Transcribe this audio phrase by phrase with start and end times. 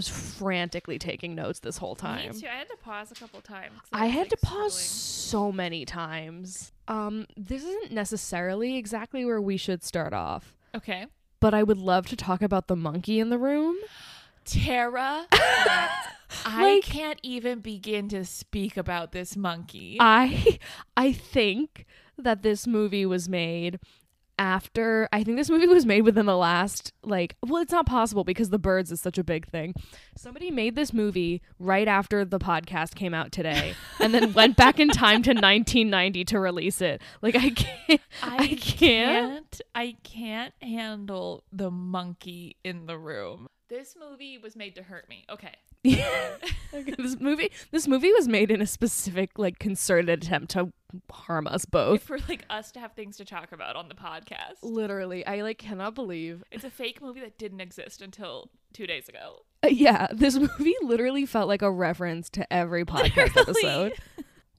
[0.00, 2.32] was frantically taking notes this whole time.
[2.32, 2.46] Me too.
[2.46, 3.74] I had to pause a couple times.
[3.92, 6.72] I was, had like, to pause so many times.
[6.88, 11.06] Um, this isn't necessarily exactly where we should start off, Okay.
[11.38, 13.76] but I would love to talk about the monkey in the room.
[14.44, 19.98] Tara, I Like- can't even begin to speak about this monkey.
[20.00, 20.58] I
[20.96, 21.84] I think
[22.16, 23.78] that this movie was made
[24.40, 28.24] after I think this movie was made within the last like well it's not possible
[28.24, 29.74] because the birds is such a big thing.
[30.16, 34.80] Somebody made this movie right after the podcast came out today and then went back
[34.80, 37.02] in time to 1990 to release it.
[37.20, 38.60] Like I can't I can't.
[38.60, 39.60] can't.
[39.74, 43.48] I can't handle the monkey in the room.
[43.70, 45.24] This movie was made to hurt me.
[45.30, 45.54] Okay.
[46.72, 50.72] Okay, this movie this movie was made in a specific like concerted attempt to
[51.10, 52.04] harm us both.
[52.04, 54.58] For like us to have things to talk about on the podcast.
[54.62, 59.08] Literally, I like cannot believe It's a fake movie that didn't exist until two days
[59.08, 59.40] ago.
[59.64, 63.64] Uh, yeah, this movie literally felt like a reference to every podcast Literally.
[63.64, 63.92] episode.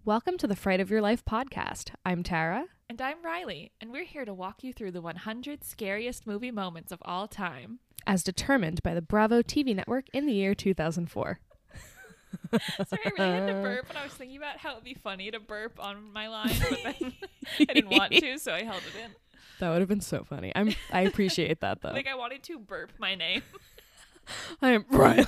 [0.04, 1.92] Welcome to the Fright of Your Life podcast.
[2.06, 2.66] I'm Tara.
[2.92, 6.92] And I'm Riley, and we're here to walk you through the 100 scariest movie moments
[6.92, 7.80] of all time.
[8.06, 11.40] As determined by the Bravo TV network in the year 2004.
[12.52, 15.32] Sorry, I really had to burp, and I was thinking about how it'd be funny
[15.32, 17.14] to burp on my line, but then
[17.70, 19.12] I didn't want to, so I held it in.
[19.62, 20.52] That would have been so funny.
[20.54, 21.92] I'm I appreciate that though.
[21.92, 23.42] Like I wanted to burp my name.
[24.62, 25.26] I am right.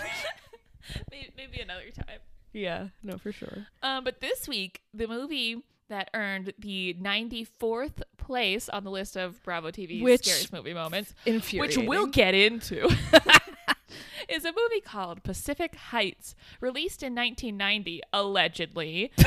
[1.09, 2.19] maybe, maybe another time.
[2.51, 3.67] yeah, no, for sure.
[3.81, 9.41] Um, but this week, the movie that earned the 94th place on the list of
[9.43, 12.85] Bravo TV's Which- scariest movie moments, which we'll get into,
[14.29, 19.11] is a movie called Pacific Heights, released in 1990, allegedly.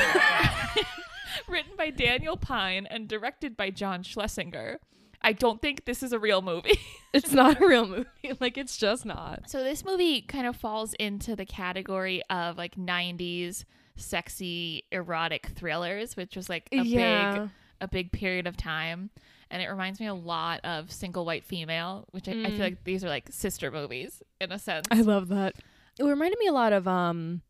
[1.47, 4.79] Written by Daniel Pyne and directed by John Schlesinger.
[5.21, 6.79] I don't think this is a real movie.
[7.13, 8.05] It's not a real movie.
[8.39, 9.49] Like it's just not.
[9.49, 13.63] So this movie kind of falls into the category of like 90s
[13.97, 17.39] sexy erotic thrillers, which was like a Yeah.
[17.39, 17.49] big
[17.81, 19.09] a big period of time.
[19.51, 22.59] And it reminds me a lot of Single White Female, which I, I feel Mm.
[22.59, 24.87] like these are like sister movies in a sense.
[24.91, 25.55] I love that.
[25.99, 27.41] It reminded me a lot of um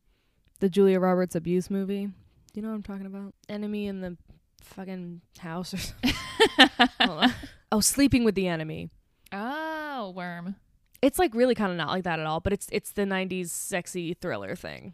[0.59, 2.05] the Julia Roberts abuse movie.
[2.07, 2.11] Do
[2.53, 3.33] you know what I'm talking about?
[3.49, 4.17] Enemy in the
[4.61, 6.13] fucking house or something.
[7.71, 8.89] Oh, Sleeping with the Enemy.
[9.33, 10.55] oh, worm.
[11.01, 13.49] It's like really kind of not like that at all, but it's it's the 90s
[13.49, 14.93] sexy thriller thing.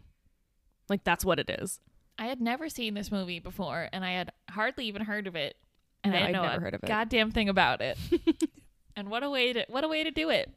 [0.88, 1.80] Like that's what it is.
[2.18, 5.56] I had never seen this movie before, and I had hardly even heard of it,
[6.04, 6.86] and No, I I'd didn't know never heard of it.
[6.86, 7.98] goddamn thing about it.
[8.96, 10.50] and what a way to what a way to do it.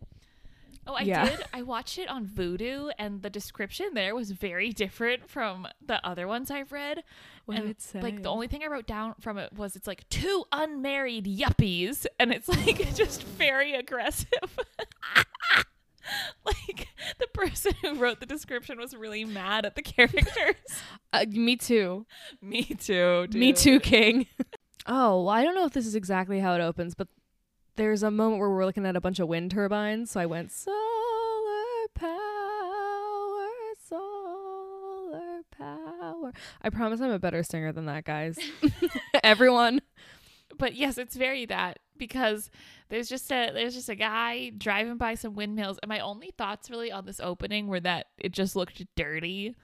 [0.90, 1.28] Oh, I Yeah.
[1.28, 1.44] did.
[1.54, 6.28] I watched it on Vudu, and the description there was very different from the other
[6.28, 7.04] ones I've read.
[7.46, 8.00] What and did it say?
[8.02, 12.06] like the only thing I wrote down from it was it's like two unmarried yuppies,
[12.20, 14.28] and it's like just very aggressive.
[16.46, 16.87] like
[17.20, 20.56] the person who wrote the description was really mad at the characters.
[21.14, 22.06] Uh, me too.
[22.42, 23.28] Me too.
[23.32, 24.28] Me too, King.
[24.88, 27.08] oh, well, I don't know if this is exactly how it opens, but
[27.78, 30.12] there's a moment where we're looking at a bunch of wind turbines.
[30.12, 30.76] So I went solar
[31.96, 33.48] power,
[33.88, 36.34] solar power.
[36.62, 38.38] I promise I'm a better singer than that, guys.
[39.24, 39.82] Everyone.
[40.58, 42.50] but yes, it's very that because
[42.90, 46.70] there's just a there's just a guy driving by some windmills, and my only thoughts
[46.70, 49.56] really on this opening were that it just looked dirty.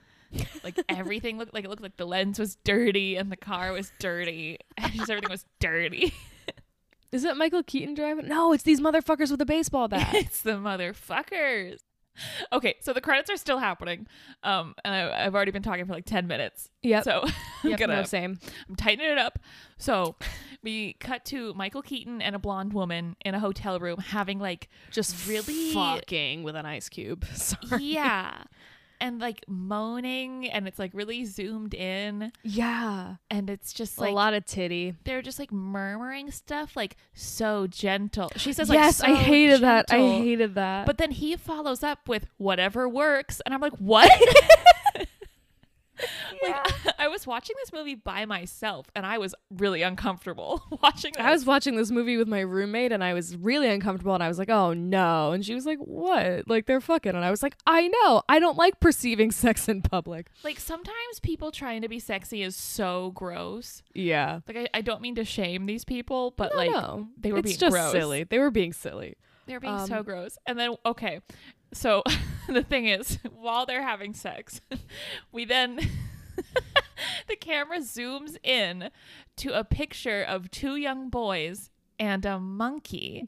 [0.63, 3.91] like everything looked like it looked like the lens was dirty and the car was
[3.99, 6.13] dirty and just everything was dirty.
[7.11, 8.27] Is it Michael Keaton driving?
[8.27, 10.09] No, it's these motherfuckers with a baseball bat.
[10.15, 11.77] it's the motherfuckers.
[12.51, 14.05] Okay, so the credits are still happening,
[14.43, 16.69] um, and I, I've already been talking for like ten minutes.
[16.83, 17.01] Yeah.
[17.01, 17.21] So
[17.63, 18.39] I'm yep, gonna no, same.
[18.69, 19.39] I'm tightening it up.
[19.77, 20.15] So
[20.61, 24.69] we cut to Michael Keaton and a blonde woman in a hotel room having like
[24.91, 27.25] Just really- fucking with an ice cube.
[27.33, 27.83] Sorry.
[27.83, 28.43] yeah.
[29.03, 33.15] And like moaning and it's like really zoomed in Yeah.
[33.29, 34.95] and it's just a lot of titty.
[35.03, 38.31] they're just like murmuring stuff like so gentle.
[38.37, 39.85] She says like yes, I "So hated that.
[39.89, 40.85] I hated that.
[40.85, 44.09] But then he follows up with whatever works and I'm like, "What?"
[46.41, 46.65] Like
[46.99, 51.23] I was watching this movie by myself and I was really uncomfortable watching this.
[51.23, 54.27] I was watching this movie with my roommate and I was really uncomfortable and I
[54.27, 55.31] was like, oh no.
[55.31, 56.49] And she was like, what?
[56.49, 57.13] Like they're fucking.
[57.15, 58.23] And I was like, I know.
[58.27, 60.27] I don't like perceiving sex in public.
[60.43, 63.83] like sometimes people trying to be sexy is so gross.
[63.93, 64.39] Yeah.
[64.47, 67.07] Like I, I don't mean to shame these people, but No, like no.
[67.19, 67.91] they were it's being just gross.
[67.91, 68.23] silly.
[68.23, 69.15] They were being silly.
[69.45, 70.37] They were being so Um, gross.
[70.47, 71.19] And then okay,
[71.73, 72.01] so
[72.47, 74.61] the thing is, while they're having sex,
[75.31, 75.79] we then
[77.27, 78.89] the camera zooms in
[79.37, 81.69] to a picture of two young boys
[81.99, 83.23] and a monkey.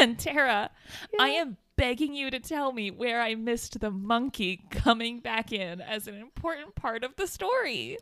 [0.00, 0.70] and Tara,
[1.18, 5.80] I am begging you to tell me where I missed the monkey coming back in
[5.80, 7.98] as an important part of the story.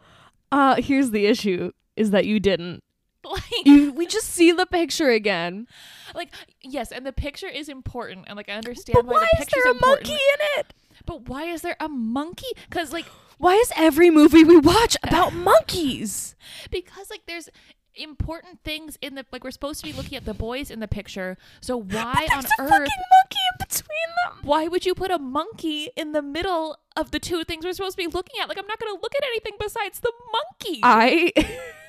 [0.50, 2.82] Uh, here's the issue: is that you didn't.
[3.30, 5.66] Like, You, we just see the picture again.
[6.14, 6.32] like
[6.62, 9.48] yes, and the picture is important, and like I understand But why, why the is
[9.54, 10.08] there a important.
[10.08, 10.74] monkey in it?
[11.06, 12.46] But why is there a monkey?
[12.68, 13.06] Because like
[13.38, 16.34] Why is every movie we watch about monkeys?
[16.70, 17.48] because like there's
[17.94, 20.88] important things in the like we're supposed to be looking at the boys in the
[20.88, 21.36] picture.
[21.60, 22.70] So why on a earth?
[22.70, 24.38] fucking monkey in between them.
[24.42, 27.96] Why would you put a monkey in the middle of the two things we're supposed
[27.98, 28.48] to be looking at?
[28.48, 30.80] Like I'm not going to look at anything besides the monkey.
[30.82, 31.32] I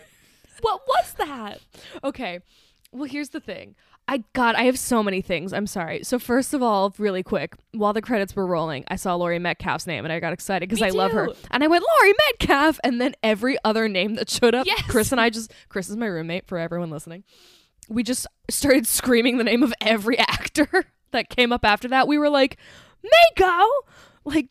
[0.63, 1.59] what was that?
[2.03, 2.39] okay.
[2.91, 3.75] Well, here's the thing.
[4.07, 5.53] I God, I have so many things.
[5.53, 6.03] I'm sorry.
[6.03, 9.87] So first of all, really quick, while the credits were rolling, I saw Laurie Metcalf's
[9.87, 11.29] name and I got excited because I love her.
[11.51, 14.83] And I went Laurie Metcalf, and then every other name that showed up, Yes.
[14.89, 17.23] Chris and I just Chris is my roommate for everyone listening.
[17.89, 22.07] We just started screaming the name of every actor that came up after that.
[22.07, 22.57] We were like,
[23.37, 23.65] Mako,
[24.25, 24.47] like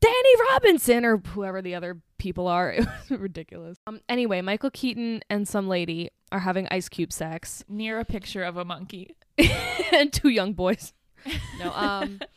[0.00, 2.70] Danny Robinson or whoever the other people are.
[2.78, 3.78] It was ridiculous.
[3.86, 4.00] Um.
[4.08, 8.56] Anyway, Michael Keaton and some lady are having ice cube sex, Near a picture of
[8.56, 9.16] a monkey.
[9.92, 10.92] and two young boys.
[11.58, 11.72] No.
[11.74, 12.20] Um.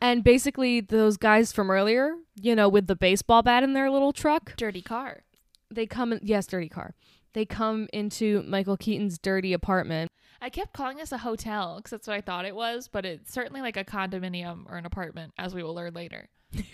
[0.00, 4.12] And basically, those guys from earlier, you know, with the baseball bat in their little
[4.12, 5.24] truck, Dirty car.
[5.72, 6.20] they come in.
[6.22, 6.94] Yes, dirty car.
[7.32, 10.08] They come into Michael Keaton's dirty apartment.
[10.40, 13.32] I kept calling this a hotel because that's what I thought it was, but it's
[13.32, 16.28] certainly like a condominium or an apartment, as we will learn later.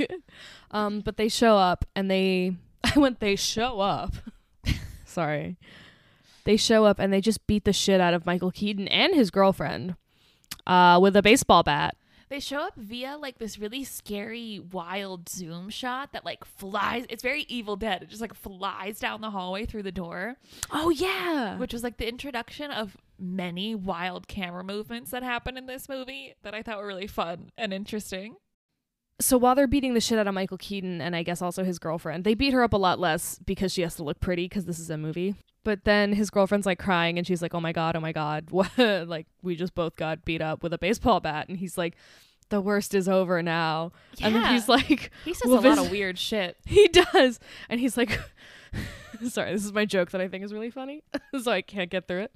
[0.70, 4.14] Um, but they show up and they I went they show up.
[5.04, 5.56] Sorry.
[6.44, 9.30] They show up and they just beat the shit out of Michael Keaton and his
[9.30, 9.94] girlfriend
[10.66, 11.96] uh with a baseball bat.
[12.28, 17.04] They show up via like this really scary, wild zoom shot that like flies.
[17.08, 18.02] It's very Evil Dead.
[18.02, 20.36] It just like flies down the hallway through the door,
[20.72, 21.56] Oh yeah.
[21.58, 26.34] which was like the introduction of many wild camera movements that happen in this movie
[26.42, 28.34] that I thought were really fun and interesting.
[29.20, 31.78] So while they're beating the shit out of Michael Keaton and I guess also his
[31.78, 34.64] girlfriend, they beat her up a lot less because she has to look pretty because
[34.64, 35.36] this is a movie.
[35.62, 38.46] But then his girlfriend's like crying and she's like, "Oh my god, oh my god,
[38.50, 38.76] what?
[38.76, 41.94] like we just both got beat up with a baseball bat." And he's like,
[42.50, 44.26] "The worst is over now." Yeah.
[44.26, 46.56] And then he's like, He says Well, a lot of weird shit.
[46.66, 47.38] He does.
[47.68, 48.20] And he's like,
[49.28, 51.02] sorry, this is my joke that I think is really funny.
[51.40, 52.32] so I can't get through it.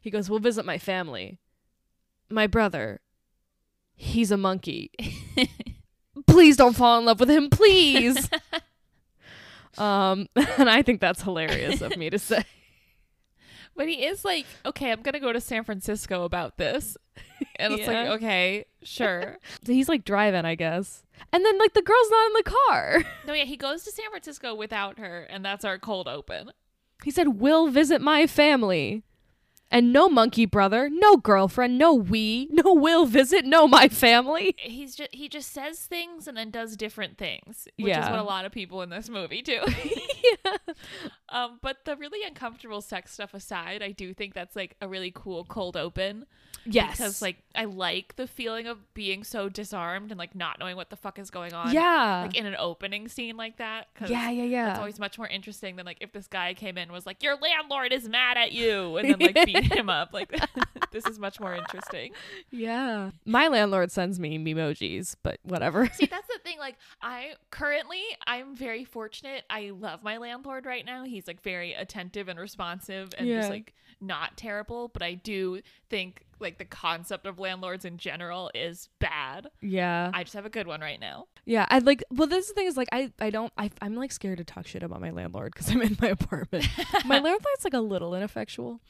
[0.00, 1.38] He goes, We'll visit my family.
[2.30, 3.00] My brother,
[3.96, 4.90] he's a monkey.
[6.28, 8.28] Please don't fall in love with him, please.
[9.78, 10.28] um,
[10.58, 12.44] and I think that's hilarious of me to say.
[13.76, 16.96] But he is like, okay, I'm gonna go to San Francisco about this,
[17.60, 17.92] and it's Yeah.
[17.92, 19.38] like, okay, sure.
[19.64, 21.04] So he's like driving, I guess.
[21.32, 23.04] And then like the girl's not in the car.
[23.28, 26.50] no, yeah, he goes to San Francisco without her, and that's our cold open.
[27.04, 29.04] He said, We'll visit my family.
[29.70, 34.54] And no monkey brother, no girlfriend, no we, no will visit, no my family.
[34.56, 38.22] He's just he just says things and then does different things, which is what a
[38.22, 39.60] lot of people in this movie do.
[40.44, 40.56] yeah.
[41.30, 45.12] Um, but the really uncomfortable sex stuff aside, I do think that's like a really
[45.14, 46.26] cool cold open.
[46.64, 46.98] Yes.
[46.98, 50.90] because like I like the feeling of being so disarmed and like not knowing what
[50.90, 51.72] the fuck is going on.
[51.72, 52.24] yeah.
[52.26, 53.88] like in an opening scene like that.
[54.06, 54.70] yeah, yeah, yeah.
[54.70, 57.22] It's always much more interesting than like if this guy came in and was like,
[57.22, 60.12] "Your landlord is mad at you," and then like beat him up.
[60.12, 60.30] Like
[60.92, 62.12] this is much more interesting.
[62.50, 63.10] yeah.
[63.24, 65.88] My landlord sends me emojis, but whatever.
[65.94, 66.58] See, that's the thing.
[66.58, 69.44] Like I currently, I'm very fortunate.
[69.48, 71.04] I love my landlord right now.
[71.18, 73.38] He's like very attentive and responsive and Yeah.
[73.40, 74.86] just like not terrible.
[74.88, 75.60] But I do
[75.90, 79.48] think like the concept of landlords in general is bad.
[79.60, 80.12] yeah.
[80.14, 81.26] I just have a good one right now.
[81.44, 81.66] yeah.
[81.68, 84.12] I like, well, this is the thing is like, I, I don't, I, I'm like
[84.12, 86.68] scared to talk shit about my landlord because I'm in my apartment.
[87.04, 88.80] my landlord's like a little ineffectual.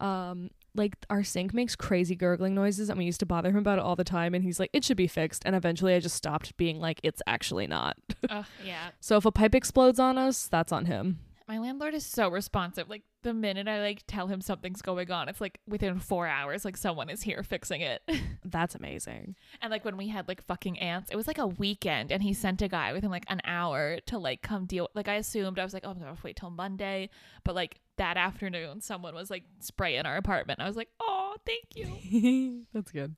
[0.00, 3.78] Um, like our sink makes crazy gurgling noises and we used to bother him about
[3.78, 6.14] it all the time and he's like it should be fixed and eventually i just
[6.14, 7.96] stopped being like it's actually not
[8.28, 8.90] Ugh, yeah.
[9.00, 11.18] so if a pipe explodes on us that's on him
[11.50, 12.88] My landlord is so responsive.
[12.88, 16.64] Like the minute I like tell him something's going on, it's like within four hours,
[16.64, 18.02] like someone is here fixing it.
[18.44, 22.12] that's amazing and like when we had like fucking ants, it was like a weekend,
[22.12, 24.90] and he sent a guy within like an hour to like come deal.
[24.94, 27.10] Like I assumed I was like, oh, I'm gonna wait till Monday,
[27.42, 30.60] but like that afternoon, someone was like spraying our apartment.
[30.60, 32.64] I was like, oh, thank you.
[32.72, 33.16] That's good.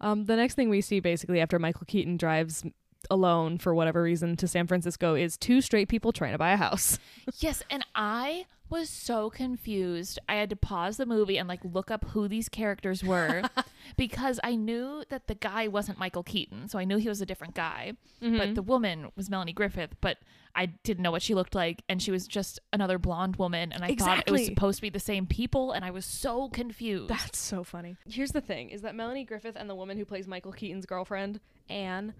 [0.00, 2.64] Um, the next thing we see basically after Michael Keaton drives
[3.10, 6.56] alone for whatever reason to San Francisco is two straight people trying to buy a
[6.56, 6.98] house.
[7.40, 10.18] Yes, and I was so confused.
[10.28, 13.42] I had to pause the movie and like look up who these characters were
[13.96, 17.26] because I knew that the guy wasn't Michael Keaton, so I knew he was a
[17.26, 17.94] different guy.
[18.22, 18.38] Mm-hmm.
[18.38, 20.18] But the woman was Melanie Griffith, but
[20.54, 23.84] I didn't know what she looked like and she was just another blonde woman and
[23.84, 27.08] I thought it was supposed to be the same people and I was so confused.
[27.08, 27.96] That's so funny.
[28.08, 31.40] Here's the thing: is that Melanie Griffith and the woman who plays Michael Keaton's girlfriend,
[31.68, 32.14] Anne,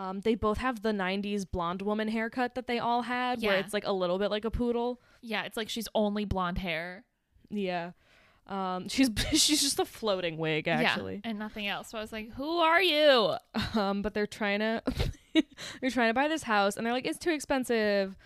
[0.00, 3.74] um, they both have the '90s blonde woman haircut that they all had, where it's
[3.74, 5.00] like a little bit like a poodle.
[5.20, 7.04] yeah, it's like she's only blonde hair.
[7.50, 7.90] Yeah,
[8.46, 11.20] um, she's she's just a floating wig actually.
[11.22, 11.90] Yeah, and nothing else.
[11.90, 13.34] So I was like, "Who are you?"
[13.74, 14.82] Um, but they're trying to
[15.80, 18.16] they're trying to buy this house, and they're like, it's too expensive.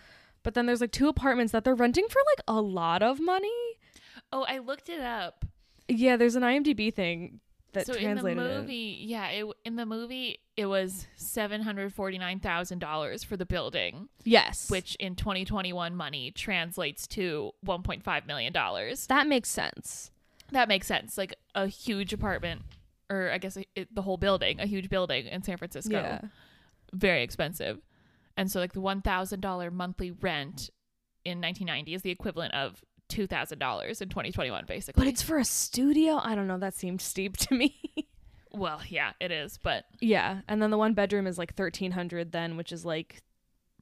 [0.43, 3.51] But then there's like two apartments that they're renting for like a lot of money.
[4.33, 5.45] Oh, I looked it up.
[5.89, 7.41] Yeah, there's an IMDb thing
[7.75, 8.61] that so in the translated it.
[8.61, 13.37] movie, yeah, it, in the movie it was seven hundred forty nine thousand dollars for
[13.37, 18.53] the building, Yes, which in twenty twenty one money translates to one point five million
[18.53, 19.07] dollars.
[19.09, 20.11] that makes sense.
[20.53, 21.17] That makes sense.
[21.19, 22.63] Like a huge apartment,
[23.11, 26.21] or I guess it, the whole building, a huge building in San Francisco, Yeah.
[26.93, 27.79] very expensive.
[28.37, 30.71] And so like the one thousand dollar monthly rent
[31.25, 35.05] in nineteen ninety is the equivalent of two thousand dollars in twenty twenty one, basically.
[35.05, 36.21] But it's for a studio.
[36.23, 36.59] I don't know.
[36.59, 37.77] That seemed steep to me.
[38.53, 42.33] well, yeah, it is, but yeah, and then the one bedroom is like thirteen hundred
[42.33, 43.23] then, which is like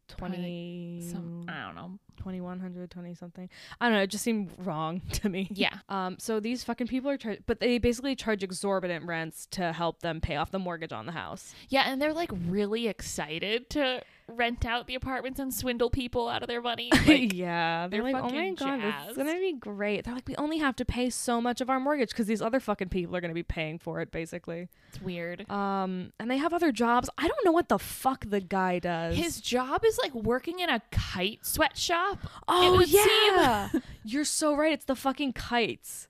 [0.09, 1.99] twenty some I don't know.
[2.17, 3.49] Twenty one hundred twenty something.
[3.81, 4.03] I don't know.
[4.03, 5.49] It just seemed wrong to me.
[5.51, 5.79] Yeah.
[5.89, 6.17] Um.
[6.19, 10.21] So these fucking people are charged, but they basically charge exorbitant rents to help them
[10.21, 11.55] pay off the mortgage on the house.
[11.69, 16.43] Yeah, and they're like really excited to rent out the apartments and swindle people out
[16.43, 16.91] of their money.
[17.07, 20.05] Like, yeah, they're, they're like, oh my god, this is gonna be great.
[20.05, 22.61] They're like, we only have to pay so much of our mortgage because these other
[22.61, 24.69] fucking people are gonna be paying for it, basically.
[24.89, 25.51] it's weird.
[25.51, 27.11] Um, and they have other jobs.
[27.19, 29.17] I don't know what the fuck the guy does.
[29.17, 32.02] His job is like working in a kite sweatshop.
[32.49, 33.01] Oh would seem-
[33.37, 33.69] yeah,
[34.05, 34.73] you're so right.
[34.73, 36.09] It's the fucking kites.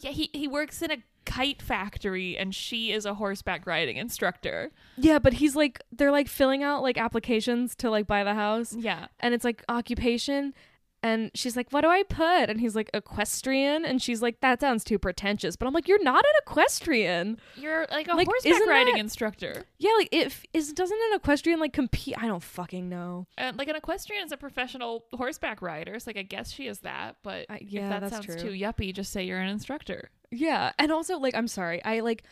[0.00, 4.72] Yeah, he he works in a kite factory and she is a horseback riding instructor.
[4.96, 8.74] Yeah, but he's like, they're like filling out like applications to like buy the house,
[8.74, 9.06] Yeah.
[9.20, 10.54] and it's like occupation.
[11.02, 14.60] And she's like, "What do I put?" And he's like, "Equestrian." And she's like, "That
[14.60, 18.66] sounds too pretentious." But I'm like, "You're not an equestrian." You're like a Like, horseback
[18.68, 19.64] riding that- instructor.
[19.78, 22.14] Yeah, like if is doesn't an equestrian like compete?
[22.16, 23.26] I don't fucking know.
[23.36, 26.80] And like an equestrian is a professional horseback rider, so like I guess she is
[26.80, 27.16] that.
[27.22, 28.36] But I- if yeah, that that's sounds true.
[28.36, 30.10] too yuppie, just say you're an instructor.
[30.30, 32.22] Yeah, and also like I'm sorry, I like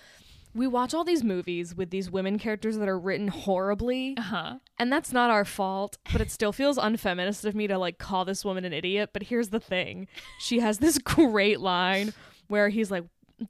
[0.54, 4.54] we watch all these movies with these women characters that are written horribly, Uh huh.
[4.78, 8.24] and that's not our fault, but it still feels unfeminist of me to like call
[8.24, 9.10] this woman an idiot.
[9.12, 12.12] But here's the thing: she has this great line
[12.48, 13.04] where he's like,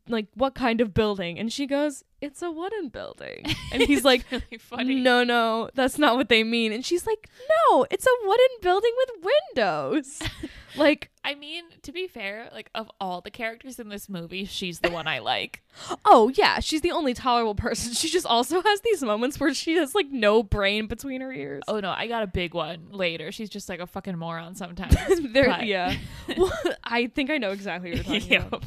[0.09, 4.25] "Like what kind of building?" and she goes, "It's a wooden building," and he's like.
[4.31, 4.95] really funny.
[4.97, 6.73] No, no, that's not what they mean.
[6.73, 7.29] And she's like,
[7.71, 10.21] No, it's a wooden building with windows.
[10.77, 14.81] like, I mean, to be fair, like of all the characters in this movie, she's
[14.81, 15.63] the one I like.
[16.05, 17.93] Oh yeah, she's the only tolerable person.
[17.95, 21.63] She just also has these moments where she has like no brain between her ears.
[21.69, 23.33] Oh no, I got a big one later.
[23.33, 24.95] She's just like a fucking moron sometimes.
[25.33, 25.97] there, but- yeah.
[26.37, 26.53] well,
[26.85, 28.65] I think I know exactly what you're talking about.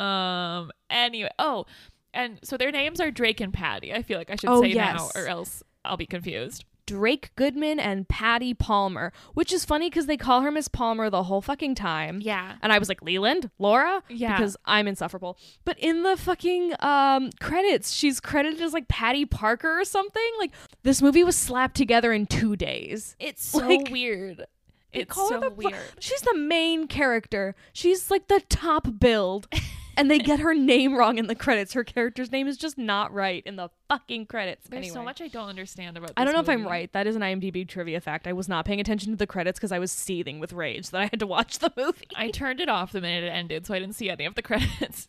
[0.00, 0.70] Um.
[0.88, 1.30] Anyway.
[1.38, 1.66] Oh,
[2.14, 3.92] and so their names are Drake and Patty.
[3.92, 4.96] I feel like I should Oh, say yes.
[5.14, 6.64] now, or else I'll be confused.
[6.86, 11.22] Drake Goodman and Patty Palmer, which is funny because they call her Miss Palmer the
[11.22, 12.18] whole fucking time.
[12.20, 12.56] Yeah.
[12.62, 14.36] And I was like, Leland, Laura, Yeah.
[14.36, 15.38] because I'm insufferable.
[15.64, 20.30] But in the fucking um credits, she's credited as like Patty Parker or something.
[20.40, 20.50] Like
[20.82, 23.14] this movie was slapped together in two days.
[23.20, 24.46] It's so Like, weird.
[24.92, 25.76] It's so weird.
[26.00, 27.54] She's the main character.
[27.72, 29.46] She's like the top build.
[29.96, 31.72] and they get her name wrong in the credits.
[31.74, 34.66] Her character's name is just not right in the fucking credits.
[34.68, 36.12] There's so much I don't understand about.
[36.16, 36.92] I don't know if I'm right.
[36.92, 38.26] That is an IMDb trivia fact.
[38.26, 41.00] I was not paying attention to the credits because I was seething with rage that
[41.00, 42.06] I had to watch the movie.
[42.16, 44.42] I turned it off the minute it ended, so I didn't see any of the
[44.50, 45.08] credits.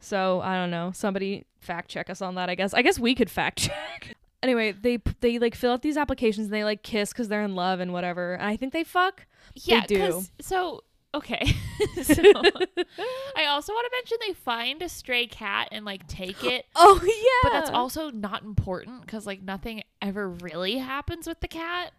[0.00, 0.92] So I don't know.
[0.94, 2.48] Somebody fact check us on that.
[2.50, 2.74] I guess.
[2.74, 4.16] I guess we could fact check.
[4.42, 7.54] anyway, they they like fill out these applications and they like kiss because they're in
[7.54, 8.34] love and whatever.
[8.34, 9.26] And I think they fuck.
[9.54, 9.98] Yeah, do.
[9.98, 10.82] 'cause- So
[11.14, 11.44] okay,
[12.02, 12.12] so
[13.36, 17.00] I also want to mention they find a stray cat and like take it, Oh
[17.02, 17.48] yeah.
[17.48, 21.92] but that's also not important because like nothing ever really happens with the cat.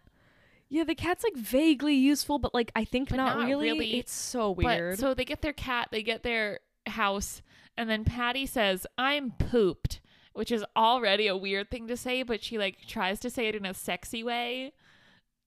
[0.68, 3.70] Yeah, the cat's like vaguely useful, but like I think But not, not really.
[3.70, 3.98] really.
[3.98, 4.92] It's so weird.
[4.96, 7.40] But so they get their cat, they get their house,
[7.76, 10.00] and then Patty says, "I'm pooped,"
[10.32, 13.54] which is already a weird thing to say, but she like tries to say it
[13.54, 14.72] in a sexy way.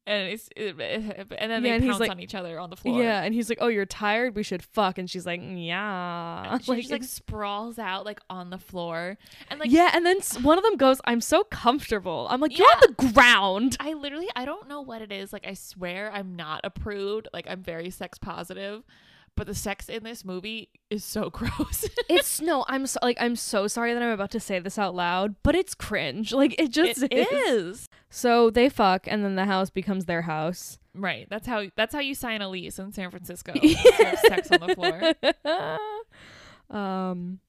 [0.10, 2.76] And it's it, and then Yeah, they and pounce like- on each other on the
[2.76, 3.02] floor.
[3.02, 4.36] Yeah, and he's like, "Oh, you're tired.
[4.36, 8.58] We should fuck." And she's like, "Yeah." she just like sprawls out like on the
[8.58, 9.18] floor,
[9.50, 12.68] and like yeah, and then one of them goes, "I'm so comfortable." I'm like, "You're
[12.68, 15.32] on the ground." I literally I don't know what it is.
[15.32, 17.28] Like I swear I'm not approved.
[17.34, 18.84] Like I'm very sex positive,
[19.36, 21.86] but the sex in this movie is so gross.
[22.10, 24.96] It's no, I'm so, like, I'm so sorry that I'm about to say this out
[24.96, 26.34] loud, but it's cringe.
[26.34, 27.89] Like it just It is.
[28.10, 30.80] So they fuck, and then the house becomes their house.
[30.96, 31.28] Right.
[31.30, 33.54] That's how that's how you sign a lease in San Francisco.
[34.28, 35.80] Sex on the floor.
[36.80, 37.40] um,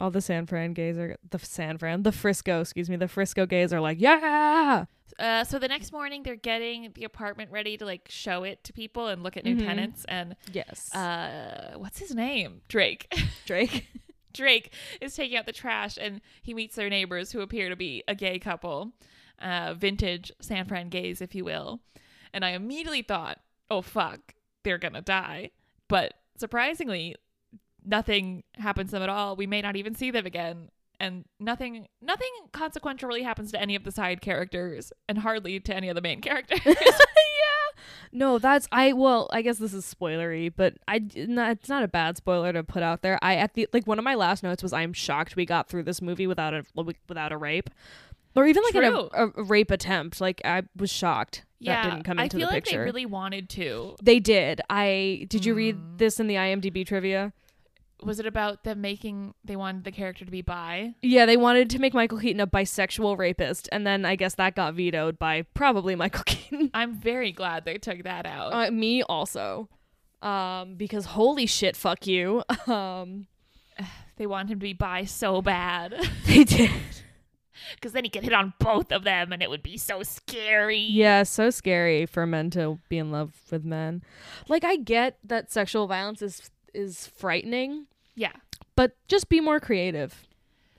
[0.00, 3.46] all the San Fran gays are the San Fran, the Frisco, excuse me, the Frisco
[3.46, 4.84] gays are like, yeah,
[5.18, 8.72] Uh, so the next morning they're getting the apartment ready to like show it to
[8.72, 9.64] people and look at new Mhm.
[9.66, 12.60] tenants and yes, uh what's his name?
[12.68, 13.10] Drake.
[13.46, 13.86] Drake.
[14.34, 18.02] Drake is taking out the trash and he meets their neighbors who appear to be
[18.06, 18.92] a gay couple,
[19.40, 21.80] uh, vintage San Fran gays, if you will.
[22.32, 23.38] And I immediately thought,
[23.70, 25.50] oh, fuck, they're gonna die.
[25.88, 27.16] But surprisingly,
[27.84, 29.36] nothing happens to them at all.
[29.36, 30.70] We may not even see them again.
[30.98, 35.76] And nothing nothing consequential really happens to any of the side characters and hardly to
[35.76, 36.60] any of the main characters.
[36.64, 36.74] yeah.
[38.12, 38.92] No, that's I.
[38.92, 41.02] Well, I guess this is spoilery, but I.
[41.14, 43.18] Not, it's not a bad spoiler to put out there.
[43.20, 45.82] I at the like one of my last notes was I'm shocked we got through
[45.82, 46.64] this movie without a
[47.08, 47.68] without a rape,
[48.36, 50.20] or even like an, a, a rape attempt.
[50.20, 52.78] Like I was shocked yeah, that didn't come into I feel the like picture.
[52.80, 53.96] they really wanted to.
[54.02, 54.60] They did.
[54.70, 55.98] I did you read Mm.
[55.98, 57.32] this in the IMDb trivia?
[58.02, 60.94] Was it about them making they wanted the character to be bi?
[61.00, 64.54] Yeah, they wanted to make Michael Keaton a bisexual rapist, and then I guess that
[64.54, 66.70] got vetoed by probably Michael Keaton.
[66.74, 68.52] I'm very glad they took that out.
[68.52, 69.70] Uh, me also,
[70.20, 72.42] um, because holy shit, fuck you.
[72.66, 73.28] Um,
[74.18, 75.94] They want him to be bi so bad.
[76.26, 76.70] they did.
[77.74, 80.78] Because then he could hit on both of them and it would be so scary.
[80.78, 84.02] Yeah, so scary for men to be in love with men.
[84.48, 88.32] Like I get that sexual violence is is frightening, Yeah.
[88.74, 90.25] but just be more creative.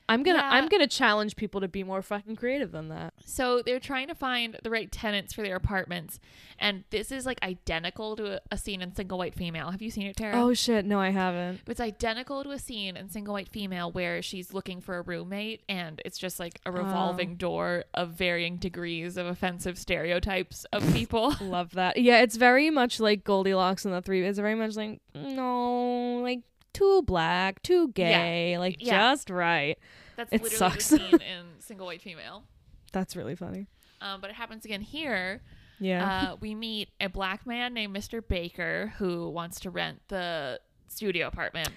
[0.09, 0.49] I'm gonna Yeah.
[0.51, 3.13] I'm gonna challenge people to be more fucking creative than that.
[3.25, 6.19] So they're trying to find the right tenants for their apartments.
[6.59, 9.71] And this is like identical to a, a scene in Single White Female.
[9.71, 10.41] Have you seen it, Tara?
[10.41, 11.61] Oh shit, no, I haven't.
[11.67, 15.63] It's identical to a scene in Single White Female where she's looking for a roommate
[15.67, 16.73] and it's just like a oh.
[16.73, 21.35] revolving door of varying degrees of offensive stereotypes of people.
[21.41, 21.97] Love that.
[21.97, 24.25] Yeah, it's very much like Goldilocks and the Three.
[24.25, 26.41] It's very much like no, like
[26.73, 29.11] too black, too gay, like Yeah.
[29.11, 29.77] just right.
[30.15, 30.89] That's It literally sucks.
[30.89, 32.43] the scene in Single White Female.
[32.91, 33.67] That's really funny.
[34.01, 35.41] Um, but it happens again here.
[35.79, 36.31] Yeah.
[36.31, 38.25] uh, we meet a black man named Mr.
[38.27, 41.69] Baker who wants to rent the studio apartment.
[41.69, 41.73] Um,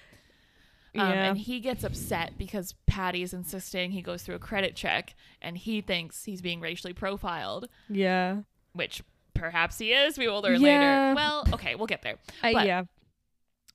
[0.93, 1.23] Yeah.
[1.29, 5.81] And he gets upset because Patty's insisting he goes through a credit check and he
[5.81, 8.41] thinks he's being racially profiled, yeah.
[8.73, 9.03] which
[9.35, 10.17] perhaps he is.
[10.17, 11.11] We will learn Yeah.
[11.11, 11.15] later.
[11.15, 12.15] Well, okay, we'll get there.
[12.43, 12.83] I, But- yeah.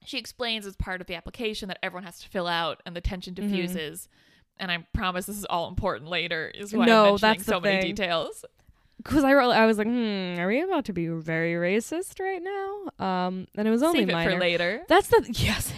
[0.06, 3.00] She explains as part of the application that everyone has to fill out and the
[3.00, 3.48] tension Mm-hmm.
[3.50, 4.08] diffuses.
[4.58, 7.60] And I promise this is all important later, is why No, I'm mentioning that's so
[7.60, 8.44] many details.
[9.02, 12.42] Because I, wrote- I was like, hmm, are we about to be very racist right
[12.42, 13.04] now?
[13.04, 14.30] Um, and it was only Save it minor.
[14.32, 14.82] for later.
[14.88, 15.72] That's the yes.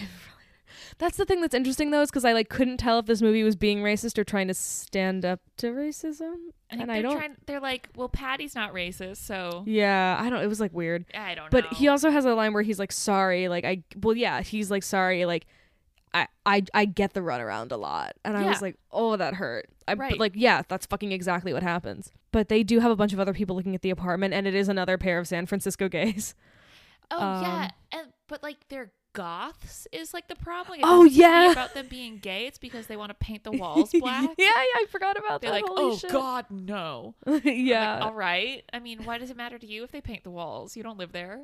[0.99, 3.41] That's the thing that's interesting though, is because I like couldn't tell if this movie
[3.43, 6.35] was being racist or trying to stand up to racism.
[6.71, 7.15] I and I don't.
[7.17, 10.43] trying they're like, well, Patty's not racist, so yeah, I don't.
[10.43, 11.05] It was like weird.
[11.15, 11.77] I don't But know.
[11.77, 14.83] he also has a line where he's like, "Sorry, like I." Well, yeah, he's like,
[14.83, 15.47] "Sorry, like."
[16.11, 19.67] I, I I get the runaround a lot, and I was like, oh, that hurt.
[19.87, 20.19] I, but, Right.
[20.19, 22.11] like, yeah, that's fucking exactly what happens.
[22.31, 24.55] But they do have a bunch of other people looking at the apartment, and it
[24.55, 26.33] is another pair of San Francisco gays.
[27.11, 30.79] Oh Um, yeah, and but like they're goths is like the problem.
[30.79, 31.51] Like, Oh, yeah.
[31.51, 32.45] about them being gay.
[32.47, 34.29] It's because they want to paint the walls black.
[34.37, 35.51] yeah, yeah, I forgot about that.
[35.51, 35.69] They're that.
[35.69, 36.11] like, Holy oh shit.
[36.11, 37.15] God, no.
[37.43, 38.63] yeah, Like, all right.
[38.73, 40.75] I mean, why does it matter to you if they paint the walls?
[40.77, 41.41] You don't live there.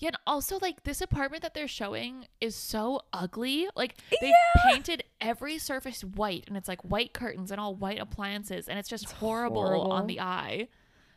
[0.00, 3.68] Yeah, and also like this apartment that they're showing is so ugly.
[3.74, 4.62] Like they've Yeah.
[4.72, 8.88] painted every surface white, and it's like white curtains and all white appliances, and it's
[8.88, 9.90] just It's horrible, horrible.
[9.92, 10.68] on the eye.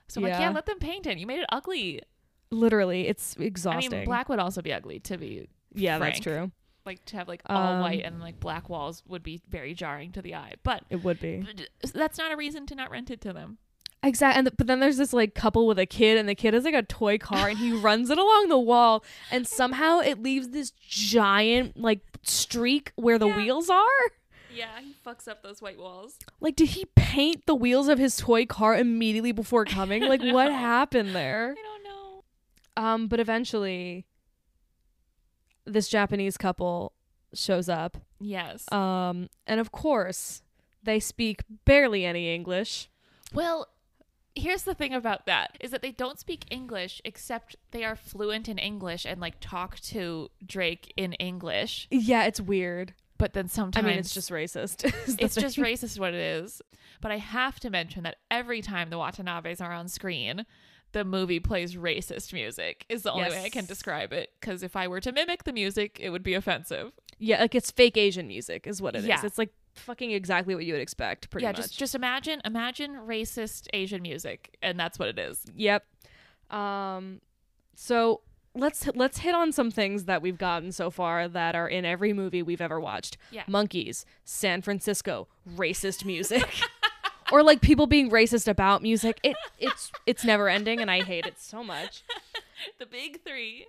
[0.08, 0.40] So I'm like, Yeah.
[0.42, 1.20] yeah, let them paint it.
[1.20, 2.02] You made it ugly.
[2.50, 3.94] literally, it's exhausting.
[3.94, 6.52] I mean, black would also be ugly to be yeah, that's true.
[6.86, 10.12] like to have like all Um, white and like black walls would be very jarring
[10.14, 10.54] to the eye.
[10.64, 11.46] But It would be
[11.94, 13.58] that's not a reason to not rent it to them.
[14.04, 14.40] exactly.
[14.40, 16.64] And th- but then there's this like couple with a kid, and the kid has
[16.64, 20.50] like a toy car, and he runs it along the wall, and somehow it leaves
[20.50, 23.38] this giant like streak where the Yeah.
[23.38, 23.86] wheels are.
[24.54, 26.18] Yeah, he fucks up those white walls.
[26.42, 30.02] Like, did he paint the wheels of his toy car immediately before coming?
[30.04, 31.56] Like, what happened there?
[31.58, 32.24] I don't know.
[32.76, 34.06] Um, but eventually,
[35.72, 36.94] this Japanese couple
[37.34, 37.98] shows up.
[38.20, 38.72] Yes.
[38.72, 40.42] Um, and of course,
[40.84, 42.90] they speak barely any English.
[43.34, 43.68] well,
[44.36, 48.48] here's the thing about that is that they don't speak English except they are fluent
[48.48, 51.88] in English and like talk to Drake in English.
[51.92, 52.94] Yeah, it's weird.
[53.18, 54.84] But then sometimes I mean, it's just racist.
[55.20, 56.62] it's just racist what it is.
[57.02, 60.46] But I have to mention that every time the Watanabes are on screen,
[60.92, 64.32] the movie plays racist music is the only way I can describe it.
[64.40, 66.92] Because if I were to mimic the music, it would be offensive.
[67.18, 69.06] Yeah, like it's fake Asian music is what it is.
[69.06, 69.22] Yeah.
[69.24, 71.58] It's like fucking exactly what you would expect, pretty yeah, much.
[71.58, 75.46] just just imagine imagine racist Asian music, and that's what it is.
[75.56, 75.86] Yep.
[76.50, 77.22] Um
[77.76, 78.22] so
[78.54, 82.14] let's let's hit on some things that we've gotten so far that are in every
[82.14, 83.18] movie we've ever watched.
[83.32, 83.44] Yeah.
[83.48, 86.50] Monkeys, San Francisco, racist music.
[87.34, 89.20] or like people being racist about music.
[89.24, 92.04] It it's it's never ending and I hate it so much.
[92.80, 93.68] the big three.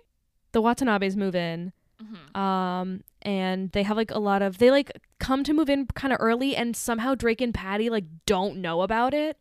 [0.51, 1.73] The Watanabes move in.
[2.01, 2.37] Mhm.
[2.37, 6.13] Um and they have like a lot of they like come to move in kind
[6.13, 9.37] of early and somehow Drake and Patty like don't know about it.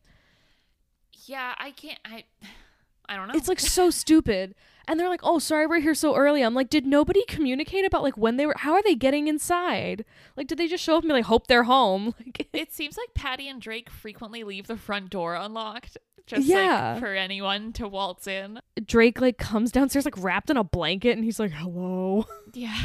[1.27, 1.99] Yeah, I can't.
[2.05, 2.25] I
[3.09, 3.35] I don't know.
[3.35, 4.55] It's like so stupid.
[4.89, 8.03] And they're like, "Oh, sorry, we're here so early." I'm like, "Did nobody communicate about
[8.03, 8.55] like when they were?
[8.59, 10.05] How are they getting inside?
[10.37, 12.97] Like, did they just show up and be like, hope they're home?" Like, it seems
[12.97, 16.93] like Patty and Drake frequently leave the front door unlocked, just Yeah.
[16.95, 18.61] like for anyone to waltz in.
[18.85, 22.77] Drake like comes downstairs like wrapped in a blanket, and he's like, "Hello." Yeah.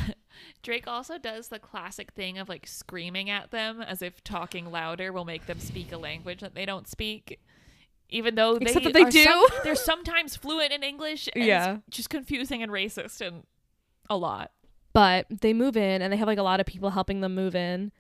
[0.64, 5.12] Drake also does the classic thing of like screaming at them as if talking louder
[5.12, 7.40] will make them speak a language that they don't speak.
[8.10, 9.24] Even though they, Except that they do.
[9.24, 11.28] some- they're sometimes fluent in English.
[11.36, 11.78] And Yeah.
[11.88, 13.44] It's just confusing and racist and
[14.10, 14.52] a lot.
[14.94, 17.56] But they move in, and they have like a lot of people helping them move
[17.56, 17.92] in,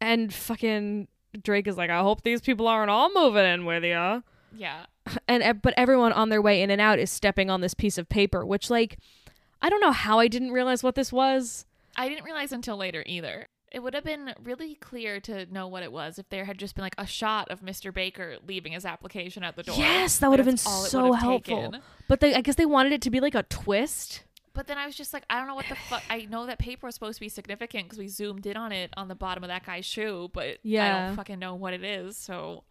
[0.00, 1.08] and fucking
[1.42, 4.22] Drake is like, "I hope these people aren't all moving in with you."
[4.54, 4.86] Yeah.
[5.28, 8.08] and but everyone on their way in and out is stepping on this piece of
[8.08, 8.98] paper, which like
[9.62, 11.64] I don't know how I didn't realize what this was.
[11.96, 13.46] I didn't realize until later either.
[13.70, 16.74] It would have been really clear to know what it was if there had just
[16.74, 17.92] been like a shot of Mr.
[17.92, 19.76] Baker leaving his application at the door.
[19.76, 21.62] Yes, that would have been that's all it so helpful.
[21.72, 21.82] taken.
[22.08, 24.22] But they, I guess they wanted it to be like a twist.
[24.54, 26.02] But then I was just like, I don't know what the fuck.
[26.10, 28.90] I know that paper was supposed to be significant because we zoomed in on it
[28.96, 30.84] on the bottom of that guy's shoe, but yeah.
[31.04, 32.16] I don't fucking know what it is.
[32.16, 32.64] So,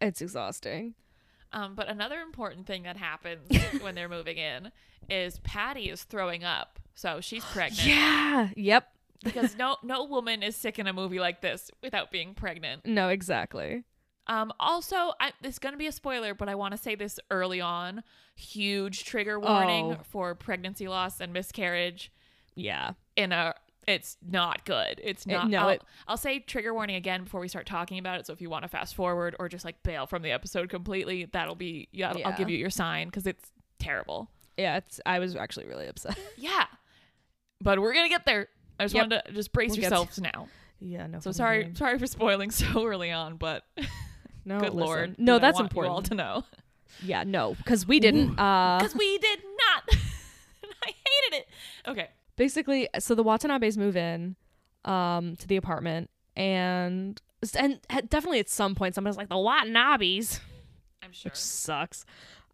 [0.00, 0.94] It's exhausting.
[1.52, 3.46] um, but another important thing that happens
[3.82, 4.70] when they're moving in
[5.10, 7.84] is Patty is throwing up, so she's pregnant.
[7.86, 8.48] Yeah.
[8.56, 8.88] Yep.
[9.24, 12.86] Because no no woman is sick in a movie like this without being pregnant.
[12.86, 13.84] No, exactly.
[14.26, 16.94] Um, also, I, this is going to be a spoiler, but I want to say
[16.94, 18.02] this early on.
[18.36, 20.02] Huge trigger warning Oh.
[20.08, 22.10] for pregnancy loss and miscarriage.
[22.54, 22.92] Yeah.
[23.16, 23.54] In a,
[23.86, 24.98] it's not good.
[25.04, 25.50] It's It- not.
[25.50, 28.26] no, I'll, it- I'll say trigger warning again before we start talking about it.
[28.26, 31.26] So if you want to fast forward or just like bail from the episode completely,
[31.26, 32.08] that'll be yeah.
[32.08, 32.36] I'll- I'll Yeah.
[32.38, 34.30] give you your sign because it's terrible.
[34.56, 34.78] Yeah.
[34.78, 35.02] It's.
[35.04, 36.18] I was actually really upset.
[36.38, 36.64] Yeah,
[37.60, 38.48] but we're gonna get there.
[38.78, 39.02] I just Yep.
[39.10, 40.48] wanted to just brace We'll yourselves now.
[40.80, 41.06] yeah.
[41.06, 41.20] No.
[41.20, 43.64] So sorry, sorry for spoiling so early on, but
[44.44, 44.58] No.
[44.60, 44.76] good listen.
[44.78, 46.06] lord, No, that's you all important.
[46.06, 46.44] to know.
[47.02, 47.24] Yeah.
[47.24, 48.38] No, because we didn't.
[48.38, 48.78] Uh.
[48.80, 49.98] because we did not.
[50.82, 51.48] I hated it.
[51.88, 52.08] Okay.
[52.36, 54.36] basically so the Watanabes move in
[54.84, 57.20] um to the apartment and
[57.58, 60.40] and definitely at some point somebody's like the Watanabes
[61.02, 61.30] I'm sure.
[61.30, 62.04] which sucks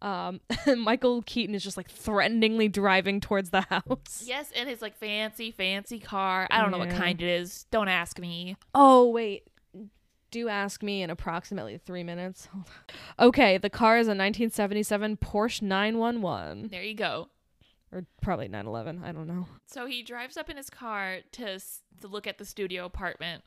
[0.03, 0.41] um
[0.79, 5.51] Michael Keaton is just like threateningly driving towards the house Yes, in his like fancy,
[5.51, 6.47] fancy car.
[6.51, 7.67] I don't know what kind it is.
[7.71, 8.57] Don't ask me.
[8.75, 9.45] oh wait
[10.31, 12.49] do ask me in approximately three minutes
[13.19, 17.29] okay the car is a 1977 Porsche 911 There you go.
[17.93, 21.83] or probably 911 I don't know So he drives up in his car to s-
[22.01, 23.43] to look at the studio apartment.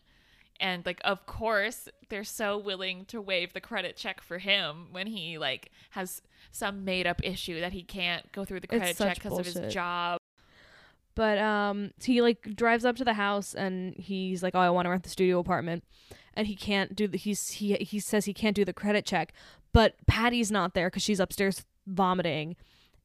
[0.63, 5.08] And like of course, they're so willing to waive the credit check for him when
[5.08, 6.21] he like has
[6.52, 9.73] some made up issue that he can't go through the credit check because of his
[9.73, 10.19] job.
[11.15, 14.86] But um he like drives up to the house and he's like, "Oh, I want
[14.86, 15.84] to rent the studio apartment."
[16.34, 19.34] And he can't do the he's he he says he can't do the credit check.
[19.73, 22.56] But Patty's not there cuz she's upstairs vomiting.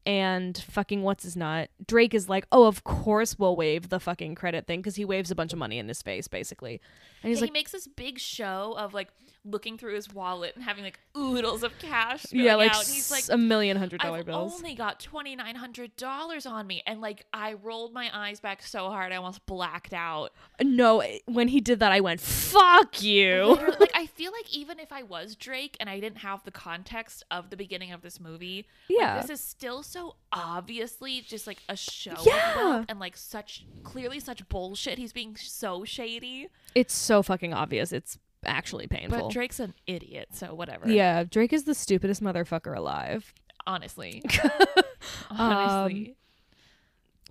[0.09, 1.69] And fucking what's his nut?
[1.87, 5.31] Drake is like, "Oh, of course we'll waive the fucking credit thing cuz he waves
[5.31, 6.81] a bunch of money in his face basically."
[7.23, 9.09] And he's Yeah, like, he makes this big show of like
[9.51, 12.27] looking through his wallet and having like oodles of cash.
[12.31, 12.87] "Yeah, like out.
[12.87, 16.67] He's like, a million hundred dollar I've bills." only got twenty nine hundred dollars on
[16.67, 20.33] me, and like I rolled my eyes back so hard I almost blacked out.
[20.63, 24.93] no, when he did that I went, "Fuck you." Like I feel like even if
[24.93, 28.67] I was Drake and I didn't have the context of the beginning of this movie,
[28.89, 29.21] like, Yeah.
[29.21, 32.85] this is still so obviously just like a show Yeah.
[32.89, 34.99] and like such clearly such bullshit.
[34.99, 37.93] He's being so shady, It's so fucking obvious.
[37.93, 39.19] It's actually painful.
[39.29, 40.89] but Drake's an idiot, so whatever.
[40.91, 43.33] Yeah, Drake is the stupidest motherfucker alive.
[43.67, 44.23] honestly,
[45.31, 46.17] Um, honestly,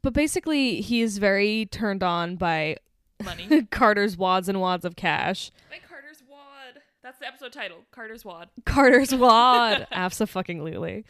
[0.01, 2.77] But basically, he is very turned on by
[3.23, 3.63] money.
[3.71, 5.51] Carter's wads and wads of cash.
[5.69, 6.81] My Carter's wad.
[7.03, 7.79] That's the episode title.
[7.91, 8.49] Carter's Wad.
[8.65, 9.87] Carter's wad.
[9.91, 11.03] Absolutely.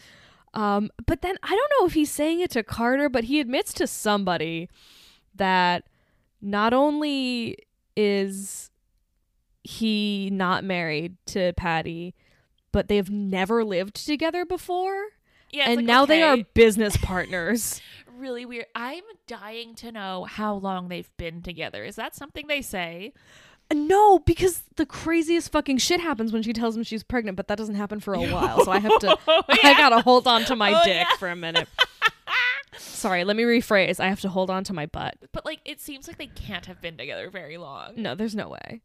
[0.54, 3.74] Um, but then I don't know if he's saying it to Carter, but he admits
[3.74, 4.70] to somebody
[5.36, 5.84] that
[6.42, 7.58] not only
[7.96, 8.72] is
[9.68, 12.16] he not married to Patty,
[12.72, 15.06] but they've never lived together before.
[15.52, 17.82] Yeah, and like, now they are business partners.
[18.18, 18.66] really weird.
[18.76, 21.84] I'm dying to know how long they've been together.
[21.84, 23.14] Is that something they say?
[23.74, 27.58] no, because the craziest fucking shit happens when she tells him she's pregnant, but that
[27.58, 28.64] doesn't happen for a while.
[28.64, 31.18] So I have to Oh, I gotta hold on to my Oh, dick yeah.
[31.18, 31.68] for a minute.
[32.78, 34.00] Sorry, let me rephrase.
[34.00, 35.18] I have to hold on to my butt.
[35.34, 37.94] But like, it seems like they can't have been together very long.
[37.98, 38.82] No, there's no way.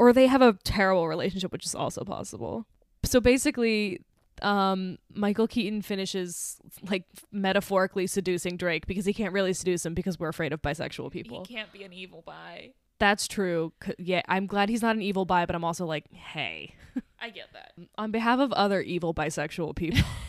[0.00, 2.64] Or they have a terrible relationship, which is also possible.
[3.04, 4.00] So basically,
[4.40, 6.56] um, Michael Keaton finishes
[6.88, 11.10] like metaphorically seducing Drake because he can't really seduce him because we're afraid of bisexual
[11.10, 11.44] people.
[11.44, 12.70] He can't be an evil bi.
[12.98, 13.74] That's true.
[13.98, 16.74] Yeah, I'm glad he's not an evil bi, but I'm also like, hey,
[17.20, 17.72] I get that.
[17.98, 20.00] on behalf of other evil bisexual people.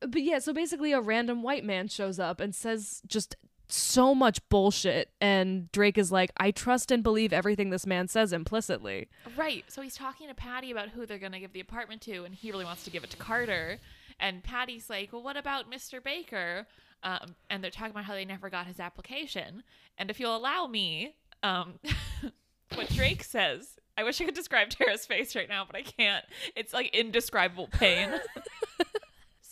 [0.00, 3.34] but yeah, so basically, a random white man shows up and says just
[3.68, 8.32] so much bullshit, and Drake is like, I trust and believe everything this man says
[8.32, 9.08] implicitly.
[9.36, 9.64] Right.
[9.68, 12.34] So he's talking to Patty about who they're going to give the apartment to, and
[12.34, 13.78] he really wants to give it to Carter.
[14.18, 16.02] And Patty's like, Well, what about Mr.
[16.02, 16.66] Baker?
[17.02, 19.62] Um, and they're talking about how they never got his application.
[19.98, 21.78] And if you'll allow me, um,
[22.74, 26.24] what Drake says, I wish I could describe Tara's face right now, but I can't.
[26.54, 28.10] It's like indescribable pain.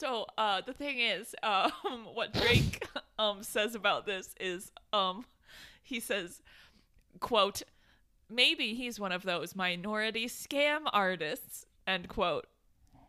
[0.04, 2.86] so uh, the thing is, um, what Drake
[3.18, 5.24] um, says about this is um,
[5.82, 6.42] he says,
[7.20, 7.62] quote,
[8.28, 12.46] maybe he's one of those minority scam artists, end quote.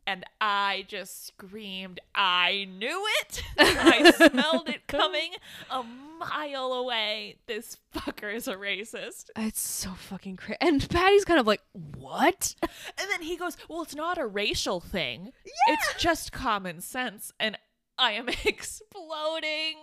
[0.07, 3.43] And I just screamed, I knew it.
[3.57, 5.31] I smelled it coming
[5.69, 7.37] a mile away.
[7.47, 9.31] This fucker is a racist.
[9.35, 10.57] It's so fucking crazy.
[10.61, 11.61] And Patty's kind of like,
[11.97, 12.55] what?
[12.61, 15.31] And then he goes, Well, it's not a racial thing.
[15.67, 17.33] It's just common sense.
[17.39, 17.57] And
[17.97, 19.77] I am exploding.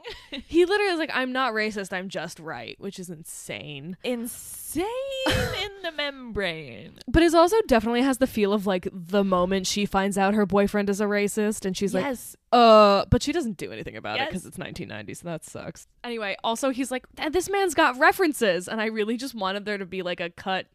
[0.47, 3.97] He literally is like, I'm not racist, I'm just right, which is insane.
[4.05, 4.85] Insane
[5.29, 6.99] in the membrane.
[7.09, 10.47] But it also definitely has the feel of like the moment she finds out her
[10.47, 12.17] boyfriend is a racist and she's like,
[12.53, 15.87] uh, but she doesn't do anything about it because it's 1990, so that sucks.
[16.03, 19.85] Anyway, also he's like, this man's got references, and I really just wanted there to
[19.85, 20.67] be like a cut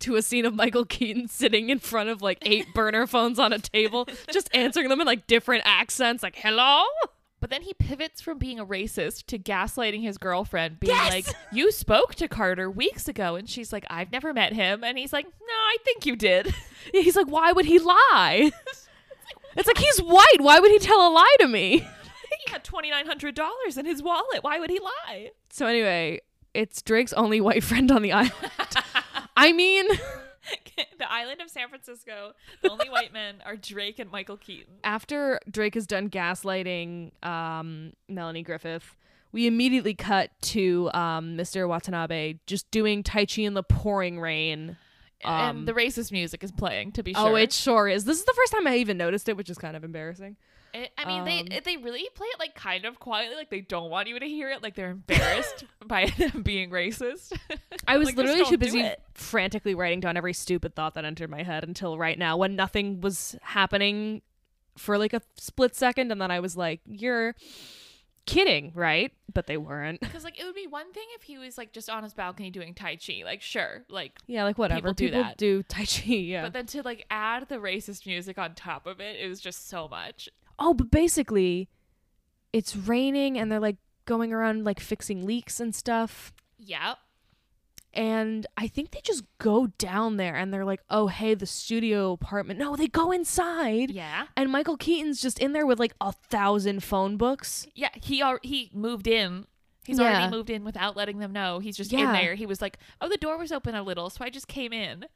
[0.00, 3.52] to a scene of Michael Keaton sitting in front of like eight burner phones on
[3.52, 6.84] a table, just answering them in like different accents, like "Hello."
[7.38, 11.12] But then he pivots from being a racist to gaslighting his girlfriend, being Yes!
[11.12, 13.36] like, You spoke to Carter weeks ago.
[13.36, 14.82] And she's like, I've never met him.
[14.82, 16.54] And he's like, No, I think you did.
[16.92, 18.50] He's like, "Why would he lie?"
[19.56, 20.40] It's like he's white.
[20.40, 21.78] Why would he tell a lie to me?
[21.78, 24.42] he had $2,900 in his wallet.
[24.42, 25.30] Why would he lie?
[25.50, 26.20] So anyway,
[26.52, 28.32] it's Drake's only white friend on the island.
[29.36, 29.86] I mean,
[30.98, 34.74] the island of San Francisco, the only white men are Drake and Michael Keaton.
[34.84, 38.96] after Drake has done gaslighting um, Melanie Griffith,
[39.32, 41.68] we immediately cut to um, Mr.
[41.68, 44.76] Watanabe just doing Tai Chi in the pouring rain.
[45.24, 47.30] Um, and the racist music is playing, to be sure.
[47.30, 48.04] Oh, it sure is.
[48.04, 50.36] This is the first time I even noticed it, which is kind of embarrassing.
[50.82, 53.60] It- I mean, Um, they they really play it like kind of quietly, like they
[53.60, 57.32] don't want you to hear it, like they're embarrassed by them being racist.
[57.88, 61.42] I was Like, literally too busy frantically writing down every stupid thought that entered my
[61.42, 64.22] head until right now when nothing was happening
[64.76, 66.12] for like a split second.
[66.12, 67.34] And then I was like, you're
[68.26, 69.12] kidding, right?
[69.32, 70.00] But they weren't.
[70.00, 72.50] Because like it would be one thing if he was like just on his balcony
[72.50, 74.18] doing tai chi, like sure, like.
[74.26, 74.80] Yeah, like whatever.
[74.80, 75.36] People do that.
[75.36, 76.42] do Tai Chi, yeah.
[76.42, 79.68] But then to like add the racist music on top of it, it was just
[79.68, 80.28] so much.
[80.58, 81.68] Oh, but basically,
[82.52, 86.32] it's raining and they're like going around like fixing leaks and stuff.
[86.58, 86.98] Yep.
[87.92, 92.12] And I think they just go down there and they're like, oh, hey, the studio
[92.12, 92.58] apartment.
[92.60, 93.90] No, they go inside.
[93.90, 94.26] Yeah.
[94.36, 97.66] And Michael Keaton's just in there with like a thousand phone books.
[97.74, 97.88] Yeah.
[98.02, 99.46] He al- he moved in.
[99.86, 100.10] He's Yeah.
[100.18, 101.58] already moved in without letting them know.
[101.58, 102.12] He's just in Yeah.
[102.12, 102.34] there.
[102.34, 105.06] He was like, "Oh, the door was open a little, so I just came in."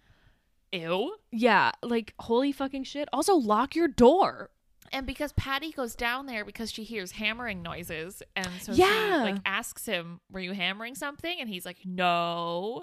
[0.72, 1.16] Ew.
[1.32, 3.08] Yeah, like holy fucking shit.
[3.12, 4.48] Also, lock your door.
[4.92, 8.86] And because Patty goes down there because she hears hammering noises, and so Yeah.
[9.26, 12.82] she like asks him, "Were you hammering something?" And he's like, "No."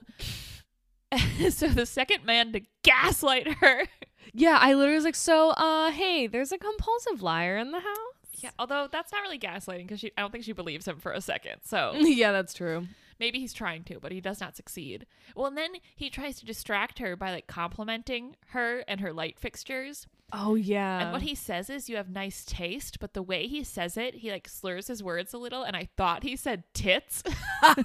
[1.49, 3.87] so the second man to gaslight her.
[4.33, 7.95] Yeah, I literally was like, so, uh, hey, there's a compulsive liar in the house.
[8.39, 11.11] Yeah, although that's not really gaslighting because she I don't think she believes him for
[11.11, 11.61] a second.
[11.63, 12.87] So yeah, that's true.
[13.19, 15.05] Maybe he's trying to, but he does not succeed.
[15.35, 19.39] Well, and then he tries to distract her by like complimenting her and her light
[19.39, 20.07] fixtures.
[20.33, 20.99] Oh yeah.
[21.03, 24.15] And what he says is, "You have nice taste," but the way he says it,
[24.15, 27.23] he like slurs his words a little, and I thought he said tits,
[27.63, 27.77] and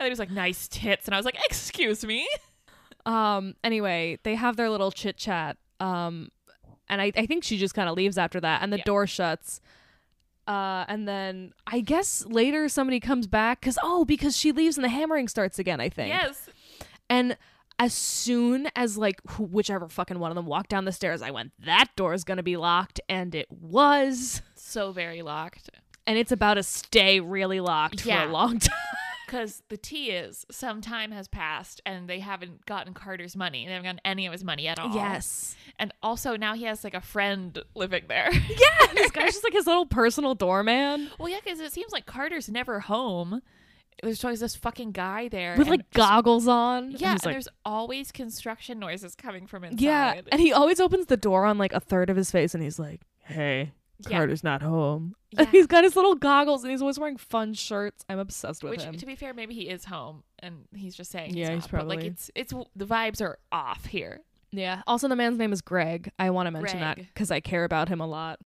[0.00, 2.28] he was like, "Nice tits," and I was like, "Excuse me."
[3.06, 6.28] um anyway they have their little chit chat um
[6.86, 8.84] and i, I think she just kind of leaves after that and the Yeah.
[8.84, 9.62] door shuts
[10.50, 14.84] uh and then i guess later somebody comes back because oh because she leaves and
[14.84, 16.48] the hammering starts again i think yes.
[17.08, 17.36] and
[17.78, 21.30] as soon as like wh- whichever fucking one of them walked down the stairs i
[21.30, 25.70] went that door is gonna be locked and it was So very locked.
[26.06, 28.22] and it's about to stay really locked Yeah.
[28.24, 28.76] for a long time
[29.30, 33.64] Because the tea is some time has passed and they haven't gotten Carter's money.
[33.64, 34.92] They haven't gotten any of his money at all.
[34.92, 38.28] yes And also now he has like a friend living there.
[38.32, 42.06] yeah this guy's just like his little personal doorman well, yeah, because it seems like
[42.06, 43.42] Carter's never home.
[44.02, 45.56] There's always this fucking guy there.
[45.56, 46.92] with like goggles on.
[46.92, 49.80] Yeah, he's and like, there's always construction noises coming from inside.
[49.80, 52.62] yeah, and he always opens the door on like a third of his face, and
[52.62, 53.72] he's like, "Hey,
[54.08, 54.16] Yeah.
[54.18, 55.44] Carter's not home." Yeah.
[55.44, 58.04] He's got his little goggles, and he's always wearing fun shirts.
[58.08, 58.96] I'm obsessed with Which, him.
[58.96, 61.36] to be fair, maybe he is home and he's just saying.
[61.36, 64.22] Yeah, he's, he's not, but, like probably- it's it's the vibes are off here.
[64.50, 64.82] yeah.
[64.88, 66.10] Also, the man's name is Greg.
[66.18, 68.40] I want to mention that because I care about him a lot.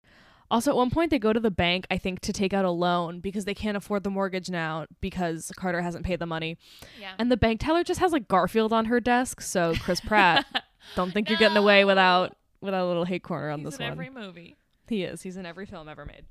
[0.50, 2.70] Also, at one point, they go to the bank, I think, to take out a
[2.70, 6.56] loan because they can't afford the mortgage now because Carter hasn't paid the money.
[6.98, 7.12] Yeah.
[7.18, 9.42] And the bank teller just has like Garfield on her desk.
[9.42, 10.46] So, Chris Pratt,
[10.96, 13.84] don't think you're getting away without without a little hate corner on he's this in
[13.84, 13.92] one.
[13.92, 14.56] every movie.
[14.90, 15.22] He is.
[15.22, 16.26] He's in every film ever made.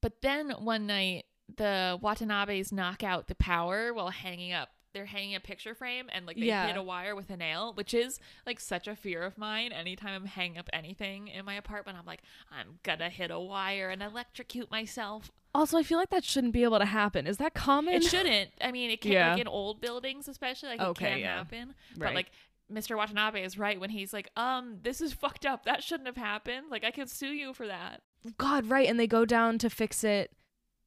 [0.00, 1.26] But then one night,
[1.56, 4.70] the Watanabes knock out the power while hanging up.
[4.94, 6.66] They're hanging a picture frame and like they Yeah.
[6.66, 9.70] hit a wire with a nail, which is like such a fear of mine.
[9.72, 13.90] Anytime I'm hanging up anything in my apartment, I'm like, I'm gonna hit a wire
[13.90, 15.30] and electrocute myself.
[15.54, 17.26] Also, I feel like that shouldn't be able to happen.
[17.26, 17.94] Is that common?
[17.94, 18.50] It shouldn't.
[18.60, 19.32] I mean, it can Yeah.
[19.32, 21.36] like in old buildings, especially like Okay, it can yeah.
[21.38, 21.74] happen.
[21.96, 22.08] Right.
[22.08, 22.30] But like
[22.72, 22.96] Mr.
[22.96, 25.64] Watanabe is right when he's like, um, this is fucked up.
[25.64, 26.66] That shouldn't have happened.
[26.70, 28.02] Like I could sue you for that.
[28.36, 28.88] God, right.
[28.88, 30.32] And they go down to fix it.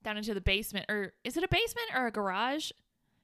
[0.03, 2.71] Down into the basement, or is it a basement or a garage?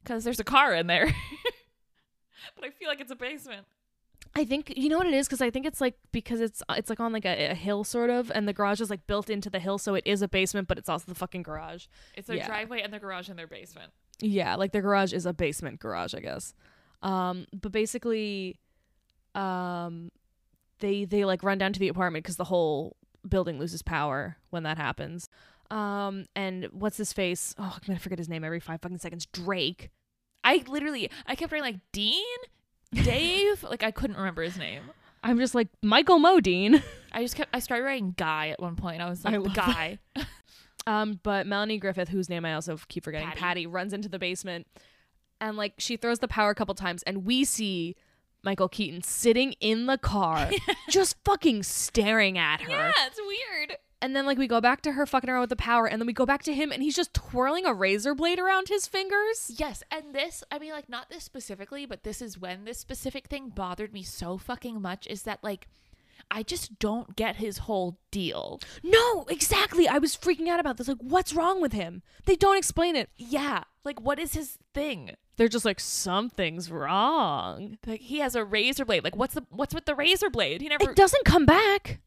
[0.04, 1.08] Because there's a car in there.
[2.56, 3.66] but I feel like it's a basement.
[4.36, 6.90] I think you know what it is because I think it's like because it's it's
[6.92, 9.50] like on like a, a hill sort of, and the garage is like built into
[9.50, 11.88] the hill, so it is a basement, but it's also the fucking garage.
[12.14, 12.48] It's their Yeah.
[12.48, 13.92] driveway and their garage and their basement.
[14.20, 16.54] Yeah, like the garage is a basement garage, I guess.
[17.02, 18.60] Um, but basically,
[19.36, 20.12] um,
[20.80, 22.96] they they like run down to the apartment because the whole
[23.28, 25.30] building loses power when that happens.
[25.70, 27.54] Um, and what's his face?
[27.58, 29.26] Oh, I'm gonna forget his name every five fucking seconds.
[29.26, 29.90] Drake.
[30.44, 32.24] I literally, I kept writing like Dean,
[32.94, 33.64] Dave.
[33.64, 34.84] like I couldn't remember his name.
[35.24, 36.82] I'm just like Michael Modine.
[37.12, 39.02] I just kept, I started writing Guy at one point.
[39.02, 40.00] I was I like, the guy.
[40.86, 43.40] Um, but Melanie Griffith, whose name I also keep forgetting, Patty.
[43.42, 43.68] Patty.
[43.68, 44.68] runs into the basement
[45.40, 47.96] and like she throws the power a couple times, and we see
[48.44, 50.50] Michael Keaton sitting in the car,
[50.90, 52.70] just fucking staring at her.
[52.70, 53.78] Yeah, it's weird.
[54.02, 56.06] And then like we go back to her fucking around with the power, and then
[56.06, 59.52] we go back to him, and he's just twirling a razor blade around his fingers.
[59.58, 63.28] Yes, and this, I mean, like, not this specifically, but this is when this specific
[63.28, 65.68] thing bothered me so fucking much is that, like,
[66.30, 68.60] I just don't get his whole deal.
[68.84, 69.88] No, exactly.
[69.88, 70.88] I was freaking out about this.
[70.88, 72.02] Like, what's wrong with him?
[72.26, 73.10] They don't explain it.
[73.18, 75.12] Yeah, like, what is his thing?
[75.38, 77.78] They're just like something's wrong.
[77.86, 79.04] Like, he has a razor blade.
[79.04, 80.62] Like, what's the what's with the razor blade?
[80.62, 82.00] He never, It doesn't come back.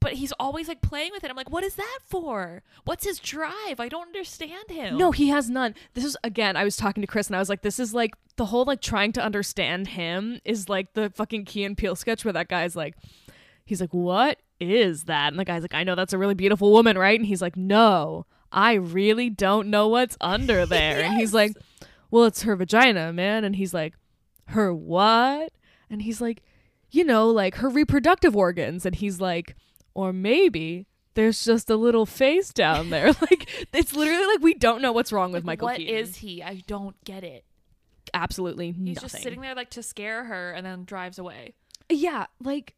[0.00, 1.30] but he's always like playing with it.
[1.30, 2.62] I'm like, what is that for?
[2.84, 3.80] What's his drive?
[3.80, 4.98] I don't understand him.
[4.98, 5.74] No, he has none.
[5.94, 8.12] This is again, I was talking to Chris and I was like, this is like
[8.36, 12.22] the whole like trying to understand him is like the fucking Key and Peele sketch
[12.24, 12.94] where that guy's like
[13.64, 15.32] he's like, What is that?
[15.32, 17.18] And the guy's like, I know that's a really beautiful woman, right?
[17.18, 21.00] And he's like, No, I really don't know what's under there.
[21.00, 21.52] And he's like,
[22.10, 23.44] Well, it's her vagina, man.
[23.44, 23.94] And he's like,
[24.48, 25.52] Her what?
[25.90, 26.42] And he's like,
[26.90, 28.86] you know, like her reproductive organs.
[28.86, 29.56] And he's like,
[29.94, 33.06] or maybe there's just a little face down there.
[33.20, 35.94] like it's literally like we don't know what's wrong with Like, Michael what Keaton.
[35.96, 36.42] is he?
[36.42, 37.44] I don't get it.
[38.12, 39.08] absolutely He's nothing.
[39.08, 41.54] just sitting there like to scare her and then drives away.
[41.90, 42.74] Yeah, like.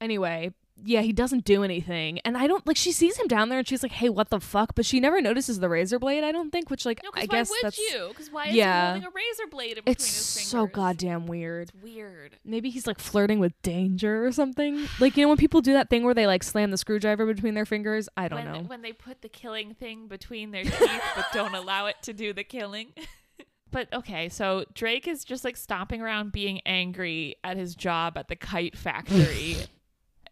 [0.00, 0.52] Anyway,
[0.84, 2.18] yeah, he doesn't do anything.
[2.24, 4.40] And I don't like she sees him down there and she's like, "Hey, what the
[4.40, 7.26] fuck?" But she never notices the razor blade, I don't think, which like No, I
[7.26, 8.08] guess would that's you?
[8.10, 8.94] Because why is Yeah.
[8.94, 10.50] he holding a razor blade in between it's his fingers?
[10.50, 11.70] so goddamn weird.
[11.74, 12.36] It's weird.
[12.44, 14.86] Maybe he's like flirting with danger or something.
[15.00, 17.54] Like you know when people do that thing where they like slam the screwdriver between
[17.54, 18.08] their fingers?
[18.16, 18.60] I don't when, know.
[18.68, 22.34] When they put the killing thing between their teeth but don't allow it to do
[22.34, 22.88] the killing.
[23.70, 28.28] but okay, so Drake is just like stomping around being angry at his job at
[28.28, 29.56] the kite factory.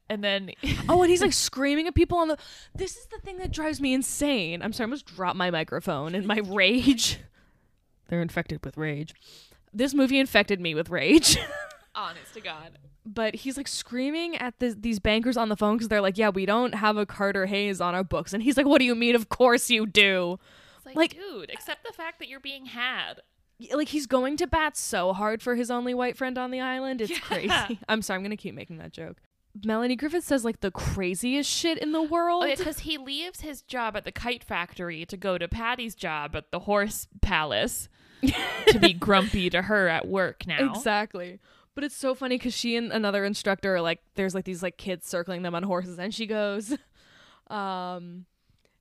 [0.08, 0.50] and then
[0.88, 2.36] Oh, and he's like screaming at people on the.
[2.74, 4.62] This is the thing that drives me insane.
[4.62, 7.18] I'm sorry, I almost dropped my microphone in my rage.
[8.08, 9.14] They're infected with rage.
[9.72, 11.36] This movie infected me with rage.
[11.94, 12.78] honest to God.
[13.06, 16.28] but he's like screaming at the, these bankers on the phone because they're like, "Yeah,
[16.30, 18.94] we don't have a Carter Hayes on our books," and he's like, "What do you
[18.94, 19.14] mean?
[19.14, 20.38] Of course you do."
[20.76, 23.20] It's like, Like- dude, accept the fact that you're being had.
[23.72, 27.00] like he's going to bat so hard for his only white friend on the island.
[27.00, 27.18] It's Yeah.
[27.20, 27.78] crazy.
[27.88, 29.18] I'm sorry, I'm gonna keep making that joke.
[29.62, 32.44] Melanie Griffith says like the craziest shit in the world.
[32.44, 36.34] Oh, because he leaves his job at the kite factory to go to Patty's job
[36.34, 37.88] at the horse palace
[38.68, 40.70] to be grumpy to her at work now.
[40.70, 41.38] Exactly.
[41.74, 44.76] But it's so funny because she and another instructor are like, there's like these like
[44.76, 46.76] kids circling them on horses, and she goes,
[47.48, 48.26] um,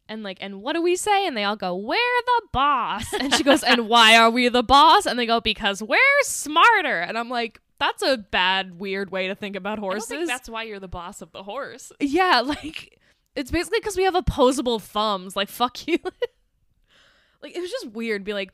[0.08, 1.26] and like, and what do we say?
[1.26, 3.12] And they all go, we're the boss.
[3.14, 5.06] And she goes, and why are we the boss?
[5.06, 7.00] And they go, because we're smarter.
[7.00, 10.08] And I'm like, that's a bad, weird way to think about horses.
[10.08, 11.92] think that's why you're the boss of the horse.
[12.00, 13.00] yeah, like
[13.36, 15.36] it's basically because we have opposable thumbs.
[15.36, 15.98] Like, fuck you.
[17.42, 18.24] like it was just weird.
[18.24, 18.54] Be like,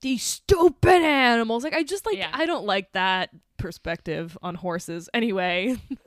[0.00, 1.64] these stupid animals.
[1.64, 2.30] Like I just like Yeah.
[2.32, 5.08] I don't like that perspective on horses.
[5.14, 5.76] Anyway,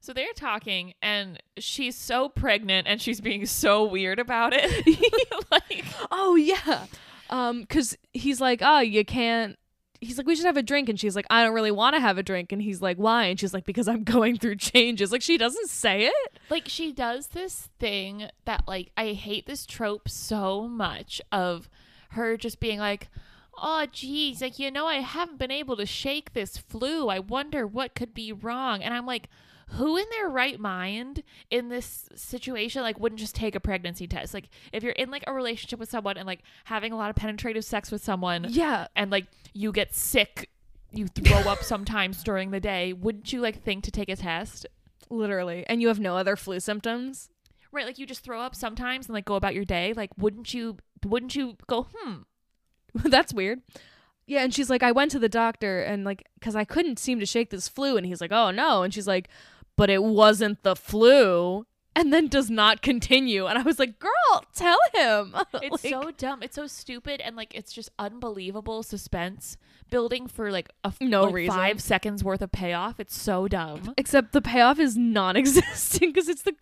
[0.00, 4.86] So they're talking, and she's so pregnant, and she's being so weird about it.
[5.50, 6.86] like, oh yeah,
[7.28, 9.58] um, because he's like, oh, you can't.
[10.00, 12.00] He's like, we should have a drink, and she's like, I don't really want to
[12.00, 13.24] have a drink, and he's like, why?
[13.24, 15.10] And she's like, because I'm going through changes.
[15.10, 16.38] Like she doesn't say it.
[16.50, 21.68] like she does this thing that like I hate this trope so much of
[22.10, 23.08] her just being like,
[23.60, 27.08] "Oh, geez, like you know, I haven't been able to shake this flu.
[27.08, 29.28] I wonder what could be wrong." And I'm like.
[29.72, 34.32] Who in their right mind in this situation like wouldn't just take a pregnancy test?
[34.34, 37.16] Like if you're in like a relationship with someone and like having a lot of
[37.16, 40.48] penetrative sex with someone Yeah, and like you get sick,
[40.90, 44.66] you throw up sometimes during the day, wouldn't you like think to take a test?
[45.10, 45.64] literally.
[45.68, 47.30] And you have no other flu symptoms.
[47.72, 49.92] Right, like you just throw up sometimes and like go about your day.
[49.94, 50.76] Like, wouldn't you?
[51.04, 51.86] Wouldn't you go?
[51.94, 52.14] Hmm.
[52.94, 53.62] That's weird.
[54.26, 57.18] Yeah, and she's like, I went to the doctor and like, cause I couldn't seem
[57.20, 59.28] to shake this flu, and he's like, oh no, and she's like,
[59.78, 61.64] but it wasn't the flu,
[61.96, 65.34] and then does not continue, and I was like, girl, tell him.
[65.62, 66.42] It's Like, so dumb.
[66.42, 69.56] It's so stupid, and like it's just unbelievable suspense
[69.90, 71.54] building for like a f- No like, reason.
[71.56, 73.00] five seconds worth of payoff.
[73.00, 73.94] It's so dumb.
[73.96, 76.54] Except the payoff is non-existent because it's the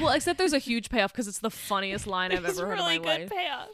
[0.00, 0.10] well.
[0.10, 3.02] Except there's a huge payoff because it's the funniest line I've ever heard really in
[3.02, 3.30] my good life.
[3.30, 3.68] payoff.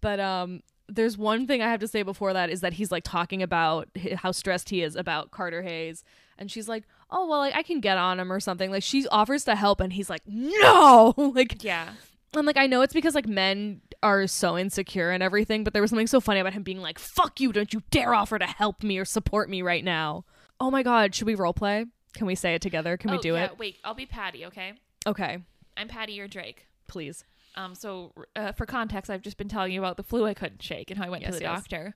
[0.00, 3.04] But um, there's one thing I have to say before that is that he's like
[3.04, 6.04] talking about how stressed he is about Carter Hayes,
[6.38, 9.06] and she's like, "Oh well, like I can get on him or something." Like she
[9.08, 11.90] offers to help, and he's like, "No!" like, Yeah.
[12.34, 15.82] and like I know it's because like men are so insecure and everything, but there
[15.82, 17.52] was something so funny about him being like, "Fuck you!
[17.52, 20.24] Don't you dare offer to help me or support me right now."
[20.60, 21.86] Oh my god, should we role play?
[22.14, 22.96] Can we say it together?
[22.96, 23.58] Can we Oh, do yeah, it?
[23.58, 24.44] Wait, I'll be Patty.
[24.46, 24.72] Okay,
[25.06, 25.38] Okay,
[25.76, 26.12] I'm Patty.
[26.14, 26.66] You're Drake.
[26.88, 27.24] please.
[27.54, 30.62] Um, so uh, for context, I've just been telling you about the flu I couldn't
[30.62, 31.58] shake and how I went Yes, to the yes.
[31.60, 31.94] doctor.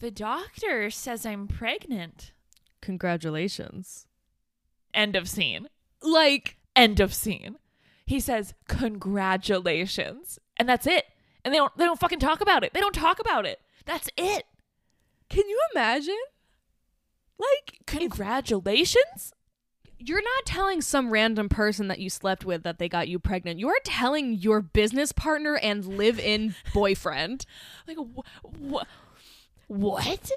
[0.00, 2.32] The doctor says I'm pregnant.
[2.82, 4.06] Congratulations.
[4.94, 5.68] End of scene.
[6.02, 7.56] Like, End of scene.
[8.06, 11.04] He says congratulations, and that's it.
[11.44, 12.72] And they don't they don't fucking talk about it.
[12.74, 13.60] They don't talk about it.
[13.86, 14.44] That's it.
[15.28, 16.16] can you imagine?
[17.38, 19.32] Like, Congratulations.
[19.98, 23.58] you're not telling some random person that you slept with that they got you pregnant.
[23.60, 27.46] You are telling your business partner and live-in boyfriend.
[27.86, 30.30] Like wh- wh- what?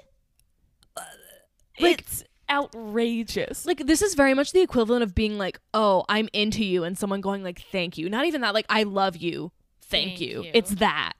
[1.80, 3.66] Like- it's outrageous.
[3.66, 6.96] Like this is very much the equivalent of being like, "Oh, I'm into you," and
[6.98, 10.42] someone going like, "Thank you." Not even that like, "I love you." Thank, Thank you.
[10.44, 10.50] you.
[10.54, 11.12] It's that.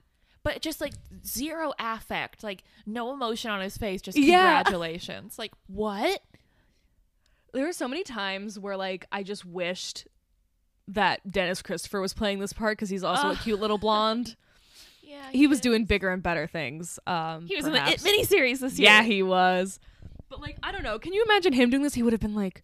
[0.43, 0.93] but just like
[1.25, 4.55] zero affect, like no emotion on his face, just Yeah.
[4.63, 5.39] congratulations.
[5.39, 6.21] like what?
[7.53, 10.07] There were so many times where like I just wished
[10.87, 14.35] that Dennis Christopher was playing this part because he's also a cute little blonde.
[15.07, 16.99] Yeah, he was doing bigger and better things.
[17.05, 18.03] Um, He was perhaps.
[18.03, 18.89] in the It miniseries this year.
[18.89, 19.79] Yeah, he was.
[20.29, 20.99] But like, I don't know.
[20.99, 21.93] Can you imagine him doing this?
[21.93, 22.63] He would have been like,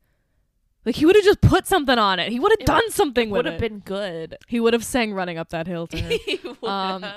[0.85, 2.31] like he would have just put something on it.
[2.31, 3.43] He would have done something with it.
[3.45, 4.37] would have been good.
[4.47, 6.09] He would have sang "Running Up That Hill" to her.
[6.25, 7.15] he would Um, have.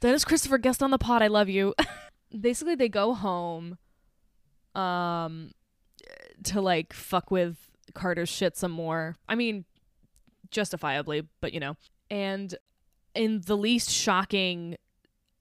[0.00, 1.22] Dennis Christopher, guest on the pod.
[1.22, 1.74] I love you.
[2.40, 3.78] Basically, they go home,
[4.74, 5.52] um,
[6.44, 7.56] to like fuck with
[7.94, 9.16] Carter's shit some more.
[9.28, 9.64] I mean,
[10.50, 11.76] justifiably, but you know.
[12.10, 12.54] And
[13.14, 14.76] in the least shocking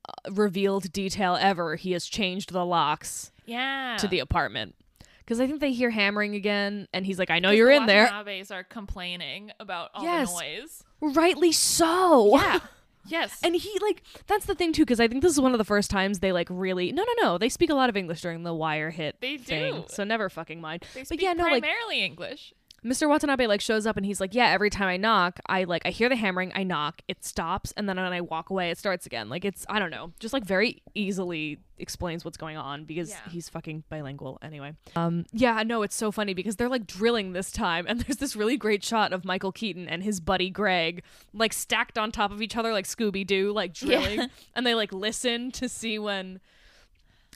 [0.08, 3.98] uh, revealed detail ever, he has changed the locks Yeah.
[4.00, 4.76] to the apartment.
[5.20, 7.86] Because I think they hear hammering again, and he's like, "I know you're the in
[7.88, 10.32] there." Watanabes are complaining about all Yes.
[10.32, 10.84] the noise.
[11.16, 12.38] Rightly so.
[12.38, 12.60] Yeah.
[13.08, 13.40] yes.
[13.44, 15.64] And he like that's the thing too, because I think this is one of the
[15.66, 18.44] first times they like really no no no they speak a lot of English during
[18.44, 19.84] the wire hit They thing, do.
[19.90, 20.86] so never fucking mind.
[20.94, 22.54] they but speak yeah, no, like- primarily English.
[22.86, 23.10] Mr.
[23.10, 25.90] Watanabe like shows up and he's like, yeah, every time I knock, I like I
[25.90, 29.06] hear the hammering, I knock, it stops, and then when I walk away, it starts
[29.08, 29.28] again.
[29.28, 33.18] Like it's I don't know, just like very easily explains what's going on because Yeah.
[33.30, 34.74] he's fucking bilingual anyway.
[34.96, 38.36] Um, yeah, no, it's so funny because they're like drilling this time, and there's this
[38.36, 42.42] really great shot of Michael Keaton and his buddy Greg like stacked on top of
[42.42, 43.88] each other like Scooby Doo, like Yeah.
[44.00, 46.40] drilling, and they like listen to see when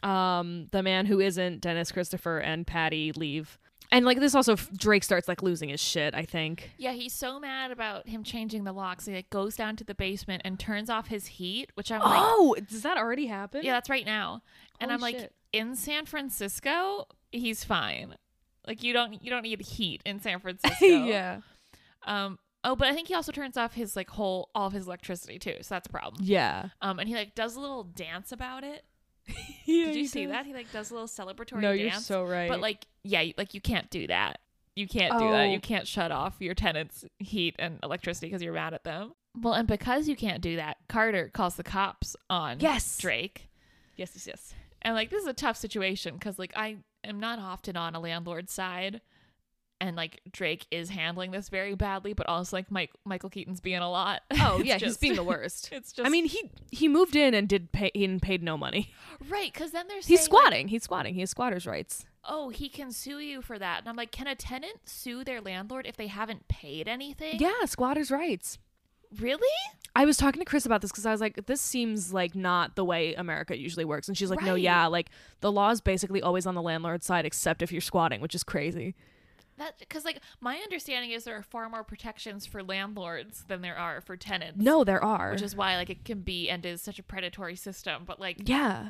[0.04, 3.58] um the man who isn't Dennis Christopher and Patty leave.
[3.92, 6.72] And like this also Drake starts like losing his shit, I think.
[6.78, 9.06] Yeah, he's so mad about him changing the locks.
[9.08, 12.12] He like goes down to the basement and turns off his heat, which I'm like,
[12.22, 13.62] Oh, does that already happen?
[13.64, 14.44] yeah, that's right now.
[14.80, 18.16] and I'm like, in San Francisco, he's fine.
[18.68, 20.86] Like you don't you don't need heat in San Francisco.
[20.86, 21.40] yeah.
[22.06, 22.38] Um.
[22.64, 25.40] Oh, but I think he also turns off his like whole all of his electricity
[25.40, 26.22] too, so that's a problem.
[26.24, 26.70] Yeah.
[26.82, 28.84] Um, and he like does a little dance about it.
[29.66, 30.46] yeah Did you see that?
[30.46, 31.82] He like does a little celebratory No, dance.
[31.82, 32.50] you're so right.
[32.50, 34.40] But like, yeah, like you can't do that.
[34.76, 35.48] You can't do that.
[35.48, 35.52] Oh.
[35.52, 39.14] You can't shut off your tenants' heat and electricity because you're mad at them.
[39.40, 42.98] Well, and because you can't do that, Carter calls the cops on Yes.
[42.98, 43.50] Drake.
[43.96, 44.54] yes, yes, yes.
[44.82, 48.00] And like this is a tough situation because like I am not often on a
[48.00, 49.02] landlord's side,
[49.82, 53.80] and like Drake is handling this very badly, but also like Mike Michael Keaton's being
[53.80, 54.22] a lot.
[54.42, 55.70] Oh yeah, he's being the worst.
[55.72, 58.94] It's just I mean, he he moved in and did pay and paid no money.
[59.30, 60.68] right because then there's He's squatting.
[60.70, 61.14] He's squatting.
[61.14, 62.06] He has squatters' rights.
[62.26, 65.40] oh he can sue you for that, and I'm like, can a tenant sue their
[65.42, 67.40] landlord if they haven't paid anything?
[67.40, 68.58] Yeah, squatters' rights.
[69.20, 69.48] really?
[69.96, 72.76] I was talking to Chris about this because I was like, this seems like not
[72.76, 74.08] the way America usually works.
[74.08, 75.10] And she's like, no, yeah, like
[75.42, 78.44] the law is basically always on the landlord's side, except if you're squatting, which is
[78.44, 78.96] crazy.
[79.60, 83.78] That because like my understanding is there are far more protections for landlords than there
[83.78, 84.58] are for tenants.
[84.60, 85.32] No, there are.
[85.32, 88.04] which is why like it can be and is such a predatory system.
[88.06, 88.90] But like yeah.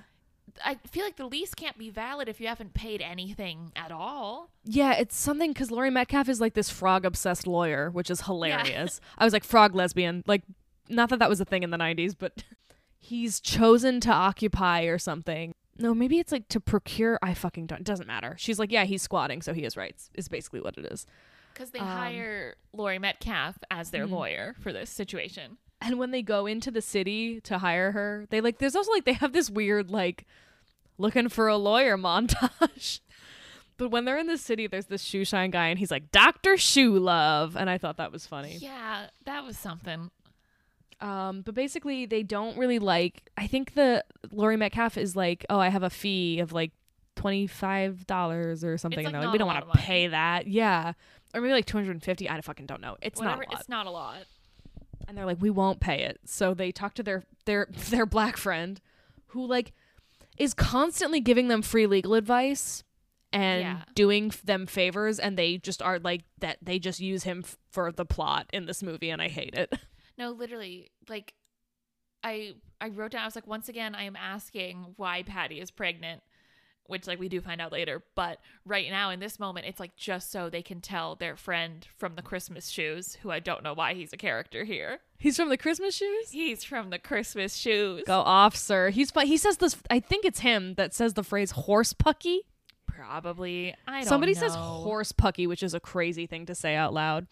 [0.64, 4.50] I feel like the lease can't be valid if you haven't paid anything at all.
[4.64, 9.00] Yeah, it's something because Laurie Metcalf is like this frog obsessed lawyer, which is hilarious.
[9.18, 10.24] I was like, frog lesbian.
[10.26, 10.44] Like,
[10.90, 12.44] not that that was a thing in the 90s, but
[13.00, 15.54] he's chosen to occupy or something.
[15.80, 17.18] No, maybe it's like to procure.
[17.22, 17.80] I fucking don't.
[17.80, 18.36] It doesn't matter.
[18.38, 21.06] She's like, yeah, he's squatting, so he has rights, is basically what it is.
[21.54, 24.12] Because they Um, hire Laurie Metcalf as their Mhm.
[24.12, 25.58] lawyer for this situation.
[25.82, 29.06] And when they go into the city to hire her, they like, there's also like,
[29.06, 30.28] they have this weird, like,
[30.98, 33.00] looking for a lawyer montage.
[33.78, 36.58] But when they're in the city, there's this shoe shine guy, and he's like, Dr.
[36.58, 37.56] Shoe Love.
[37.56, 38.58] And I thought that was funny.
[38.58, 40.12] Yeah, that was something.
[41.02, 43.30] Um, but basically, they don't really like.
[43.38, 46.72] I think the Laurie Metcalf is like, oh, I have a fee of like
[47.16, 50.48] twenty five dollars or something, like, and they're like, we don't want to pay that,
[50.48, 50.94] yeah,
[51.34, 52.30] or maybe like two hundred and fifty.
[52.30, 52.98] I fucking don't know.
[53.02, 53.60] It's Whatever, not a lot.
[53.60, 54.18] It's not a lot.
[55.08, 56.20] and they're like, we won't pay it.
[56.26, 58.80] So they talk to their their their black friend,
[59.28, 59.72] who like
[60.38, 62.84] is constantly giving them free legal advice
[63.32, 63.82] and Yeah.
[63.96, 66.58] doing them favors, and they just are like that.
[66.62, 69.74] They just use him f- for the plot in this movie, and I hate it.
[70.20, 71.34] No, literally, like
[72.24, 75.72] I I wrote down I was like once again I am asking why Patty is
[75.72, 76.22] pregnant,
[76.88, 79.96] which like we do find out later, but right now in this moment it's like
[79.96, 83.74] just so they can tell their friend from the Christmas shoes, who I don't know
[83.74, 85.00] why he's a character here.
[85.18, 86.32] He's from the Christmas shoes.
[86.32, 88.04] He's from the Christmas shoes.
[88.06, 88.90] Go off, sir.
[88.90, 89.78] He's he says this.
[89.90, 92.40] I think it's him that says the phrase "horse pucky."
[92.86, 93.74] Probably.
[93.88, 94.40] I don't Somebody know.
[94.42, 97.28] says "horse pucky," which is a crazy thing to say out loud.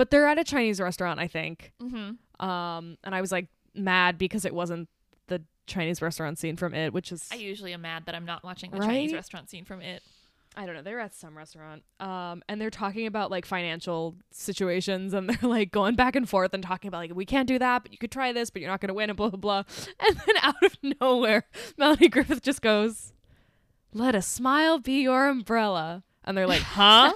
[0.00, 1.74] But they're at a Chinese restaurant, I think.
[1.78, 2.42] Mm-hmm.
[2.42, 4.88] Um, and I was like mad because it wasn't
[5.26, 8.42] the Chinese restaurant scene from it, which is I usually am mad that I'm not
[8.42, 10.02] watching the Chinese restaurant scene from it.
[10.56, 10.80] I don't know.
[10.80, 11.82] They're at some restaurant.
[12.00, 16.54] Um, and they're talking about like financial situations and they're like going back and forth
[16.54, 18.70] and talking about like we can't do that, but you could try this, but you're
[18.70, 19.64] not gonna win and blah blah blah.
[20.08, 21.44] And then out of nowhere,
[21.76, 23.12] Melanie Griffith just goes,
[23.92, 26.04] Let a smile be your umbrella.
[26.24, 27.12] And they're like, Huh?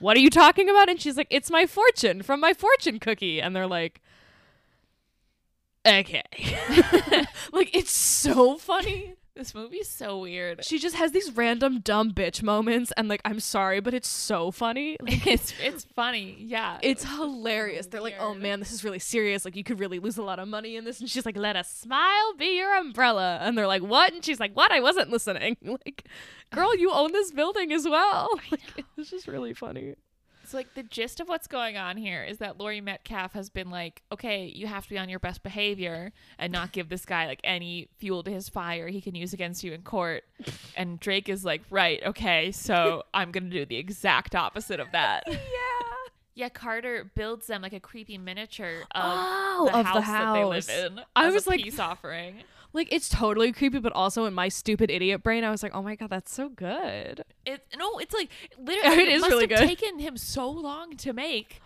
[0.00, 0.88] What are you talking about?
[0.88, 3.40] And she's like, It's my fortune from my fortune cookie.
[3.40, 4.00] And they're like,
[5.86, 6.24] Okay.
[7.52, 9.14] like it's so funny.
[9.36, 10.64] This movie's so weird.
[10.64, 14.50] She just has these random dumb bitch moments, and like, I'm sorry, but it's so
[14.50, 14.96] funny.
[15.10, 16.36] Like, it's it's funny.
[16.38, 16.78] Yeah.
[16.82, 17.86] it's hilarious.
[17.86, 19.44] They're like, oh man, this is really serious.
[19.44, 21.00] Like, you could really lose a lot of money in this.
[21.00, 23.38] And she's like, let a smile be your umbrella.
[23.40, 24.12] And they're like, what?
[24.12, 24.70] And she's like, what?
[24.72, 25.56] I wasn't listening.
[25.86, 26.04] Like,
[26.52, 28.28] girl, you own this building as well.
[28.50, 29.94] Like, it's just really funny.
[30.50, 33.70] So like the gist of what's going on here is that Laurie Metcalf has been
[33.70, 37.26] like, okay, you have to be on your best behavior and not give this guy
[37.26, 40.24] like any fuel to his fire he can use against you in court.
[40.76, 45.24] And Drake is like, right, okay, so I'm gonna do the exact opposite of that.
[45.28, 45.36] Yeah.
[46.34, 50.32] Yeah, Carter builds them like a creepy miniature of Oh, the of house the that
[50.34, 51.00] they live in.
[51.14, 52.42] I as a was like- peace offering.
[52.72, 55.82] Like, it's totally creepy, but also in my stupid idiot brain, I was like, oh
[55.82, 57.24] my God, that's so good.
[57.44, 59.66] It no, it's like literally It is must really have good.
[59.68, 61.60] taken him so long to make.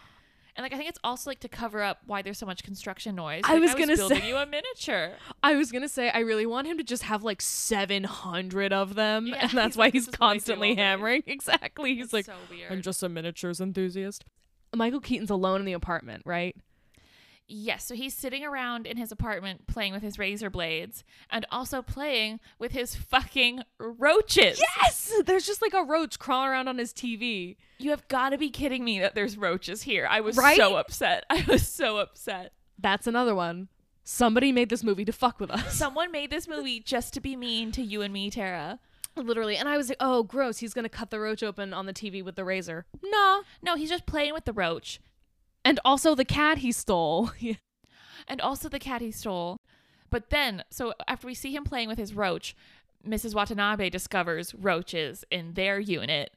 [0.56, 3.16] And like I think it's also like to cover up why there's so much construction
[3.16, 3.42] noise.
[3.44, 5.10] I Like, was gonna building say- you a miniature.
[5.42, 8.94] I was gonna say I really want him to just have like seven hundred of
[8.94, 10.80] them, Yeah, and that's why like, he's "This is what I do constantly all day."
[10.80, 11.22] hammering.
[11.26, 11.96] Exactly.
[11.96, 12.34] He's It's like, so.
[12.70, 14.24] I'm just a miniatures enthusiast.
[14.74, 16.56] Michael Keaton's alone in the apartment, right?
[17.46, 21.82] Yes, so he's sitting around in his apartment playing with his razor blades and also
[21.82, 24.58] playing with his fucking roaches.
[24.80, 27.56] Yes, there's just like a roach crawling around on his TV.
[27.78, 30.06] You have got to be kidding me that there's roaches here.
[30.10, 30.56] I was Right?
[30.56, 31.24] so upset.
[31.30, 32.52] I was so upset.
[32.78, 33.68] That's another one.
[34.04, 35.74] Somebody made this movie to fuck with us.
[35.74, 38.78] Someone made this movie just to be mean to you and me, Tara.
[39.16, 39.56] Literally.
[39.56, 40.58] And I was like, oh, gross.
[40.58, 42.84] He's going to cut the roach open on the TV with the razor.
[43.02, 43.42] Nah.
[43.62, 45.00] No, he's just playing with the roach.
[45.64, 47.30] And also the cat he stole.
[48.28, 49.58] and also the cat he stole.
[50.10, 52.54] But then, so after we see him playing with his roach,
[53.06, 53.34] Mrs.
[53.34, 56.30] Watanabe discovers roaches in their unit.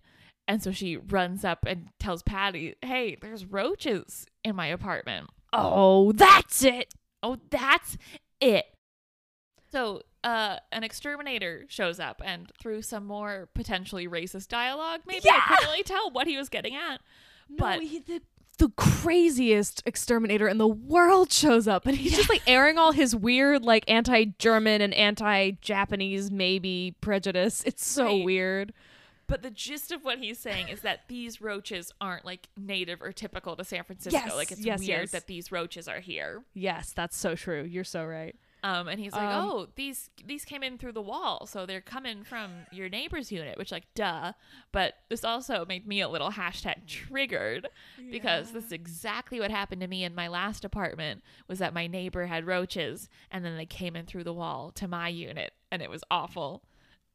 [0.48, 5.30] And so she runs up and tells Patty, hey, there's roaches in my apartment.
[5.54, 6.94] oh, that's it.
[7.22, 7.98] Oh, that's
[8.40, 8.66] it.
[9.70, 15.42] So, uh, an exterminator shows up, and through some more potentially racist dialogue, maybe I
[15.48, 17.02] couldn't really tell what he was getting at.
[17.50, 18.22] But- he, the,
[18.58, 23.16] the craziest exterminator in the world shows up and he's just like airing all his
[23.16, 28.26] weird like anti-german and anti-japanese maybe prejudice it's so Right.
[28.26, 28.74] weird
[29.28, 33.12] But the gist of what he's saying is that these roaches aren't like native or
[33.12, 34.18] typical to San Francisco.
[34.18, 35.12] Yes, like it's yes, weird yes.
[35.12, 36.44] that these roaches are here.
[36.54, 40.44] yes that's so true you're so right Um, and he's like, Um, "Oh, these these
[40.44, 44.34] came in through the wall, so they're coming from your neighbor's unit." Which, like, duh.
[44.72, 47.68] But this also made me a little hashtag triggered
[48.12, 51.24] because this is exactly what happened to me in my last apartment.
[51.48, 54.88] Was that my neighbor had roaches, and then they came in through the wall to
[54.88, 56.64] my unit, and it was awful.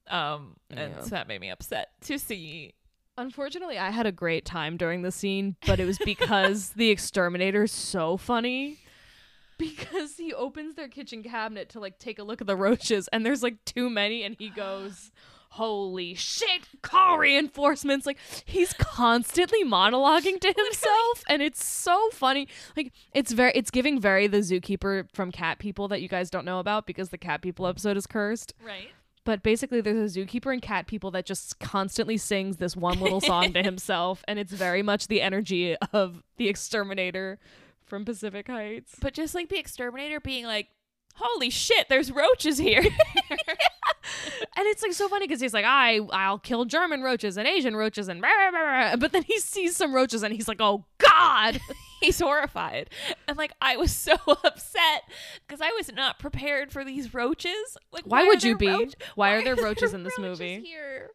[0.08, 1.00] Um, and Yeah.
[1.02, 2.74] so that made me upset to see
[3.18, 7.64] unfortunately i had a great time during the scene but it was because the exterminator
[7.64, 8.78] is so funny
[9.58, 13.24] because he opens their kitchen cabinet to like take a look at the roaches and
[13.24, 15.10] there's like too many and he goes
[15.50, 22.48] holy shit call reinforcements like he's constantly monologuing to himself and it's so funny.
[22.74, 26.46] Like it's very it's giving very the zookeeper from cat people that you guys don't
[26.46, 28.54] know about because the cat people episode is cursed.
[28.64, 28.88] Right.
[29.24, 33.20] but basically there's a zookeeper and cat people that just constantly sings this one little
[33.20, 37.38] song to himself and it's very much the energy of the exterminator
[37.92, 40.68] from pacific heights But just like the exterminator being like,
[41.16, 42.80] "Holy shit, there's roaches here."
[43.36, 47.76] and it's like so funny because he's like i i'll kill german roaches and asian
[47.76, 48.96] roaches and blah, blah, blah.
[48.96, 51.60] but then he sees some roaches and he's like oh god
[52.02, 52.90] He's horrified.
[53.28, 55.02] And like I was so upset
[55.46, 57.76] because I was not prepared for these roaches.
[57.92, 58.66] Like Why are would you be?
[58.66, 60.60] roach- Why are there roaches in this movie?
[60.64, 61.10] Here?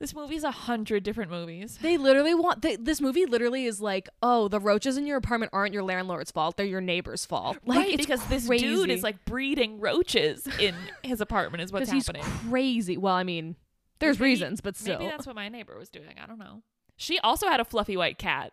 [0.00, 1.78] This movie's a hundred different movies.
[1.80, 5.50] they literally want they, this movie literally is like oh the roaches in your apartment
[5.54, 9.02] aren't your landlord's fault they're your neighbor's fault like right, it's because this dude is
[9.02, 12.22] like breeding roaches in his apartment is what's happening.
[12.22, 13.56] crazy well i mean
[14.00, 16.16] there's Maybe- reasons but still Maybe that's what my neighbor was doing.
[16.22, 16.62] I don't know.
[16.96, 18.52] She also had a fluffy white cat.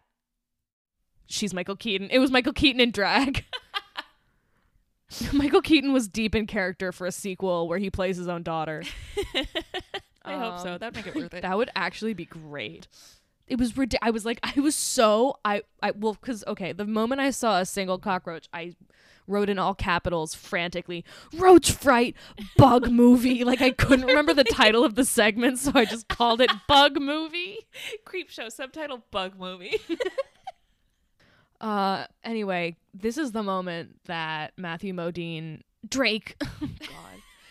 [1.26, 2.08] she's Michael Keaton.
[2.12, 3.44] It was Michael Keaton in drag.
[5.34, 8.84] Michael Keaton was deep in character for a sequel where he plays his own daughter.
[10.24, 10.74] I hope so.
[10.74, 11.42] Um, That'd make it worth it.
[11.44, 12.88] That would actually be great.
[13.48, 16.86] It was rid- I was like I was so I I well cuz okay, the
[16.86, 18.76] moment I saw a single cockroach, I
[19.28, 21.04] wrote in all capitals frantically,
[21.34, 22.16] "Roach fright
[22.58, 26.40] bug movie." Like I couldn't remember the title of the segment, so I just called
[26.40, 27.60] it Bug Movie.
[28.06, 29.80] Creepshow subtitle bug movie.
[31.60, 36.36] Uh, anyway, this is the moment that Matthew Modine Drake.
[36.40, 36.70] God,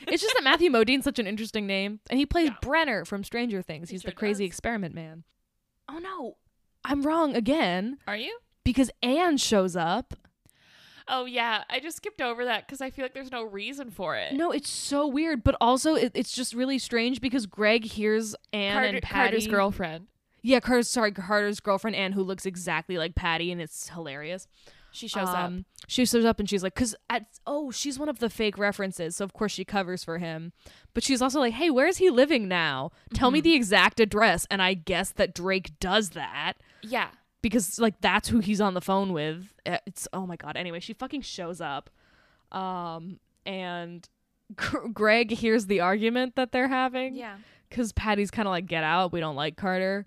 [0.09, 2.57] it's just that Matthew Modine's such an interesting name, and he plays Yeah.
[2.63, 3.89] Brenner from Stranger Things.
[3.91, 4.51] He He's sure the crazy does.
[4.53, 5.25] experiment man.
[5.89, 6.37] Oh no,
[6.85, 8.39] I'm wrong again Are you?
[8.65, 10.15] because Anne shows up.
[11.09, 14.15] Oh yeah, I just skipped over that because I feel like there's no reason for
[14.17, 14.33] it.
[14.35, 18.73] No, it's so weird, but also it, it's just really strange because Greg hears Anne
[18.75, 19.15] Carter, and Patty.
[19.31, 20.07] Carter's girlfriend.
[20.43, 24.47] Yeah, Carter's sorry, Carter's girlfriend Anne, who looks exactly like Patty, and it's hilarious.
[24.93, 25.37] She shows up.
[25.39, 28.59] Um, She shows up and she's like, "Cause at oh, she's one of the fake
[28.59, 30.53] references, so of course she covers for him."
[30.95, 32.91] But she's also like, "Hey, where's he living now?
[33.15, 33.45] Tell me Mhm.
[33.45, 37.09] the exact address." And I guess that Drake does that Yeah.
[37.43, 39.53] because like that's who he's on the phone with.
[39.67, 40.57] Uh, It's oh my god.
[40.57, 41.91] Anyway, she fucking shows up,
[42.53, 44.09] um, and
[44.57, 47.37] Gr- Greg hears the argument that they're having Yeah.
[47.69, 50.07] because Patty's kind of like, get out, we don't like Carter.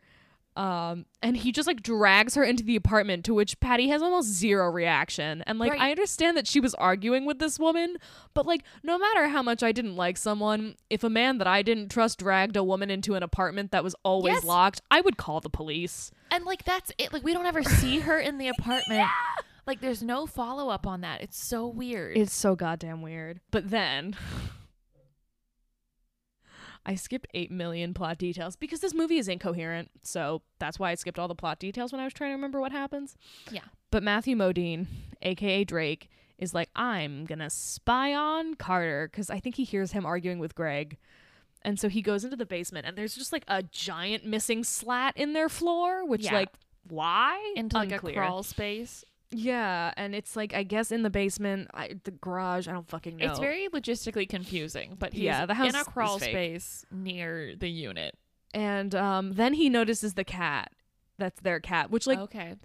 [0.55, 4.27] Um, and he just like drags her into the apartment to which Patty has almost
[4.29, 5.43] zero reaction.
[5.47, 5.81] And like, Right.
[5.81, 7.97] I understand that she was arguing with this woman,
[8.35, 11.61] but like, no matter how much I didn't like someone, if a man that I
[11.63, 14.43] didn't trust dragged a woman into an apartment that was always Yes.
[14.43, 16.11] locked, I would call the police.
[16.29, 17.11] And like that's it.
[17.13, 19.09] Like we don't ever see her in the apartment.
[19.65, 21.21] Like there's no follow up on that.
[21.21, 22.17] It's so weird.
[22.17, 23.39] It's so goddamn weird.
[23.49, 24.15] But then
[26.85, 29.89] I skipped 8 million plot details because this movie is incoherent.
[30.01, 32.59] So that's why I skipped all the plot details when I was trying to remember
[32.59, 33.15] what happens.
[33.51, 33.61] Yeah.
[33.91, 34.87] But Matthew Modine,
[35.21, 39.93] aka Drake, is like, I'm going to spy on Carter because I think he hears
[39.93, 40.97] him arguing with Greg.
[41.61, 45.15] And so he goes into the basement and there's just like a giant missing slat
[45.15, 46.33] in their floor, which, Yeah.
[46.33, 46.49] like,
[46.89, 47.53] why?
[47.55, 48.13] Into like Unclear.
[48.13, 49.05] a crawl space.
[49.33, 52.67] Yeah, and it's like I guess in the basement, I, the garage.
[52.67, 53.25] I don't fucking know.
[53.31, 57.69] It's very logistically confusing, but he's Yeah, the house in a crawl space near the
[57.69, 58.15] unit.
[58.53, 60.71] and um, then he notices the cat.
[61.17, 62.55] That's their cat, which like okay.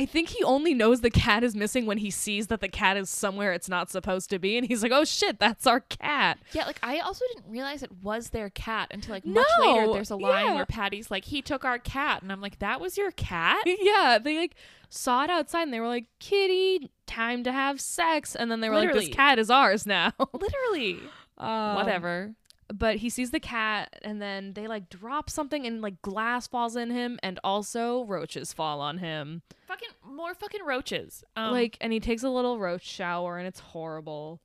[0.00, 2.96] I think he only knows the cat is missing when he sees that the cat
[2.96, 6.38] is somewhere it's not supposed to be, and he's like, "Oh shit, that's our cat."
[6.54, 9.92] Yeah, like I also didn't realize it was their cat until like much later.
[9.92, 10.54] There's a line yeah.
[10.54, 14.18] where Patty's like, "He took our cat," and I'm like, "That was your cat?" yeah,
[14.18, 14.54] they like
[14.88, 18.70] saw it outside, and they were like, "Kitty, time to have sex," and then they
[18.70, 20.98] were like, "This cat is ours now." Literally.
[21.36, 22.32] Um, Whatever.
[22.72, 26.76] But he sees the cat and then they like drop something and like glass falls
[26.76, 29.42] in him and also roaches fall on him.
[29.66, 31.24] Fucking more fucking roaches.
[31.36, 34.40] Um, like and he takes a little roach shower and it's horrible.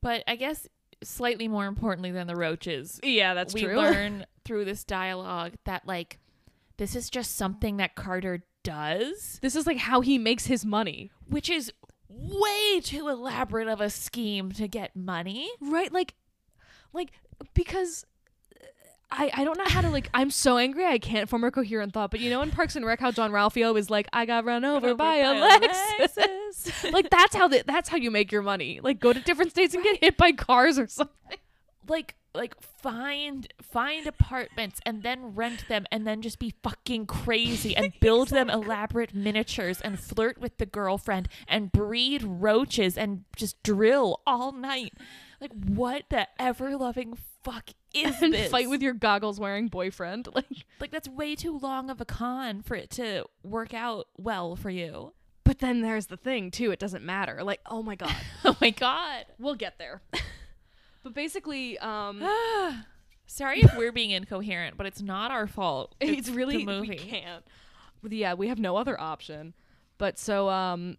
[0.00, 0.66] But I guess
[1.02, 3.76] slightly more importantly than the roaches, yeah that's we true.
[3.76, 6.18] learn through this dialogue that like
[6.76, 11.10] this is just something that Carter does, this is like how he makes his money.
[11.28, 11.72] Which is
[12.08, 15.50] way too elaborate of a scheme to get money.
[15.60, 16.14] right like
[16.92, 17.10] like
[17.54, 18.04] because
[18.60, 18.64] uh,
[19.10, 21.92] I, I don't know how to like I'm so angry I can't form a coherent
[21.92, 24.64] thought but you know in Parks and Rec how Jean-Ralphio is like I got run
[24.64, 28.80] over, by, a Lexus like that's how the, that's how you make your money.
[28.82, 31.38] Like go to different states and get hit by cars or something.
[31.88, 37.76] Like like find find apartments and then rent them and then just be fucking crazy
[37.76, 43.62] and build them elaborate miniatures and flirt with the girlfriend and breed roaches and just
[43.62, 44.92] drill all night.
[45.40, 50.28] Like what the ever loving fuck is and this fight with your goggles wearing boyfriend
[50.34, 50.44] like
[50.80, 54.70] like that's way too long of a con for it to work out well for
[54.70, 55.12] you
[55.44, 57.42] But then there's the thing too, it doesn't matter.
[57.42, 58.14] Like, oh my god.
[58.44, 60.02] oh my god we'll get there.
[61.02, 62.22] but basically, um
[63.26, 66.96] sorry if we're being incoherent but it's not our fault it's, really the movie we
[66.96, 67.44] can't.
[68.08, 69.54] Yeah, we have no other option.
[69.96, 70.98] But so um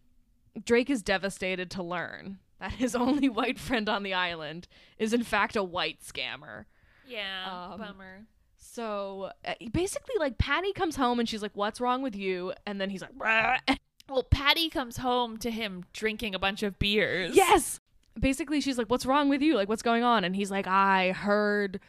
[0.66, 5.24] Drake is devastated to learn that his only white friend on the island is in
[5.24, 6.66] fact a white scammer.
[7.08, 8.26] yeah Um, bummer
[8.58, 12.54] So uh, basically like Patty comes home and she's like what's wrong with you?
[12.66, 13.12] And then he's like.
[14.10, 17.36] Well, Patty comes home to him drinking a bunch of beers.
[17.36, 17.80] Yes.
[18.20, 19.56] Basically, she's like, "What's wrong with you?
[19.56, 21.80] Like, what's going on?" And he's like, "I heard,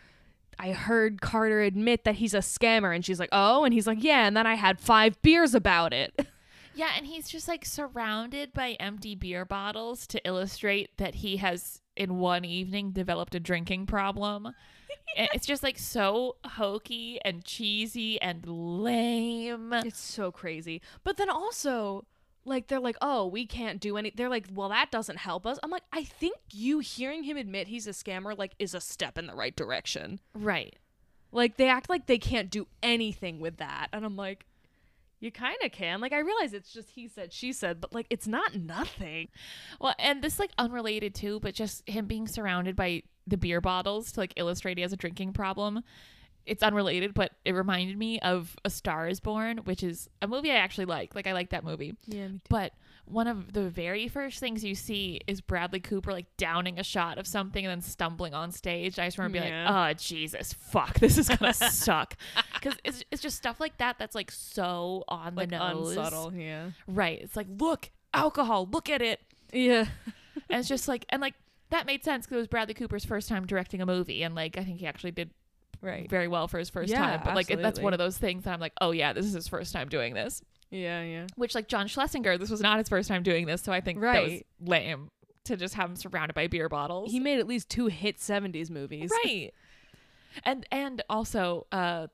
[0.59, 4.05] I heard Carter admit that he's a scammer." And she's like, "Oh," and he's like,
[4.05, 6.13] "Yeah." And then I had five beers about it.
[6.75, 11.81] Yeah, and he's just like surrounded by empty beer bottles to illustrate that he has
[11.97, 14.55] in one evening developed a drinking problem.
[15.17, 19.73] It's just like so hokey and cheesy and lame.
[19.73, 20.81] it's so crazy.
[21.03, 22.07] But then also,
[22.45, 25.59] like, they're like, "Oh, we can't do any." They're like, "Well, that doesn't help us."
[25.65, 29.19] I'm like, I think you hearing him admit he's a scammer like is a step
[29.19, 30.21] in the right direction.
[30.33, 30.77] Right.
[31.33, 34.47] Like they act like they can't do anything with that, and I'm like.
[35.21, 36.01] You kind of can.
[36.01, 39.29] Like, I realize it's just he said, she said, but like, it's not nothing.
[39.81, 44.13] Well, and this like unrelated too, but just him being surrounded by the beer bottles
[44.13, 45.83] to like illustrate he has a drinking problem.
[46.47, 50.51] It's unrelated, but it reminded me of A Star is Born, which is a movie
[50.51, 51.15] I actually like.
[51.15, 51.95] Like I like that movie.
[52.07, 52.41] Yeah, me too.
[52.49, 52.73] But
[53.11, 57.19] one of the very first things you see is Bradley Cooper like downing a shot
[57.19, 58.99] of something and then stumbling on stage.
[58.99, 59.71] I just remember being Yeah.
[59.81, 62.17] like, "Oh Jesus, fuck, this is gonna suck,"
[62.55, 66.33] because it's it's just stuff like that that's like so on the like nose, unsubtle,
[66.35, 66.71] yeah.
[66.87, 67.21] right?
[67.21, 69.21] It's like, look, alcohol, look at it,
[69.53, 69.87] Yeah.
[70.49, 71.35] and it's just like, and like
[71.71, 74.57] that made sense because it was Bradley Cooper's first time directing a movie, and like
[74.59, 75.31] I think he actually did
[75.83, 76.09] Right.
[76.11, 77.21] very well for his first Yeah, time.
[77.25, 79.33] But like it, that's one of those things that I'm like, oh yeah, this is
[79.33, 80.43] his first time doing this.
[80.71, 81.27] Yeah, yeah.
[81.37, 84.01] Which like John Schlesinger, this was not his first time doing this, so I think
[84.01, 84.47] that was Right.
[84.61, 85.11] lame
[85.45, 87.11] to just have him surrounded by beer bottles.
[87.11, 89.11] He made at least two hit 70s movies.
[89.25, 89.53] right.
[90.45, 92.07] And and also uh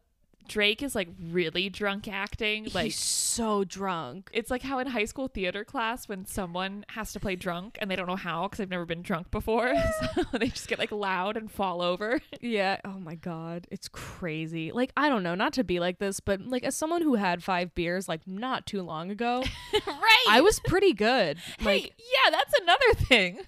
[0.48, 2.68] Drake is like really drunk acting.
[2.74, 4.30] Like He's so drunk.
[4.32, 7.90] it's like how in high school theater class when someone has to play drunk and
[7.90, 9.72] they don't know how because they've never been drunk before,
[10.14, 12.20] so they just get like loud and fall over.
[12.40, 12.80] Yeah.
[12.84, 14.70] Oh my god, it's crazy.
[14.72, 17.42] Like I don't know, not to be like this, but like as someone who had
[17.42, 19.42] 5 beers like not too long ago,
[19.86, 20.24] right.
[20.28, 21.38] I was pretty good.
[21.62, 23.40] Like hey, yeah, that's another thing.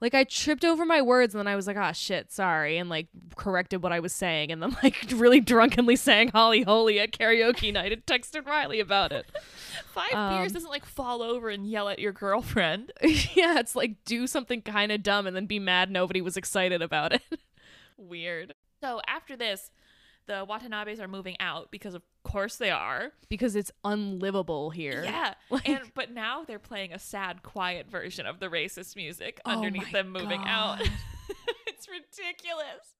[0.00, 2.90] Like I tripped over my words and then I was like, "Ah, shit, sorry," and
[2.90, 7.12] like corrected what I was saying and then like really drunkenly sang Holly Holy at
[7.12, 9.26] karaoke night and texted Riley about it.
[9.92, 12.92] Five Um, beers doesn't like fall over and yell at your girlfriend.
[13.02, 16.82] yeah, it's like do something kind of dumb and then be mad nobody was excited
[16.82, 17.22] about it.
[17.96, 18.54] Weird.
[18.80, 19.70] So after this,
[20.26, 23.12] the Watanabes are moving out because of course they are.
[23.28, 25.02] because it's unlivable here.
[25.04, 25.34] Yeah.
[25.50, 29.50] Like- and but now they're playing a sad, quiet version of the racist music Oh
[29.52, 30.80] underneath them moving out.
[31.66, 32.94] It's ridiculous.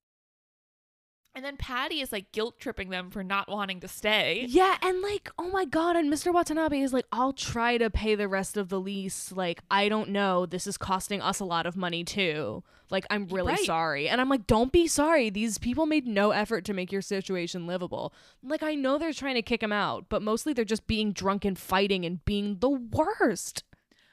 [1.37, 4.45] And then Patty is like guilt tripping them for not wanting to stay.
[4.49, 6.33] Yeah, and like, oh my god, and Mr.
[6.33, 9.33] Watanabe is like, I'll try to pay the rest of the lease.
[9.33, 10.47] Like, I don't know.
[10.47, 12.63] This is costing us a lot of money too.
[12.89, 13.65] Like, I'm really Right.
[13.65, 14.09] sorry.
[14.09, 15.29] And I'm like, don't be sorry.
[15.29, 18.15] These people made no effort to make your situation livable.
[18.43, 21.45] Like, I know they're trying to kick him out, but mostly they're just being drunk
[21.45, 23.65] and fighting and being the worst.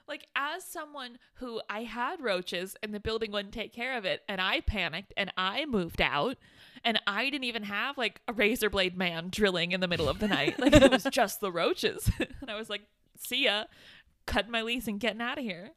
[0.07, 4.23] Like as someone who I had roaches and the building wouldn't take care of it
[4.27, 6.35] and I panicked and I moved out
[6.83, 10.19] and I didn't even have like a razor blade man drilling in the middle of
[10.19, 10.59] the night.
[10.59, 12.09] Like it was just the roaches.
[12.41, 12.81] and I was like,
[13.17, 13.65] see ya,
[14.25, 15.71] cutting my lease and getting out of here.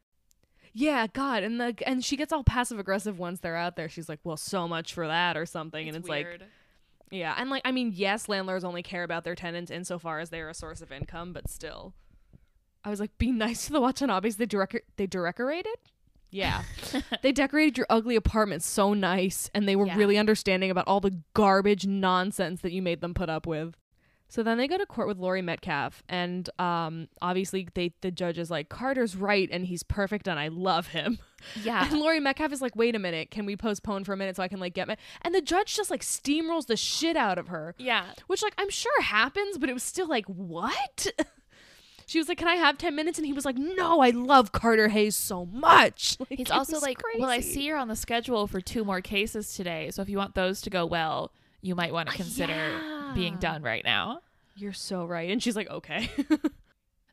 [0.73, 3.89] Yeah, God, and the and she gets all passive aggressive once they're out there.
[3.89, 6.27] She's like, "Well, so much for that," or something, and it's like.
[7.11, 10.49] Yeah, and like I mean, yes, landlords only care about their tenants insofar as they're
[10.49, 11.95] a source of income, but still.
[12.85, 14.37] I was like, be nice to the Watanabes.
[14.37, 15.77] They direct they decorated?
[16.35, 16.63] Yeah.
[17.23, 19.97] they decorated your ugly apartment so nice and they were Yeah.
[19.97, 23.77] really understanding about all the garbage nonsense that you made them put up with.
[24.27, 28.37] So then they go to court with Laurie Metcalf and um obviously they the judge
[28.39, 31.19] is like Carter's right and he's perfect and I love him.
[31.63, 31.87] yeah.
[31.89, 34.43] And Laurie Metcalf is like, wait a minute, can we postpone for a minute so
[34.43, 37.47] I can like get my and the judge just like steamrolls the shit out of
[37.49, 37.77] her.
[37.79, 38.07] Yeah.
[38.27, 41.07] Which like I'm sure happens, but it was still like, what?
[42.07, 43.19] she was like, Can I have ten minutes?
[43.19, 46.17] And he was like, No, I love Carter Hayes so much.
[46.31, 49.55] Like, He's also like, well, I see you're on the schedule for two more cases
[49.55, 49.91] today.
[49.91, 51.31] So if you want those to go well,
[51.63, 52.81] you might want to Uh, consider
[53.15, 54.21] being done right now.
[54.57, 55.31] You're so right.
[55.31, 56.11] And she's like, Okay.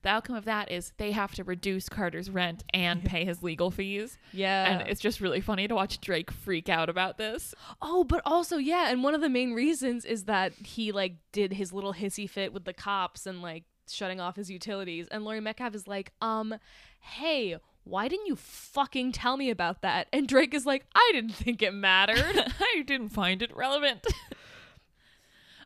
[0.04, 3.70] The outcome of that is they have to reduce Carter's rent and pay his legal
[3.70, 4.18] fees.
[4.34, 4.66] yeah.
[4.80, 7.54] And it's just really funny to watch Drake freak out about this.
[7.84, 11.54] oh, but also, yeah, and one of the main reasons is that he like did
[11.54, 15.08] his little hissy fit with the cops and like shutting off his utilities.
[15.10, 16.56] And Laurie Metcalf is like, um,
[17.00, 20.08] hey, why didn't you fucking tell me about that?
[20.14, 22.46] And Drake is like, I didn't think it mattered.
[22.60, 24.06] I didn't find it relevant.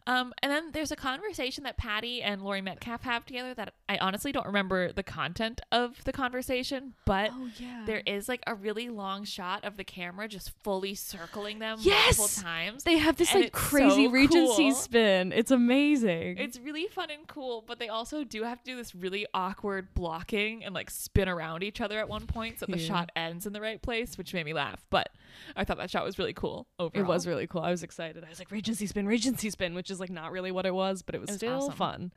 [0.08, 3.98] um, and then there's a conversation that Patty and Laurie Metcalf have together that I
[3.98, 7.84] honestly don't remember the content of the conversation, but Oh, yeah.
[7.86, 12.18] there is like a really long shot of the camera just fully circling them Yes!
[12.18, 12.84] multiple times.
[12.84, 14.72] They have this like crazy so Regency cool.
[14.74, 15.32] spin.
[15.32, 16.38] It's amazing.
[16.38, 19.94] It's really fun and cool, but they also do have to do this really awkward
[19.94, 23.54] blocking and like spin around each other at one point so the shot ends in
[23.54, 24.84] the right place, which made me laugh.
[24.90, 25.10] But
[25.56, 27.04] I thought that shot was really cool overall.
[27.04, 27.62] it was really cool.
[27.62, 28.24] I was excited.
[28.24, 31.02] I was like Regency spin, Regency spin, which is like not really what it was,
[31.02, 31.74] but it was, It was still awesome.
[31.74, 32.12] fun.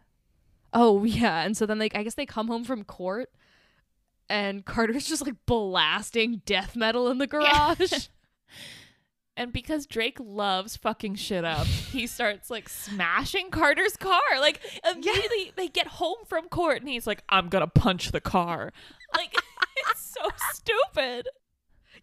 [0.72, 3.30] Oh yeah, and so then like I guess they come home from court,
[4.28, 7.92] and Carter's just like blasting death metal in the garage.
[9.36, 14.20] And because Drake loves fucking shit up, he starts like smashing Carter's car.
[14.40, 18.72] Like immediately they get home from court and he's like, I'm gonna punch the car.
[19.16, 19.36] Like
[19.90, 21.28] it's so stupid.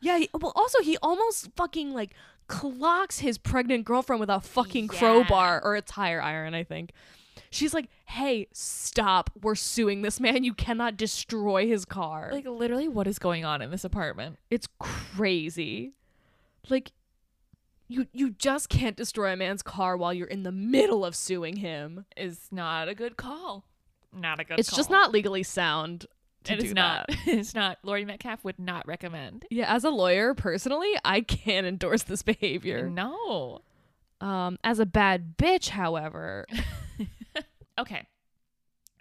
[0.06, 0.20] Yeah.
[0.20, 2.14] He, well, also he almost fucking like
[2.48, 5.00] clocks his pregnant girlfriend with a fucking Yeah.
[5.00, 6.54] crowbar or a tire iron.
[6.54, 6.92] I think.
[7.50, 9.30] She's like, "Hey, stop!
[9.42, 10.44] We're suing this man.
[10.44, 14.38] You cannot destroy his car." Like literally what is going on in this apartment?
[14.50, 15.94] It's crazy.
[16.70, 16.92] Like
[17.88, 21.58] you you just can't destroy a man's car while you're in the middle of suing
[21.58, 22.06] him.
[22.18, 23.66] Is not a good call.
[24.14, 26.06] Not a good It's just not legally sound
[26.50, 27.08] It is not.
[27.08, 27.18] that.
[27.28, 27.78] It's not.
[27.84, 29.46] Laurie Metcalf would not recommend.
[29.50, 32.90] Yeah, as a lawyer personally, I can't endorse this behavior.
[32.90, 33.62] No.
[34.22, 36.46] Um as a bad bitch, however,
[37.78, 38.08] Okay.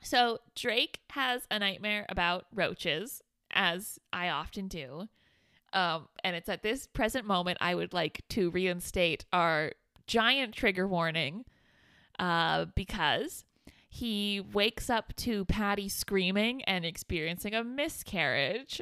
[0.02, 3.22] So Drake has a nightmare about roaches,
[3.52, 5.08] as I often do.
[5.72, 9.72] Um, and it's at this present moment I would like to reinstate our
[10.06, 11.44] giant trigger warning
[12.18, 13.44] uh, because
[13.96, 18.80] he wakes up to Patty screaming and experiencing a miscarriage.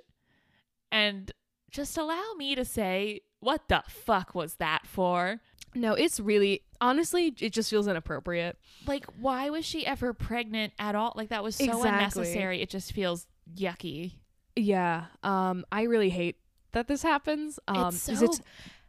[0.91, 1.31] And
[1.71, 5.41] just allow me to say, what the fuck was that for?
[5.75, 8.59] no, it's really honestly, it just feels inappropriate.
[8.87, 11.89] like why was she ever pregnant at all like that was so Exactly.
[11.89, 14.15] unnecessary it just feels yucky
[14.55, 15.05] Yeah.
[15.23, 16.37] Um I really hate
[16.73, 17.59] that this happens.
[17.69, 18.41] Um it's so it's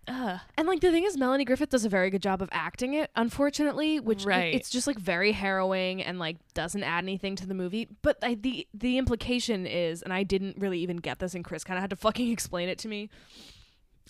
[0.07, 0.39] Ugh.
[0.57, 3.09] And like the thing is, Melanie Griffith does a very good job of acting it,
[3.15, 4.53] unfortunately, which Right.
[4.53, 7.87] it's just like very harrowing and like doesn't add anything to the movie.
[8.01, 11.63] But I, the the implication is, and I didn't really even get this, and Chris
[11.63, 13.09] kind of had to fucking explain it to me,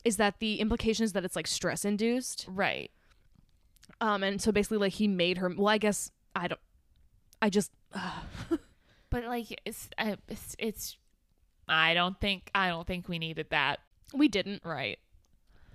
[0.03, 2.45] is that the implication is that it's like stress induced.
[2.49, 2.89] right
[4.01, 5.49] Um, and so basically, like he made her.
[5.55, 6.61] Well, I guess I don't.
[7.41, 7.71] I just.
[9.11, 10.97] but like it's, uh, it's it's
[11.67, 13.79] i don't think i don't think we needed that
[14.13, 14.61] we didn't.
[14.65, 14.97] right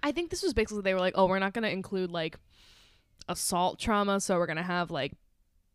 [0.03, 2.39] I think this was basically they were like, oh, we're not gonna include like
[3.29, 5.13] assault trauma, so we're gonna have like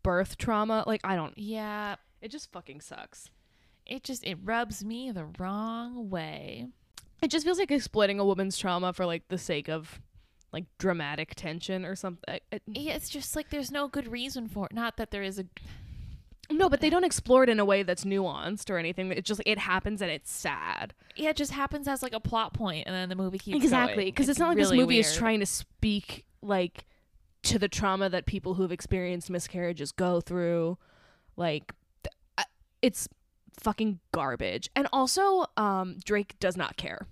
[0.03, 0.83] birth trauma.
[0.87, 1.37] Like I don't.
[1.37, 3.29] Yeah, It just fucking sucks.
[3.85, 6.67] it just it rubs me the wrong way.
[7.21, 10.01] It just feels like exploiting a woman's trauma for like the sake of
[10.51, 12.39] like dramatic tension or something.
[12.51, 14.73] It- Yeah, it's just like there's no good reason for it.
[14.73, 15.45] Not that there is a
[16.51, 19.11] no, but they don't explore it in a way that's nuanced or anything.
[19.11, 20.93] It just it happens and it's sad.
[21.15, 24.05] yeah, it just happens as like a plot point, and then the movie keeps exactly
[24.05, 26.85] because it's, not like this really movie is trying to speak like
[27.43, 30.77] to the trauma that people who've experienced miscarriages go through
[31.35, 31.73] like
[32.37, 32.43] uh,
[32.81, 33.07] it's
[33.59, 37.07] fucking garbage and also um drake does not care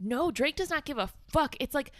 [0.00, 1.56] No, Drake does not give a fuck.
[1.60, 1.92] It's like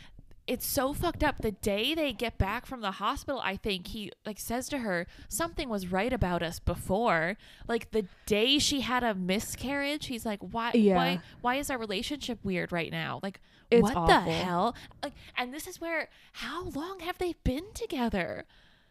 [0.46, 1.38] it's so fucked up.
[1.38, 5.06] The day they get back from the hospital, I think he like says to her,
[5.28, 7.36] "Something was right about us before."
[7.66, 10.72] Like the day she had a miscarriage, he's like, "Why?
[10.74, 10.96] Yeah.
[10.96, 11.20] Why?
[11.40, 13.20] Why is our relationship weird right now?
[13.22, 13.40] Like,
[13.70, 14.06] It's what awful.
[14.06, 18.44] the hell?" Like, and this is where how long have they been together?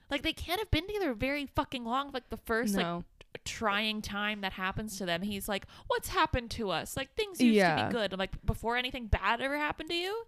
[0.09, 2.11] Like, they can't have been together very fucking long.
[2.11, 3.03] Like the first like no
[3.45, 6.97] trying time that happens to them, he's like, "What's happened to us?
[6.97, 8.11] Like things used to be good.
[8.13, 10.25] I'm like, before anything bad ever happened to you."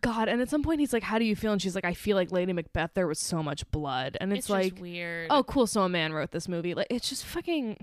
[0.00, 1.94] God and at some point he's like how do you feel and she's like i
[1.94, 5.28] feel like lady macbeth there was so much blood and it's, It's, like just weird.
[5.30, 7.76] oh cool so a man wrote this movie like it's just fucking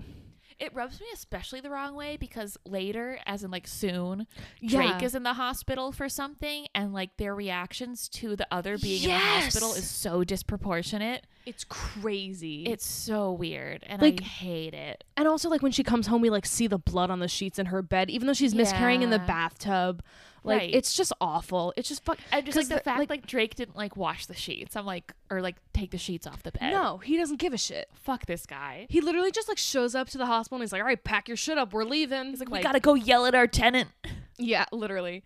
[0.58, 4.26] it rubs me especially the wrong way because later, as in like soon,
[4.58, 4.70] yeah.
[4.70, 9.02] Drake is in the hospital for something, and like their reactions to the other being
[9.02, 11.26] in the hospital is so disproportionate.
[11.44, 15.04] it's crazy It's so weird, and Like- I hate it.
[15.18, 17.58] And also, like when she comes home, we like see the blood on the sheets
[17.58, 20.02] in her bed, even though she's miscarrying in the bathtub.
[20.46, 20.74] Like Right.
[20.74, 21.74] it's just awful.
[21.76, 22.18] It's just fuck.
[22.32, 24.76] And just like the, the- fact like- like, Drake didn't like wash the sheets.
[24.76, 26.70] I'm like, or like take the sheets off the bed.
[26.72, 27.88] No, he doesn't give a shit.
[27.92, 28.86] fuck this guy.
[28.88, 31.28] He literally just like shows up to the hospital and he's like, "All right, pack
[31.28, 31.72] your shit up.
[31.72, 33.90] We're leaving." He's like, we gotta go yell at our tenant.
[34.38, 35.24] Yeah, literally.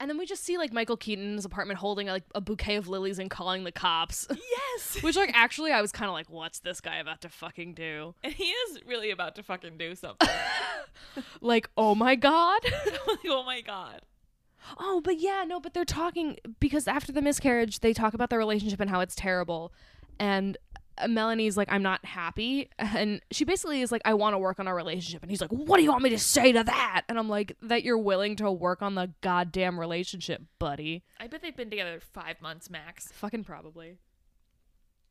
[0.00, 3.18] And then we just see like Michael Keaton's apartment holding like a bouquet of lilies
[3.20, 4.26] and calling the cops.
[4.76, 5.02] Yes.
[5.02, 8.14] Which like actually I was kind of like, "What's this guy about to fucking do?"
[8.24, 10.28] And he is really about to fucking do something.
[11.40, 12.60] Like, oh my god.
[12.64, 14.02] like, oh my god.
[14.78, 18.38] Oh, but yeah, no, but they're talking because after the miscarriage, they talk about their
[18.38, 19.72] relationship and how it's terrible.
[20.18, 20.58] And
[20.98, 22.70] uh, Melanie's like, I'm not happy.
[22.78, 25.22] And she basically is like, I want to work on our relationship.
[25.22, 27.04] And he's like, What do you want me to say to that?
[27.08, 31.04] And I'm like, That you're willing to work on the goddamn relationship, buddy.
[31.20, 33.08] I bet they've been together five months max.
[33.12, 33.98] Fucking probably.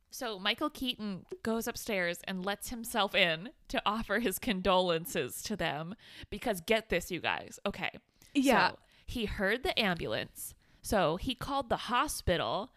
[0.10, 5.96] So Michael Keaton goes upstairs and lets himself in to offer his condolences to them
[6.30, 7.60] because get this, you guys.
[7.66, 7.92] Okay.
[8.34, 8.70] Yeah.
[8.70, 8.78] So
[9.08, 10.54] he heard the ambulance.
[10.82, 12.72] So he called the hospital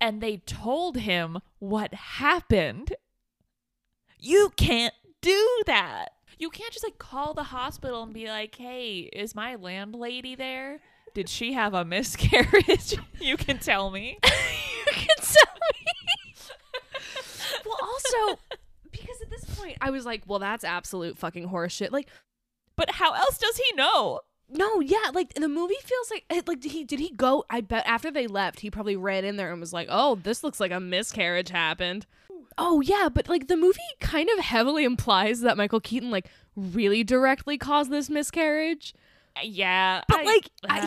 [0.00, 2.94] and they told him what happened.
[4.18, 6.10] You can't do that.
[6.38, 10.80] You can't just like call the hospital and be like, hey, is my landlady there?
[11.14, 12.94] Did she have a miscarriage?
[13.20, 14.18] you can tell me.
[14.24, 15.92] you can tell me.
[17.66, 18.40] well, also,
[18.90, 21.90] because at this point, I was like, Well, that's absolute fucking horseshit.
[21.90, 22.08] Like,
[22.76, 24.20] But how else does he know?
[24.50, 27.44] No, yeah, like the movie feels like like did he did he go?
[27.50, 30.42] I bet after they left, he probably ran in there and was like, "Oh, this
[30.42, 32.06] looks like a miscarriage happened."
[32.56, 37.04] Oh yeah, but like the movie kind of heavily implies that Michael Keaton like really
[37.04, 38.94] directly caused this miscarriage.
[39.42, 40.02] Yeah.
[40.08, 40.80] But, I- like, I-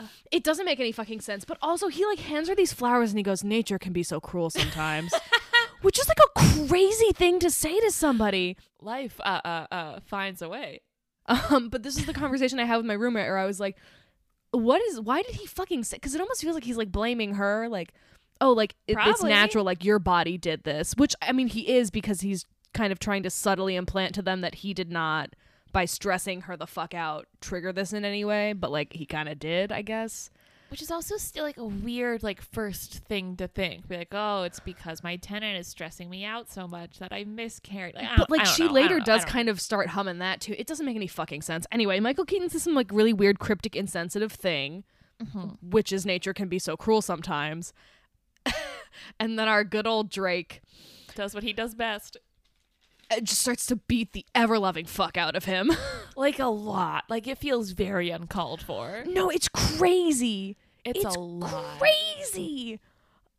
[0.00, 1.44] uh, It doesn't make any fucking sense.
[1.44, 4.20] But also, he like hands her these flowers and he goes, "Nature can be so
[4.20, 5.12] cruel sometimes,"
[5.82, 8.56] which is like a crazy thing to say to somebody.
[8.80, 10.82] life uh, uh, uh, finds a way.
[11.26, 13.76] Um, but this is the conversation I had with my roommate, where I was like,
[14.50, 15.00] "What is?
[15.00, 17.94] Why did he fucking say?" Because it almost feels like he's like blaming her, like,
[18.40, 19.30] "Oh, like it, it's Probably.
[19.30, 22.44] natural, like your body did this." Which I mean, he is because he's
[22.74, 25.34] kind of trying to subtly implant to them that he did not,
[25.72, 28.52] by stressing her the fuck out, trigger this in any way.
[28.52, 30.28] But like he kind of did, I guess.
[30.72, 33.86] Which is also still like a weird like first thing to think.
[33.88, 37.24] Be like, oh, it's because my tenant is stressing me out so much that I
[37.24, 37.94] miscarried.
[37.94, 38.72] Like, I But like she know.
[38.72, 39.14] Later don't know.
[39.14, 40.54] I does kind of start humming that too.
[40.56, 41.66] It doesn't make any fucking sense.
[41.70, 44.84] Anyway, Michael Keaton says some like really weird, cryptic, insensitive thing.
[45.22, 45.58] Mhm.
[45.62, 47.72] which is nature can be so cruel sometimes.
[49.20, 50.62] and then our good old Drake
[51.14, 52.16] does what he does best.
[53.20, 55.70] Just starts to beat the ever loving fuck out of him.
[56.14, 57.04] Like a lot.
[57.08, 59.02] Like it feels very uncalled for.
[59.06, 60.56] no, it's crazy.
[60.84, 61.78] It's, It's a lot.
[61.78, 62.80] Crazy.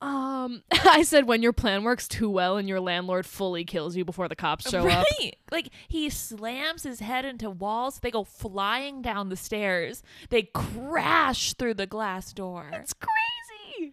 [0.02, 4.04] Um, I said when your plan works too well and your landlord fully kills you
[4.04, 5.06] before the cops show up.
[5.20, 5.36] right.
[5.52, 8.00] Like he slams his head into walls.
[8.00, 10.02] They go flying down the stairs.
[10.30, 12.70] They crash through the glass door.
[12.74, 13.12] It's crazy.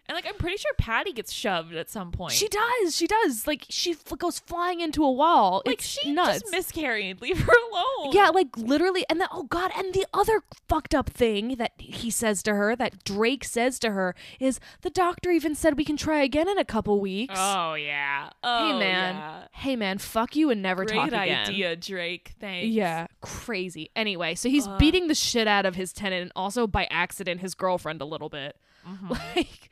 [0.08, 2.32] And like I'm pretty sure Patty gets shoved at some point.
[2.32, 2.96] She does.
[2.96, 3.46] She does.
[3.46, 5.62] Like she f- goes flying into a wall.
[5.66, 6.40] like it's she nuts.
[6.40, 7.20] just miscarried.
[7.20, 8.12] Leave her alone.
[8.12, 12.10] yeah, like literally, and then oh god, and the other fucked up thing that he
[12.10, 15.96] says to her, that Drake says to her, is the doctor even said we can
[15.96, 17.34] try again in a couple weeks.
[17.36, 18.26] Oh yeah.
[18.26, 19.42] hey Oh, man, yeah.
[19.52, 21.46] hey man, fuck you and never Great talk again.
[21.48, 22.32] idea, Drake.
[22.40, 22.68] Thanks.
[22.68, 23.90] Yeah, crazy.
[23.96, 24.78] Anyway, so he's Ugh.
[24.78, 28.28] beating the shit out of his tenant and also by accident his girlfriend a little
[28.28, 28.56] bit.
[28.88, 29.10] Mhm.
[29.36, 29.70] Like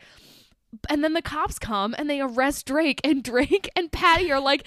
[0.90, 4.66] and then the cops come and they arrest Drake and Drake and Patty are like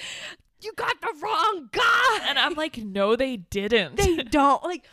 [0.61, 2.19] you got the wrong guy.
[2.27, 3.97] And I'm like, no, they didn't.
[3.97, 4.85] they don't like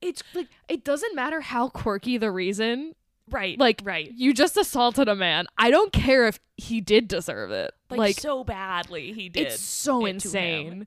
[0.00, 2.94] it's like it doesn't matter how quirky the reason.
[3.30, 3.58] right.
[3.58, 4.10] Like right.
[4.14, 5.46] you just assaulted a man.
[5.58, 7.72] I don't care if he did deserve it.
[7.90, 9.48] Like, Like, so badly he did.
[9.48, 10.64] it's so it to him.
[10.66, 10.86] insane.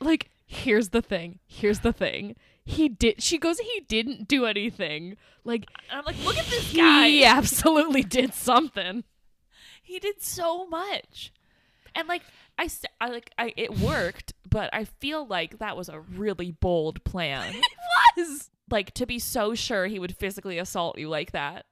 [0.00, 1.38] Like here's the thing.
[1.46, 2.36] Here's the thing.
[2.68, 5.16] He did she goes he didn't do anything.
[5.44, 7.08] Like And I'm like, look at this guy.
[7.08, 9.04] he absolutely did something.
[9.82, 11.32] He did so much.
[11.94, 12.22] And like
[12.58, 16.50] I, st- I like I it worked, but I feel like that was a really
[16.52, 17.54] bold plan.
[18.16, 18.50] It was.
[18.70, 21.66] like to be so sure he would physically assault you like that.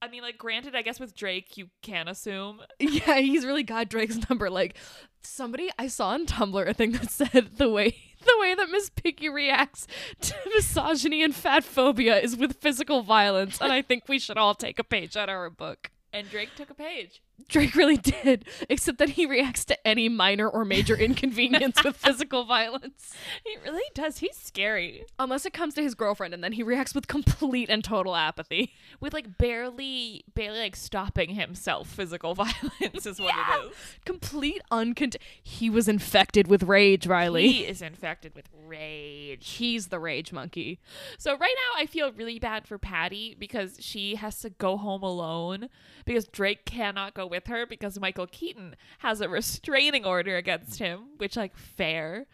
[0.00, 2.60] I mean, like granted, I guess with Drake you can assume.
[2.78, 4.48] Yeah, he's really got Drake's number.
[4.48, 4.76] Like
[5.22, 8.90] somebody I saw on Tumblr a thing that said the way the way that Miss
[8.90, 9.86] Piggy reacts
[10.22, 14.54] to misogyny and fat phobia is with physical violence, and I think we should all
[14.54, 15.90] take a page out of her book.
[16.12, 17.22] And Drake took a page.
[17.48, 22.44] Drake really did, except that he reacts to any minor or major inconvenience with physical
[22.44, 23.14] violence.
[23.44, 24.18] He really does.
[24.18, 25.04] He's scary.
[25.18, 28.74] Unless it comes to his girlfriend, and then he reacts with complete and total apathy.
[29.00, 33.62] With like barely barely like stopping himself physical violence is what Yeah.
[33.62, 33.76] it is.
[34.04, 35.16] Complete uncont.
[35.42, 37.48] He was infected with rage, Riley.
[37.52, 39.48] He is infected with rage.
[39.50, 40.80] He's the rage monkey.
[41.18, 45.02] So right now I feel really bad for Patty because she has to go home
[45.02, 45.68] alone
[46.04, 51.00] because Drake cannot go with her because Michael Keaton has a restraining order against him,
[51.18, 52.26] which like fair.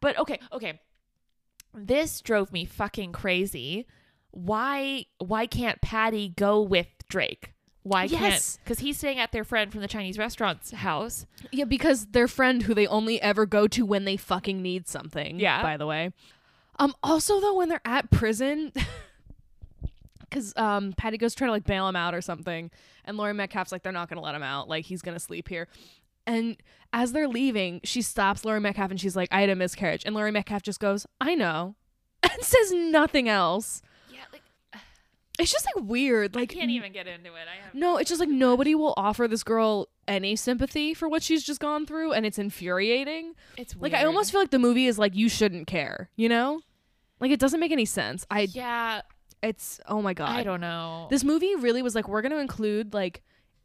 [0.00, 0.80] But okay, okay.
[1.74, 3.86] This drove me fucking crazy.
[4.30, 7.52] Why why can't Patty go with Drake?
[7.82, 8.56] Why Yes.
[8.56, 11.26] can't cuz he's staying at their friend from the Chinese restaurant's house.
[11.52, 15.38] Yeah, because their friend who they only ever go to when they fucking need something.
[15.38, 15.62] Yeah.
[15.62, 16.12] By the way.
[16.78, 16.94] Um.
[17.02, 18.72] Also, though, when they're at prison,
[20.28, 22.70] because um, Patty goes try to like bail him out or something,
[23.04, 24.68] and Laurie Metcalf's like, they're not gonna let him out.
[24.68, 25.68] Like he's gonna sleep here.
[26.26, 26.56] And
[26.92, 30.02] as they're leaving, she stops Laurie Metcalf and she's like, I had a miscarriage.
[30.04, 31.76] And Laurie Metcalf just goes, I know,
[32.22, 33.80] and says nothing else.
[34.12, 34.42] Yeah, like
[35.38, 36.34] It's just like weird.
[36.34, 37.46] Like I can't even get into it.
[37.50, 41.22] I have No, it's just like nobody will offer this girl any sympathy for what
[41.22, 43.34] she's just gone through, and it's infuriating.
[43.56, 46.60] it's Like I almost feel like the movie is like you shouldn't care, you know?
[47.20, 48.26] Like it doesn't make any sense.
[48.30, 49.02] I Yeah,
[49.42, 50.30] it's oh my god.
[50.30, 51.06] I don't know.
[51.10, 53.22] This movie really was like we're going to include like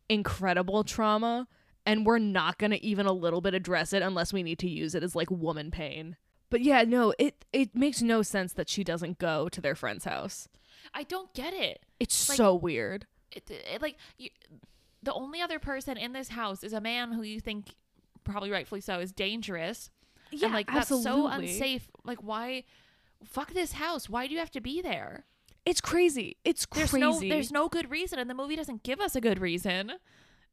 [0.09, 1.47] incredible trauma
[1.85, 4.69] and we're not going to even a little bit address it unless we need to
[4.69, 6.15] use it as like woman pain.
[6.49, 10.05] But yeah, no, it it makes no sense that she doesn't go to their friend's
[10.05, 10.47] house.
[10.93, 11.85] I don't get it.
[11.99, 13.05] It's Like- so weird.
[13.31, 14.29] it, it like you,
[15.01, 17.67] the only other person in this house is a man who you think
[18.23, 19.89] probably rightfully so is dangerous
[20.31, 21.03] Yeah, and like absolutely.
[21.11, 22.65] that's so unsafe like why
[23.23, 25.25] fuck this house why do you have to be there
[25.65, 26.37] It's crazy.
[26.43, 27.01] It's there's crazy.
[27.01, 29.93] no there's no good reason and the movie doesn't give us a good reason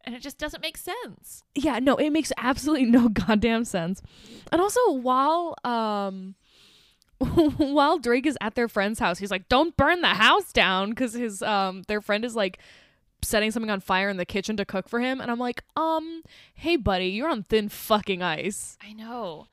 [0.04, 4.02] and it just doesn't make sense yeah no it makes absolutely no goddamn sense
[4.52, 6.34] and also while um
[7.56, 11.12] while drake is at their friend's house he's like don't burn the house down because
[11.14, 12.58] his um their friend is like
[13.22, 16.22] setting something on fire in the kitchen to cook for him and i'm like um
[16.54, 19.48] hey buddy you're on thin fucking ice i know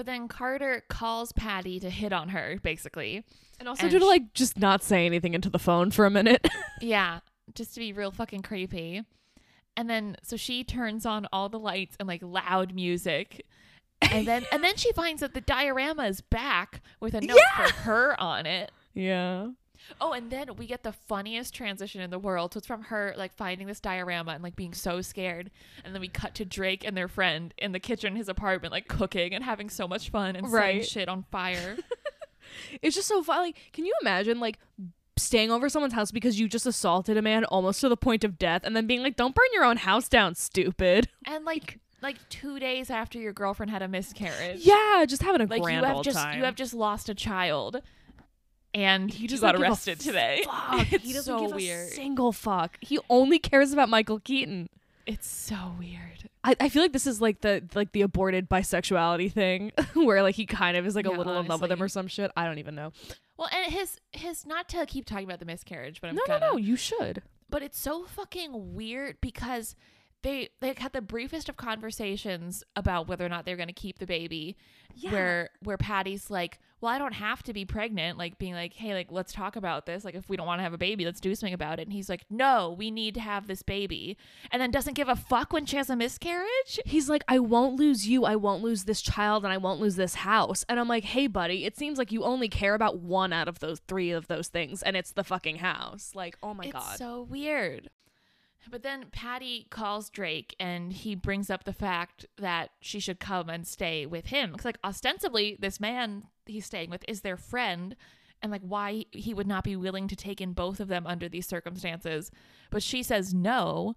[0.00, 3.22] but then carter calls patty to hit on her basically.
[3.58, 6.48] And also And to like just not say anything into the phone for a minute.
[6.80, 7.20] Yeah
[7.54, 9.02] just to be real fucking creepy.
[9.76, 13.44] And then so she turns on all the lights and like loud music.
[14.00, 17.70] And then and then she finds that the diorama is back with a note for
[17.82, 18.72] her on it.
[18.94, 19.48] Yeah
[20.00, 23.14] oh and then we get the funniest transition in the world so it's from her
[23.16, 25.50] like finding this diorama and like being so scared
[25.84, 28.72] and then we cut to drake and their friend in the kitchen in his apartment
[28.72, 31.76] like cooking and having so much fun and setting shit on fire
[32.82, 33.54] it's just so funny.
[33.72, 34.58] Can you imagine like
[35.16, 38.38] staying over someone's house because you just assaulted a man almost to the point of
[38.38, 42.16] death and then being like, "Don't burn your own house down, stupid." and like like
[42.30, 45.94] two days after your girlfriend had a miscarriage Yeah, just having a like grand you
[45.94, 46.38] have just time.
[46.38, 47.82] you have just lost a child
[48.74, 50.92] and he just got arrested today Fuck.
[50.92, 52.76] it's he doesn't so give weird a single fuck.
[52.80, 54.68] He only cares about Michael Keaton.
[55.06, 59.30] it's so weird I, I feel like this is like the like the aborted bisexuality
[59.30, 61.82] thing where like he kind of is like a Yeah, little in love with him
[61.82, 62.30] or some shit.
[62.34, 62.92] I don't even know.
[63.36, 66.38] Well, and his his not to keep talking about the miscarriage, but I'm no, no,
[66.38, 66.56] no.
[66.56, 67.20] You should.
[67.50, 69.76] But it's so fucking weird because
[70.22, 73.98] they they had the briefest of conversations about whether or not they're going to keep
[73.98, 74.56] the baby.
[74.94, 75.12] yeah.
[75.12, 78.18] Where where Patty's like, well, I don't have to be pregnant.
[78.18, 80.04] Like being like, hey, like let's talk about this.
[80.04, 81.82] Like if we don't want to have a baby, let's do something about it.
[81.82, 84.16] And he's like, no, we need to have this baby.
[84.50, 86.80] And then doesn't give a fuck when she has a miscarriage.
[86.84, 88.24] He's like, I won't lose you.
[88.24, 90.64] I won't lose this child, and I won't lose this house.
[90.68, 93.60] And I'm like, hey, buddy, it seems like you only care about one out of
[93.60, 96.12] those three of those things, and it's the fucking house.
[96.14, 96.98] Like, oh my it's god.
[96.98, 97.90] so weird.
[98.70, 103.48] But then Patty calls Drake and he brings up the fact that she should come
[103.48, 104.52] and stay with him.
[104.52, 107.96] Because, like, ostensibly, this man he's staying with is their friend,
[108.42, 111.28] and like, why he would not be willing to take in both of them under
[111.28, 112.30] these circumstances.
[112.70, 113.94] But she says no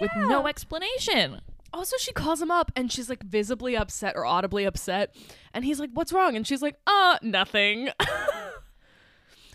[0.00, 1.40] with no explanation.
[1.72, 5.14] Also, she calls him up and she's like visibly upset or audibly upset.
[5.54, 6.34] And he's like, What's wrong?
[6.34, 7.90] And she's like, Uh, nothing.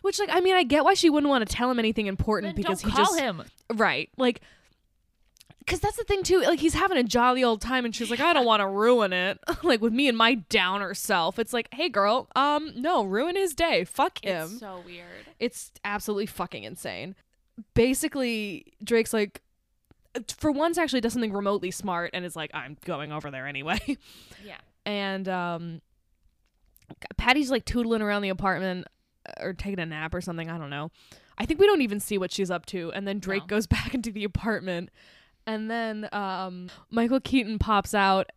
[0.05, 2.49] Which, like, I mean, I get why she wouldn't want to tell him anything important
[2.55, 3.19] Then because don't he call just.
[3.19, 3.41] him.
[3.73, 4.07] Right.
[4.17, 4.39] Like,
[5.57, 6.41] because that's the thing, too.
[6.41, 9.13] Like, he's having a jolly old time and she's like, I don't want to ruin
[9.13, 9.39] it.
[9.63, 11.39] like, with me and my downer self.
[11.39, 13.83] It's like, Hey, girl, um, no, ruin his day.
[13.83, 14.43] Fuck him.
[14.43, 15.25] It's so weird.
[15.39, 17.15] It's absolutely fucking insane.
[17.73, 19.41] Basically, Drake's like,
[20.37, 23.79] for once, actually does something remotely smart and is like, I'm going over there anyway.
[24.45, 24.57] Yeah.
[24.85, 25.81] and um,
[27.17, 28.85] Patty's like tootling around the apartment
[29.39, 30.49] or taking a nap or something.
[30.49, 30.91] I don't know.
[31.37, 32.91] I think we don't even see what she's up to.
[32.93, 33.47] And then Drake No.
[33.47, 34.89] goes back into the apartment.
[35.47, 38.31] And then um, Michael Keaton pops out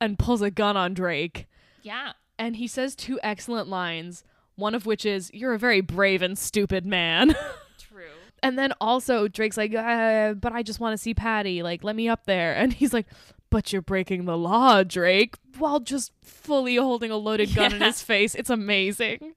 [0.00, 1.46] and pulls a gun on Drake.
[1.82, 2.12] Yeah.
[2.38, 4.24] And he says two excellent lines,
[4.56, 7.34] one of which is, You're a very brave and stupid man.
[7.78, 8.04] True.
[8.42, 11.62] And then also Drake's like, uh, but I just want to see Patty.
[11.62, 12.54] Like, let me up there.
[12.54, 13.06] And he's like,
[13.50, 18.02] but you're breaking the law, Drake, while just fully holding a loaded gun in his
[18.02, 18.34] face.
[18.34, 19.34] It's amazing.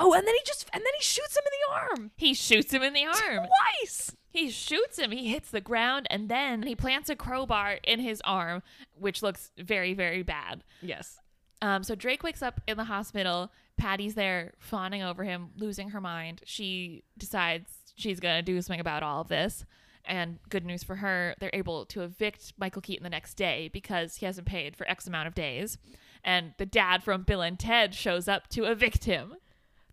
[0.00, 2.72] Oh, and then he just and then he shoots him in the arm He shoots
[2.72, 3.46] him in the arm.
[3.82, 4.14] twice.
[4.30, 5.10] He shoots him.
[5.10, 8.62] He hits the ground, and then he plants a crowbar in his arm,
[8.94, 10.62] which looks very, very bad.
[10.82, 11.18] Yes.
[11.62, 13.50] Um, so Drake wakes up in the hospital.
[13.76, 16.42] Patty's there, fawning over him, losing her mind.
[16.44, 19.64] She decides she's gonna do something about all of this.
[20.04, 24.16] And good news for her, they're able to evict Michael Keaton the next day because
[24.16, 25.78] he hasn't paid for X amount of days.
[26.24, 29.34] And the dad from Bill and Ted shows up to evict him.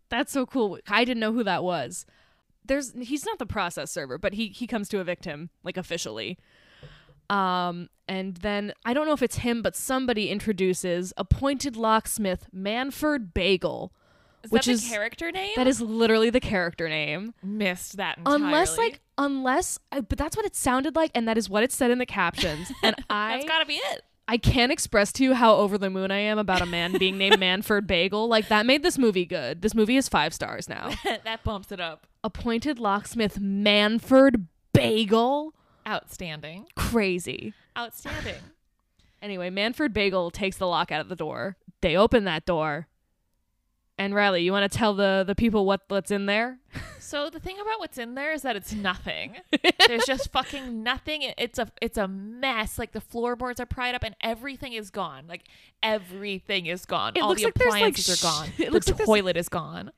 [0.09, 0.77] That's so cool.
[0.87, 2.05] I didn't know who that was.
[2.63, 6.37] There's he's not the process server, but he he comes to evict him like officially.
[7.29, 13.33] Um and then I don't know if it's him, but somebody introduces appointed locksmith Manford
[13.33, 13.91] Bagel.
[14.43, 15.53] Is Which that the is- character name?
[15.55, 17.33] That is literally the character name.
[17.41, 18.43] missed that entirely.
[18.45, 21.71] Unless like unless I, but that's what it sounded like and that is what it
[21.71, 22.71] said in the captions.
[22.83, 24.03] And I that's gotta be it.
[24.27, 27.17] I can't express to you how over the moon I am about a man being
[27.17, 28.27] named Manford Bagel.
[28.27, 29.61] Like that made this movie good.
[29.61, 30.91] This movie is 5 stars now.
[31.23, 32.07] that bumps it up.
[32.23, 35.53] Appointed locksmith Manford Bagel.
[35.87, 36.65] Outstanding.
[36.75, 37.53] Crazy.
[37.77, 38.35] Outstanding.
[39.21, 41.57] Anyway, Manford Bagel takes the lock out of the door.
[41.81, 42.87] They open that door.
[43.97, 46.59] And Riley, you want to tell the the people what what's in there?
[47.05, 49.35] So the thing about what's in there is that it's nothing.
[49.87, 51.21] There's just fucking nothing.
[51.37, 52.79] It's a it's a mess.
[52.79, 55.25] Like the floorboards are pried up and everything is gone.
[55.29, 55.43] Like
[55.83, 57.13] everything is gone.
[57.15, 58.47] It All looks the like there's, like, appliances are gone.
[58.47, 59.91] sh- it the looks like there's- toilet is gone.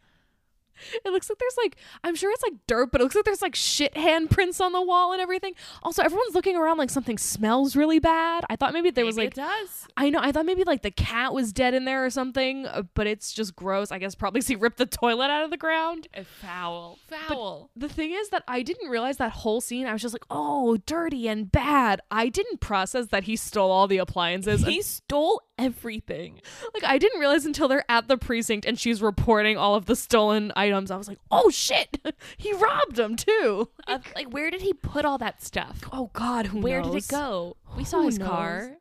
[1.06, 3.41] It looks like there's like I'm sure it's like dirt, but it looks like there's
[3.41, 5.54] like shit handprints on the wall and everything.
[5.84, 8.45] Also, everyone's looking around like something smells really bad.
[8.49, 9.88] I thought maybe there was like it does.
[9.98, 12.84] I know I thought maybe like the cat was dead in there or something, uh,
[12.94, 13.91] but it's just gross.
[13.91, 16.08] I guess probably he ripped the toilet out of the ground.
[16.24, 16.98] Foul.
[17.08, 17.70] Foul.
[17.76, 19.86] The thing is that I didn't realize that whole scene.
[19.88, 23.88] I was just like, "Oh, dirty and bad." I didn't process that he stole all
[23.88, 24.64] the appliances.
[24.64, 26.41] he stole everything.
[26.73, 29.95] like I didn't realize until they're at the precinct and she's reporting all of the
[29.95, 30.91] stolen items.
[30.91, 31.99] I was like, "Oh shit.
[32.38, 35.81] he robbed them too." Uh, like where did he put all that stuff?
[35.91, 37.57] Oh god, who Where did it go?
[37.75, 38.27] We saw his knows?
[38.27, 38.71] car.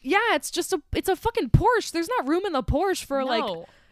[0.00, 1.90] Yeah, it's just a it's a fucking Porsche.
[1.90, 3.44] There's not room in the Porsche for like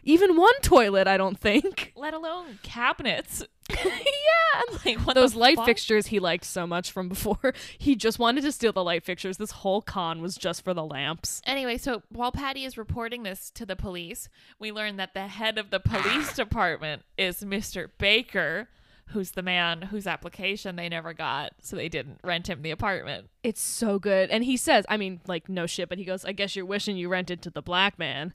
[0.04, 1.92] even one toilet, I don't think.
[1.96, 3.44] Let alone cabinets.
[3.70, 5.66] Yeah, and Like what those light fuck?
[5.66, 7.54] fixtures he liked so much from before.
[7.78, 9.36] He just wanted to steal the light fixtures.
[9.36, 11.40] This whole con was just for the lamps.
[11.44, 14.28] Anyway, so while Patty is reporting this to the police,
[14.58, 17.88] we learn that the head of the police department is Mr.
[17.98, 18.68] Baker,
[19.10, 23.28] who's the man whose application they never got, so they didn't rent him the apartment.
[23.42, 24.30] It's so good.
[24.30, 26.96] And he says, I mean, like no shit, but he goes, "I guess you're wishing
[26.96, 28.32] you rented to the black man."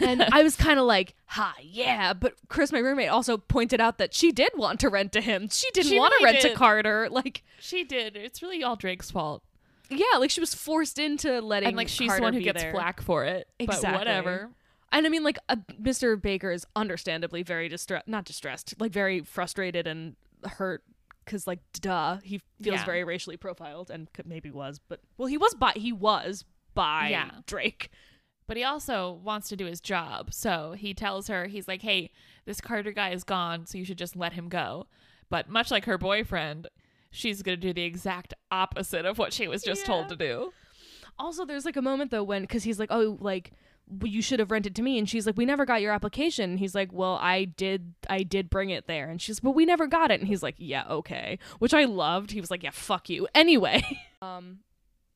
[0.00, 3.98] And I was kind of like, "Ha, yeah." But Chris, my roommate, also pointed out
[3.98, 5.48] that she did want to rent to him.
[5.50, 6.56] She didn't She want to really rent to did.
[6.56, 7.08] Carter.
[7.10, 8.16] Like, She did.
[8.16, 9.42] It's really all Drake's fault.
[9.90, 12.44] yeah, like she was forced into letting And like she's Carter the one who be
[12.44, 12.72] gets there.
[12.72, 13.48] flack for it.
[13.58, 13.90] Exactly.
[13.90, 14.50] But whatever.
[14.90, 16.20] And I mean, like, uh, Mr.
[16.20, 20.82] Baker is understandably very distressed, not distressed, like very frustrated and hurt
[21.24, 22.84] because, like, duh, he feels Yeah.
[22.84, 26.44] very racially profiled and could, maybe was, but well, he was by he was
[26.74, 27.30] by Yeah.
[27.46, 27.90] Drake.
[28.46, 30.34] But he also wants to do his job.
[30.34, 32.10] So he tells her, he's like, hey,
[32.44, 34.86] this Carter guy is gone, so you should just let him go.
[35.30, 36.68] But much like her boyfriend,
[37.10, 40.52] she's going to do the exact opposite of what she was just told to do.
[41.18, 43.52] Also, there's like a moment though when because he's like, oh, like
[44.04, 46.50] you should have rented to me, and she's like, we never got your application.
[46.50, 49.66] And he's like, well, I did, I did bring it there, and she's, but we
[49.66, 52.30] never got it, and he's like, yeah, okay, which I loved.
[52.30, 53.28] He was like, yeah, fuck you.
[53.34, 53.82] Anyway,
[54.22, 54.60] um,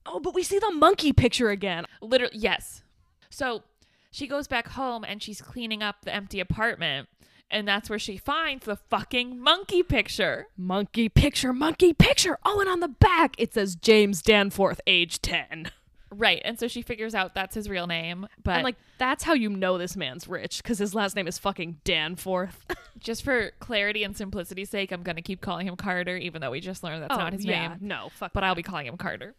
[0.05, 1.85] oh, but we see the monkey picture again.
[2.01, 2.83] Literally, yes.
[3.31, 3.63] So
[4.11, 7.09] she goes back home and she's cleaning up the empty apartment.
[7.49, 10.49] And that's where she finds the fucking monkey picture.
[10.57, 12.39] Monkey picture, monkey picture.
[12.45, 15.71] Oh, and on the back it says James Danforth, age ten.
[16.11, 16.41] Right.
[16.45, 18.27] And so she figures out that's his real name.
[18.43, 21.39] But And like that's how you know this man's rich because his last name is
[21.39, 22.65] fucking Danforth.
[23.01, 26.53] just for clarity and simplicity's sake, I'm going to keep calling him Carter, even though
[26.53, 27.79] we just learned that's oh, not his yeah, name.
[27.83, 28.33] no, fuck.
[28.33, 29.35] But I'll be calling him Carter.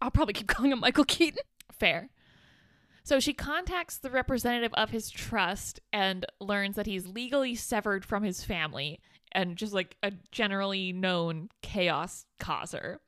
[0.00, 1.40] I'll probably keep calling him Michael Keaton.
[1.72, 2.08] Fair.
[3.04, 8.22] So she contacts the representative of his trust and learns that he's legally severed from
[8.22, 9.00] his family
[9.32, 13.00] and just like a generally known chaos causer.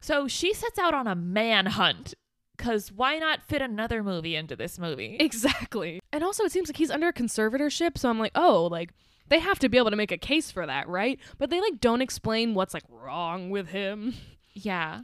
[0.00, 2.14] So she sets out on a manhunt
[2.56, 5.16] because why not fit another movie into this movie?
[5.20, 6.00] Exactly.
[6.12, 8.90] And also, it seems like he's under conservatorship, so I'm like, oh, like
[9.28, 11.18] they have to be able to make a case for that, right?
[11.38, 14.14] But they like don't explain what's like wrong with him.
[14.54, 15.02] yeah.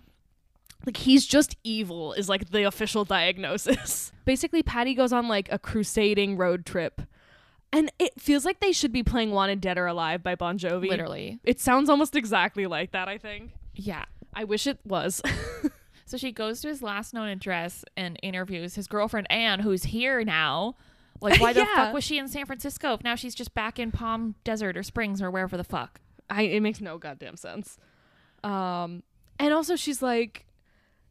[0.86, 4.12] Like he's just evil is like the official diagnosis.
[4.24, 7.02] Basically, Patty goes on like a crusading road trip.
[7.72, 10.88] And it feels like they should be playing Wanted Dead or Alive by Bon Jovi.
[10.88, 11.40] Literally.
[11.42, 13.50] It sounds almost exactly like that, I think.
[13.74, 14.04] Yeah.
[14.32, 15.20] I wish it was.
[16.06, 20.22] So she goes to his last known address and interviews his girlfriend Anne, who's here
[20.24, 20.76] now.
[21.20, 23.90] Like, why the fuck was she in San Francisco if now she's just back in
[23.90, 26.00] Palm Desert or Springs or wherever the fuck?
[26.28, 27.78] I it makes no goddamn sense.
[28.42, 29.02] Um
[29.38, 30.44] and also she's like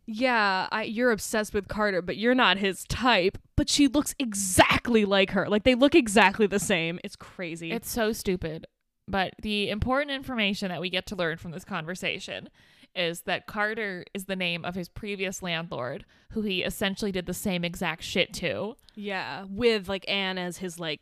[0.05, 3.37] yeah, I, you're obsessed with Carter, but you're not his type.
[3.55, 5.47] But she looks exactly like her.
[5.47, 6.99] Like they look exactly the same.
[7.03, 7.71] It's crazy.
[7.71, 8.67] It's so stupid.
[9.07, 12.49] But the important information that we get to learn from this conversation
[12.95, 17.33] is that Carter is the name of his previous landlord, who he essentially did the
[17.33, 18.75] same exact shit to.
[18.95, 21.01] yeah, with like Anne as his like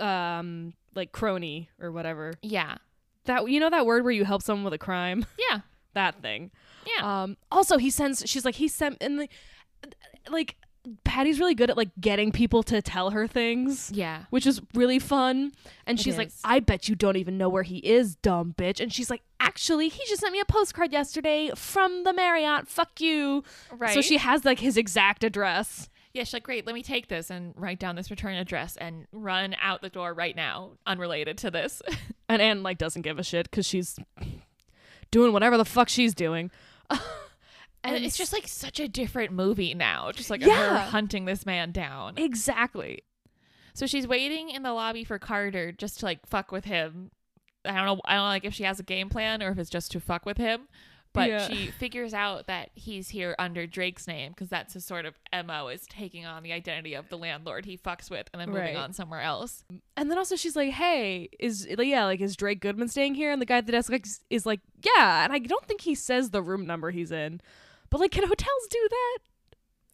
[0.00, 2.34] um like crony or whatever.
[2.42, 2.76] Yeah.
[3.24, 5.26] That you know that word where you help someone with a crime?
[5.38, 5.60] Yeah.
[5.94, 6.50] that thing.
[6.86, 7.22] Yeah.
[7.22, 9.28] Um also he sends she's like he sent and the
[10.30, 10.56] like
[11.02, 13.90] Patty's really good at like getting people to tell her things.
[13.92, 14.22] yeah.
[14.30, 15.50] which is really fun.
[15.84, 16.30] And It she's like.
[16.44, 18.78] I bet you don't even know where he is, dumb bitch.
[18.80, 22.68] And she's like, actually, he just sent me a postcard yesterday from the Marriott.
[22.68, 23.42] Fuck you.
[23.72, 23.94] Right.
[23.94, 25.88] So she has like his exact address.
[26.14, 29.06] Yeah, she's like, great, let me take this and write down this return address and
[29.10, 31.82] run out the door right now, unrelated to this.
[32.28, 33.98] And Anne like doesn't give a shit because she's
[35.12, 36.50] doing whatever the fuck she's doing.
[36.90, 40.86] And it's just like such a different movie now, just like her Yeah.
[40.86, 42.14] hunting this man down.
[42.16, 43.02] exactly.
[43.74, 47.10] So she's waiting in the lobby for Carter just to like fuck with him.
[47.64, 48.00] I don't know.
[48.06, 50.00] I don't know like if she has a game plan or if it's just to
[50.00, 50.68] fuck with him.
[51.16, 51.48] But Yeah.
[51.48, 55.14] she figures out that he's here under Drake's name because that's his sort of
[55.44, 58.62] mo is taking on the identity of the landlord he fucks with and then moving
[58.62, 58.76] Right.
[58.76, 59.64] on somewhere else.
[59.96, 63.32] And then also she's like, "Hey, is like, yeah, like is Drake Goodman staying here?"
[63.32, 65.94] And the guy at the desk like, is like, "Yeah." And I don't think he
[65.94, 67.40] says the room number he's in,
[67.90, 69.18] but like, can hotels do that?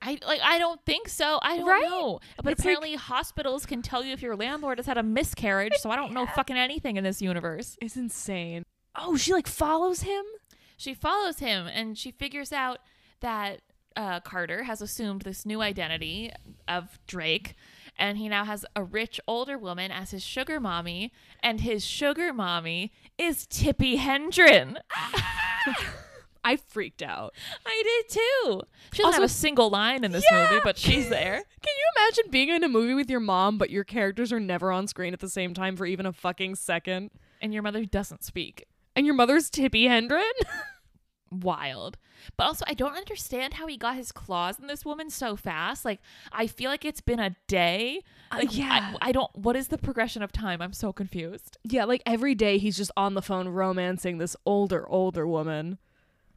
[0.04, 0.40] I like.
[0.42, 1.38] I don't think so.
[1.42, 1.82] I don't Right?
[1.82, 2.18] know.
[2.42, 5.74] But It's like- apparently, hospitals can tell you if your landlord has had a miscarriage.
[5.76, 7.76] So I don't know fucking anything in this universe.
[7.80, 8.64] It's insane.
[8.96, 10.24] Oh, she like follows him.
[10.82, 12.78] She follows him and she figures out
[13.20, 13.60] that
[13.94, 16.32] uh, Carter has assumed this new identity
[16.66, 17.54] of Drake,
[17.96, 22.32] and he now has a rich older woman as his sugar mommy, and his sugar
[22.32, 24.78] mommy is Tippi Hedren.
[26.44, 27.32] I freaked out.
[27.64, 28.62] I did too.
[28.92, 30.48] She doesn't Also- have a single line in this Yeah.
[30.50, 31.34] movie, but she's there.
[31.34, 34.72] Can you imagine being in a movie with your mom, but your characters are never
[34.72, 37.10] on screen at the same time for even a fucking second?
[37.40, 38.64] And your mother doesn't speak.
[38.94, 40.22] And your mother's Tippi Hedren?
[41.40, 41.96] wild.
[42.36, 45.84] But also, I don't understand how he got his claws in this woman so fast.
[45.84, 46.00] Like,
[46.30, 48.02] I feel like it's been a day.
[48.30, 48.94] Uh, yeah.
[49.00, 49.34] I, I don't.
[49.36, 50.62] What is the progression of time?
[50.62, 51.56] I'm so confused.
[51.64, 55.78] yeah, like every day he's just on the phone romancing this older, older woman.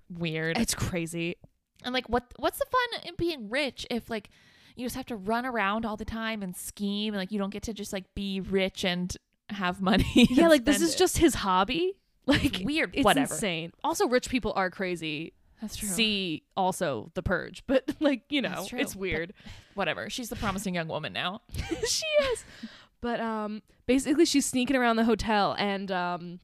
[0.09, 0.57] Weird.
[0.57, 1.35] It's crazy.
[1.83, 2.23] And like, what?
[2.37, 4.29] What's the fun in being rich if like
[4.75, 7.51] you just have to run around all the time and scheme, and like you don't
[7.51, 9.15] get to just like be rich and
[9.49, 10.05] have money?
[10.31, 10.97] Yeah, like this is it?
[10.97, 11.97] just his hobby.
[12.27, 12.91] Like weird.
[12.95, 13.33] It's Whatever.
[13.33, 13.71] insane.
[13.83, 15.33] Also, rich people are crazy.
[15.61, 15.87] That's true.
[15.89, 19.33] see also The Purge, but like you know, it's But- weird.
[19.73, 20.09] Whatever.
[20.09, 21.41] She's the promising young woman now.
[21.87, 22.43] she is.
[23.01, 26.39] But um basically she's sneaking around the hotel and um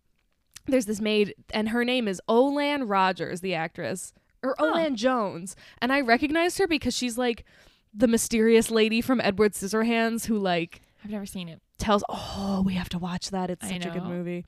[0.68, 4.14] there's this maid and her name is Olan Rogers, the actress.
[4.44, 4.56] Or.
[4.56, 5.56] Olan Jones.
[5.82, 7.46] And I recognized her because she's like
[7.94, 11.62] the mysterious lady from Edward Scissorhands who like I've never seen it.
[11.80, 13.50] tells oh we have to watch that.
[13.50, 14.46] It's such a good movie.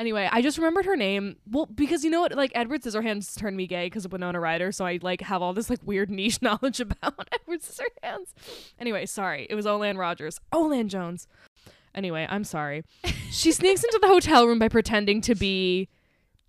[0.00, 1.36] Anyway, I just remembered her name.
[1.50, 4.72] Well, because you know what, like Edward Scissorhands turned me gay because of Winona Ryder,
[4.72, 8.32] so I like have all this like weird niche knowledge about Edward Scissorhands.
[8.78, 11.28] Anyway, sorry, it was Olan Rogers, Olan Jones.
[11.94, 12.82] Anyway, I'm sorry.
[13.30, 15.86] she sneaks into the hotel room by pretending to be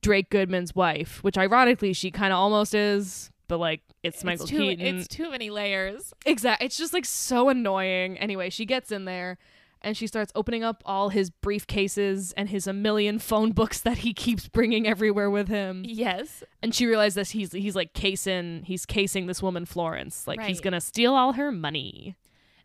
[0.02, 4.50] Drake Goodman's wife, which ironically she kind of almost is, but like it's Michael it's
[4.50, 5.00] too, Keaton.
[5.00, 6.14] It's too many layers.
[6.26, 6.68] Exactly.
[6.68, 8.18] It's just like so annoying.
[8.18, 9.38] Anyway, she gets in there
[9.82, 14.00] and she starts opening up all his briefcases and his a million phone books that
[14.00, 15.84] he keeps bringing everywhere with him.
[15.86, 16.44] Yes.
[16.62, 20.28] And she realizes he's he's like casing he's casing this woman Florence.
[20.28, 22.16] Like he's gonna steal all her money.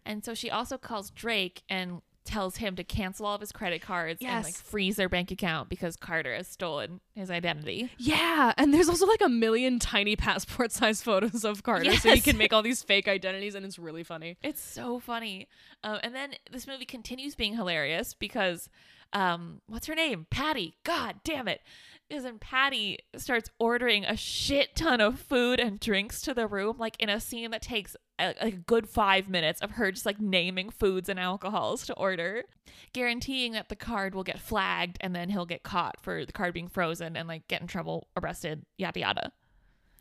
[0.04, 3.80] And so she also calls Drake and tells him to cancel all of his credit
[3.80, 4.60] cards and like Yes.
[4.60, 7.90] freeze their bank account because Carter has stolen his identity.
[7.98, 12.20] Yeah, and there's also like a million tiny passport size photos of Carter, so he
[12.20, 14.36] can make all these fake identities, and it's really funny.
[14.42, 15.48] It's so funny.
[15.84, 18.68] Um, and then this movie continues being hilarious because,
[19.16, 20.26] um, what's her name?
[20.28, 20.76] Patty.
[20.84, 21.62] God damn it.
[22.10, 26.76] Is then Patty starts ordering a shit ton of food and drinks to the room,
[26.78, 30.04] like in a scene that takes a, like a good five minutes of her just
[30.04, 32.44] like naming foods and alcohols to order,
[32.92, 36.52] guaranteeing that the card will get flagged and then he'll get caught for the card
[36.52, 39.32] being frozen and like get in trouble, arrested, yada yada.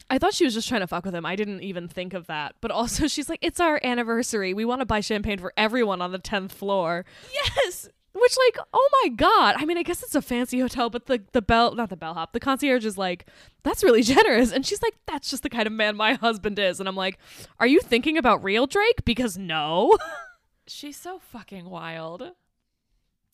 [0.09, 1.25] I thought she was just trying to fuck with him.
[1.25, 2.55] I didn't even think of that.
[2.59, 4.53] But also, she's like, "It's our anniversary.
[4.53, 7.89] We want to buy champagne for everyone on the tenth floor." Yes.
[8.17, 9.55] Which, like, oh my god!
[9.57, 12.31] I mean, I guess it's a fancy hotel, but the the bell, not the bellhop,
[12.31, 13.25] the concierge is like,
[13.63, 16.79] "That's really generous," and she's like, "That's just the kind of man my husband is."
[16.79, 17.19] And I'm like,
[17.59, 19.03] "Are you thinking about real Drake?
[19.03, 19.97] Because no."
[20.67, 22.31] She's so fucking wild.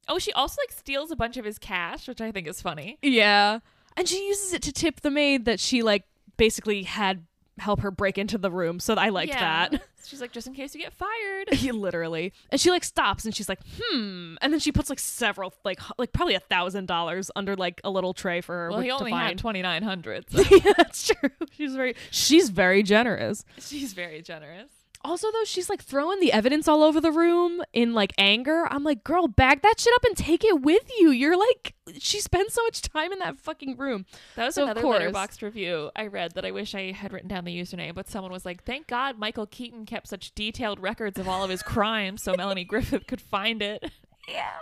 [0.08, 2.98] Oh, she also like steals a bunch of his cash, which I think is funny.
[3.02, 3.60] yeah,
[3.95, 6.03] and she uses it to tip the maid that she like
[6.38, 7.26] basically had
[7.61, 8.79] help her break into the room.
[8.79, 9.69] So I liked Yeah.
[9.69, 9.81] that.
[10.05, 11.49] She's like, just in case you get fired.
[11.53, 14.97] He literally and she like stops and she's like hmm and then she puts like
[14.99, 18.79] several like like probably a thousand dollars under like a little tray for her Well,
[18.79, 20.25] he only had twenty nine hundred.
[20.31, 24.71] yeah that's true she's very she's very generous She's very generous.
[25.03, 28.68] Also though she's like throwing the evidence all over the room in like anger.
[28.69, 31.11] I'm like girl bag that shit up and take it with you.
[31.11, 34.06] You're like she spends so much time in that fucking room.
[34.36, 37.45] That was So, another letterboxd review I read that I wish I had written down
[37.45, 41.28] the username, but someone was like, "Thank God Michael Keaton kept such detailed records of
[41.28, 43.91] all of his crimes, so Melanie Griffith could find it."
[44.28, 44.57] yeah.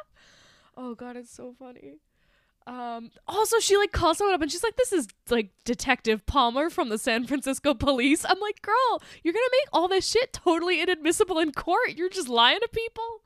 [0.78, 1.96] Oh god it's so funny
[2.70, 6.70] um also she like calls someone up and she's like this is like detective palmer
[6.70, 8.24] from the san francisco police.
[8.26, 11.96] I'm like girl you're gonna make all this shit totally inadmissible in court?
[11.96, 13.22] You're just lying to people?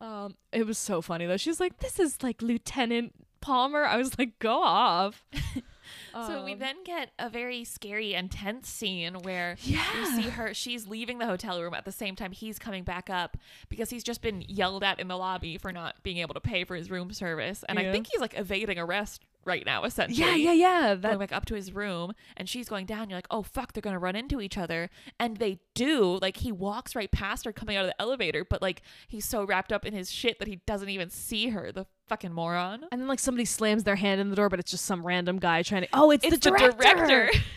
[0.00, 1.36] Um it was so funny though.
[1.36, 3.84] She's like this is like lieutenant palmer.
[3.84, 5.24] I was like go off
[6.12, 9.84] so we Um, then get a very scary and tense scene where yeah.
[9.98, 13.10] we see her she's leaving the hotel room at the same time he's coming back
[13.10, 13.36] up
[13.68, 16.64] because he's just been yelled at in the lobby for not being able to pay
[16.64, 17.64] for his room service.
[17.68, 21.18] And i think he's like evading arrest right now essentially yeah yeah yeah going that
[21.18, 23.98] back up to his room and she's going down you're like oh fuck they're gonna
[23.98, 24.88] run into each other
[25.18, 28.62] and they do like he walks right past her coming out of the elevator but
[28.62, 31.86] like he's so wrapped up in his shit that he doesn't even see her the
[32.08, 34.84] fucking moron and then like somebody slams their hand in the door but it's just
[34.84, 36.76] some random guy trying to oh it's, it's the the director.
[36.78, 37.38] director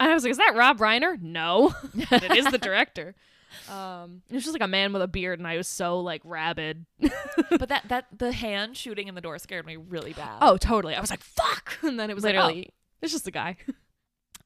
[0.00, 1.20] And I was like, is that Rob Reiner?
[1.20, 1.74] No.
[1.94, 3.14] it is the director.
[3.68, 6.22] Um, it was just like a man with a beard, and I was so like
[6.24, 6.86] rabid.
[7.50, 10.94] but that that the hand shooting in the door scared me really bad Oh, totally.
[10.94, 11.78] I was like, fuck.
[11.82, 13.56] And then it was like, literally oh, it's just a guy.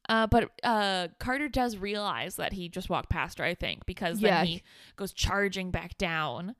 [0.06, 4.20] Uh, but uh, Carter does realize that he just walked past her, I think, because
[4.20, 4.40] Yeah.
[4.40, 4.62] then he
[4.96, 6.56] goes charging back down.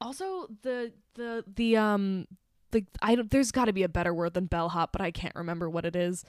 [0.00, 2.28] Also, the the the um
[2.70, 3.28] the I don't.
[3.30, 5.96] There's got to be a better word than bellhop, but I can't remember what it
[5.96, 6.24] is.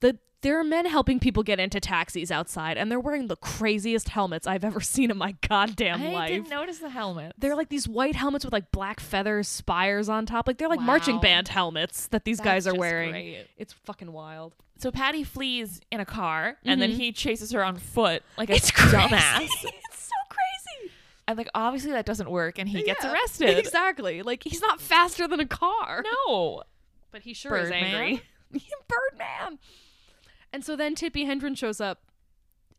[0.00, 4.10] The there are men helping people get into taxis outside, and they're wearing the craziest
[4.10, 6.28] helmets I've ever seen in my goddamn I life.
[6.28, 7.32] didn't notice the helmet.
[7.38, 10.46] They're like these white helmets with like black feathers, spires on top.
[10.46, 13.36] Like they're like marching band helmets that these guys are wearing.
[13.56, 14.54] It's fucking wild.
[14.78, 16.96] So Patty flees in a car, and then Mhm.
[16.96, 19.40] he chases her on foot like a It's dumbass.
[19.42, 20.92] it's so crazy.
[21.26, 23.58] And like obviously that doesn't work, and he gets arrested.
[23.58, 24.20] Exactly.
[24.22, 26.04] Like he's not faster than a car.
[26.28, 26.62] No.
[27.10, 28.22] But he sure is angry.
[28.88, 29.58] Birdman.
[30.56, 32.00] And so then Tippi Hedren shows up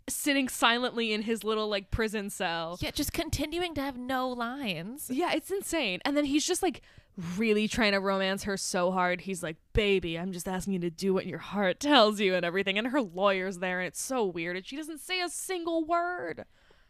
[0.09, 2.79] sitting silently in his little like prison cell.
[2.81, 5.11] Yeah, just continuing to have no lines.
[5.13, 5.99] Yeah, it's insane.
[6.03, 6.81] And then he's just like
[7.37, 9.21] really trying to romance her so hard.
[9.21, 12.43] He's like, "Baby, I'm just asking you to do what your heart tells you and
[12.43, 15.85] everything." And her lawyer's there and it's so weird and she doesn't say a single
[15.85, 16.45] word.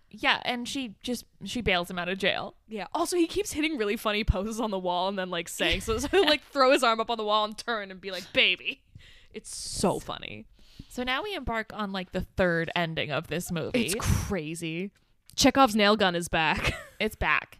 [0.09, 2.55] Yeah, and she just she bails him out of jail.
[2.69, 2.87] Yeah.
[2.93, 5.97] Also, he keeps hitting really funny poses on the wall and then like saying so,
[5.97, 8.31] so he'll like throw his arm up on the wall and turn and be like,
[8.31, 8.83] "Baby."
[9.33, 10.47] It's so funny.
[10.97, 13.85] So now we embark on like the third ending of this movie.
[13.85, 14.89] It's crazy.
[15.35, 16.73] Chekhov's nail gun is back.
[16.99, 17.59] it's back.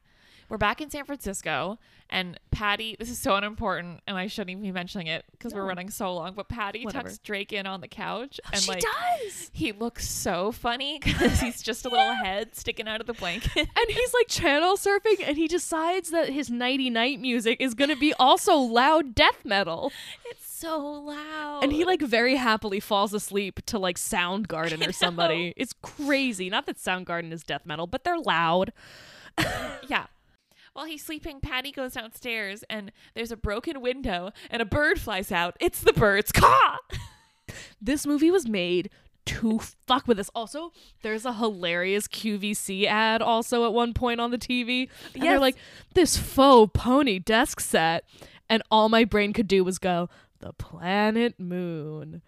[0.50, 1.78] We're back in San Francisco,
[2.10, 2.96] and Patty.
[2.98, 6.14] This is so unimportant, and I shouldn't even be mentioning it because we're running so
[6.16, 6.36] long.
[6.36, 7.10] But Patty Whatever.
[7.10, 9.52] tucks Drake in on the couch, and she like does.
[9.52, 13.58] he looks so funny because he's just a little head sticking out of the blanket.
[13.58, 17.90] And he's like channel surfing and he decides that his nighty night music is going
[17.90, 19.92] to be also loud death metal.
[20.30, 25.54] it's so loud, And he like very happily falls asleep to like Soundgarden or somebody.
[25.58, 26.50] It's crazy.
[26.50, 28.72] Not that Soundgarden is death metal, but they're loud.
[29.90, 30.06] yeah.
[30.78, 35.32] While he's sleeping, Patty goes downstairs, and there's a broken window, and a bird flies
[35.32, 35.58] out.
[35.60, 36.78] It's the bird's caw.
[37.82, 38.92] This movie was made
[39.26, 40.30] to fuck with us.
[40.36, 44.90] Also, there's a hilarious QVC ad also at one point on the TV.
[45.16, 45.56] And they're like,
[45.96, 48.04] this faux pony desk set.
[48.48, 50.10] And all my brain could do was go,
[50.40, 52.22] the planet moon.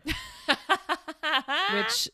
[1.74, 2.10] Which,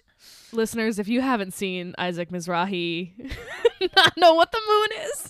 [0.51, 3.13] listeners, if you haven't seen Isaac Mizrahi,
[3.95, 5.29] not know what the moon is.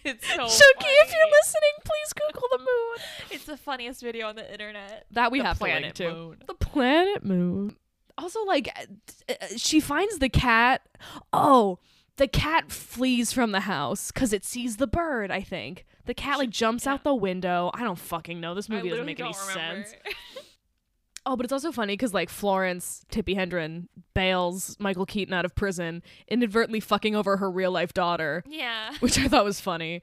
[0.04, 2.98] it's so if you're listening, please Google the moon.
[3.30, 5.06] It's the funniest video on the internet.
[5.12, 6.12] That we The have to link planet to.
[6.12, 6.36] moon.
[6.46, 7.76] The planet moon.
[8.18, 10.82] Also, like, uh, uh, she finds the cat.
[11.32, 11.78] Oh,
[12.16, 15.30] the cat flees from the house because it sees the bird.
[15.30, 16.94] I think the cat like jumps yeah.
[16.94, 17.70] out the window.
[17.72, 18.54] I don't fucking know.
[18.54, 19.88] This movie doesn't make any remember.
[19.88, 19.94] sense.
[21.30, 25.54] Oh, but it's also funny because like Florence Tippi Hedren bails Michael Keaton out of
[25.54, 28.94] prison, inadvertently fucking over her real life daughter, yeah.
[29.00, 30.02] which I thought was funny.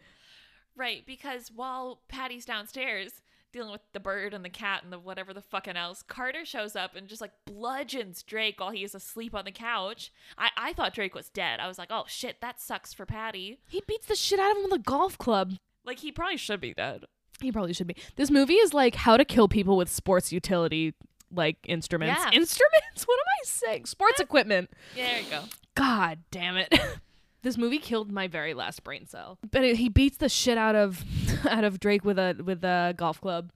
[0.74, 3.22] Right, because while Patty's downstairs
[3.52, 6.78] dealing with the bird and the cat and the whatever the fucking else, Carter shows
[6.78, 10.14] up and just like bludgeons Drake while he is asleep on the couch.
[10.38, 11.60] I, I thought Drake was dead.
[11.60, 13.60] I was like, oh shit, that sucks for Patty.
[13.68, 15.56] He beats the shit out of him with a golf club.
[15.84, 17.04] Like he probably should be dead.
[17.42, 17.98] He probably should be.
[18.16, 20.94] This movie is like how to kill people with sports utility
[21.34, 22.20] like instruments.
[22.20, 22.32] Yeah.
[22.38, 22.84] Instruments?
[23.08, 23.86] What am I saying?
[23.86, 24.72] Sports equipment.
[24.96, 25.44] Yeah, there you go.
[25.76, 26.74] God damn it.
[27.44, 29.38] this movie killed my very last brain cell.
[29.50, 31.04] But it, he beats the shit out of
[31.50, 33.52] out of Drake with a with a golf club.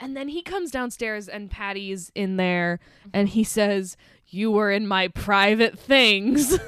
[0.00, 2.78] And then he comes downstairs and Patty's in there
[3.12, 3.96] and he says,
[4.28, 6.58] "You were in my private things."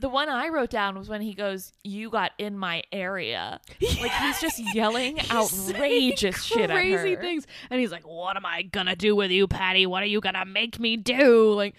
[0.00, 4.12] The one I wrote down was when he goes, "You got in my area." Like
[4.12, 7.46] he's just yelling He's outrageous shit at crazy things.
[7.70, 9.86] And he's like what am i gonna do with you patty?
[9.86, 11.52] What are you gonna make me do?
[11.52, 11.74] Like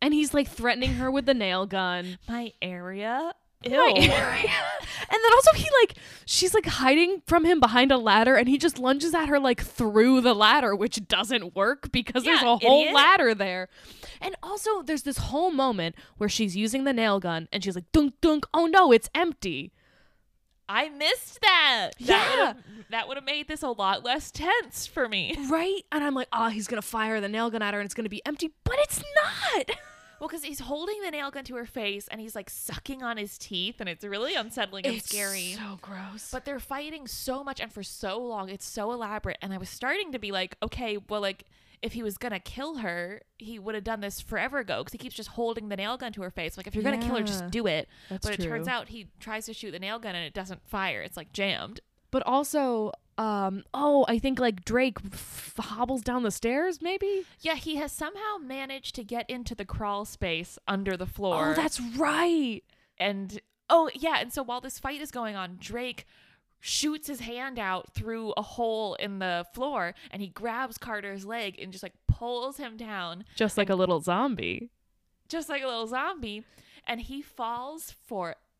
[0.00, 2.18] and he's like threatening her with the nail gun.
[2.28, 3.34] My area.
[3.64, 3.72] Ew.
[3.72, 3.98] Area.
[5.10, 5.94] and then also he like
[6.26, 9.60] she's like hiding from him behind a ladder and he just lunges at her like
[9.60, 12.94] through the ladder which doesn't work because there's a whole idiot.
[12.94, 13.68] ladder there
[14.20, 17.90] and also there's this whole moment where she's using the nail gun and she's like
[17.92, 19.72] dunk dunk oh no it's empty
[20.70, 21.92] I missed that.
[21.96, 22.52] Yeah.
[22.90, 25.34] That would have made this a lot less tense for me.
[25.50, 27.94] right and i'm like oh he's gonna fire the nail gun at her and it's
[27.94, 29.02] gonna be empty but it's
[29.56, 29.70] not
[30.20, 33.16] Well, because he's holding the nail gun to her face and he's like sucking on
[33.16, 35.54] his teeth, and it's really unsettling and it's scary.
[35.56, 38.48] so gross But they're fighting so much and for so long.
[38.48, 39.38] It's so elaborate.
[39.42, 41.44] And I was starting to be like, okay, well, like,
[41.80, 44.90] if he was going to kill her, he would have done this forever ago because
[44.92, 46.56] he keeps just holding the nail gun to her face.
[46.56, 47.88] Like, if you're going to kill her, just do it.
[48.10, 50.60] That's but it turns out he tries to shoot the nail gun and it doesn't
[50.68, 51.02] fire.
[51.02, 51.78] It's like jammed.
[52.10, 57.24] but also um oh i think like drake f- hobbles down the stairs maybe?
[57.40, 61.50] Yeah, he has somehow managed to get into the crawl space under the floor.
[61.50, 62.62] oh that's right!
[62.96, 66.06] And oh yeah and so while this fight is going on drake
[66.60, 71.56] shoots his hand out through a hole in the floor and he grabs carter's leg
[71.60, 73.24] and just like pulls him down.
[73.36, 74.70] Just like a little zombie.
[75.28, 76.42] Just like a little zombie.
[76.84, 77.92] And he falls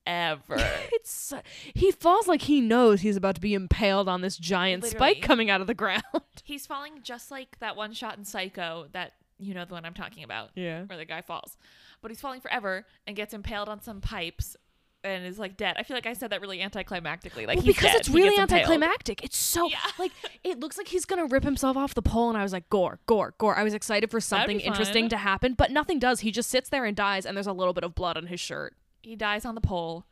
[0.08, 0.56] forever
[0.92, 1.42] it's so-
[1.74, 5.14] he falls like he knows he's about to be impaled on this giant Literally.
[5.14, 6.02] spike coming out of the ground
[6.44, 9.94] he's falling just like that one shot in psycho that you know the one i'm
[9.94, 11.56] talking about yeah where the guy falls
[12.00, 14.56] but he's falling forever and gets impaled on some pipes
[15.04, 17.92] and is like dead i feel like i said that really anticlimactically like well, because
[17.92, 17.96] dead.
[18.00, 18.52] it's really impaled.
[18.52, 19.22] anticlimactic.
[19.22, 19.78] It's so Yeah.
[19.98, 20.10] like
[20.42, 22.98] it looks like he's gonna rip himself off the pole, and I was like, gore,
[23.06, 23.56] gore, gore.
[23.56, 26.20] I was excited for something interesting to happen, but nothing does.
[26.20, 28.40] He just sits there and dies, and there's a little bit of blood on his
[28.40, 28.74] shirt.
[29.02, 30.04] He dies on the pole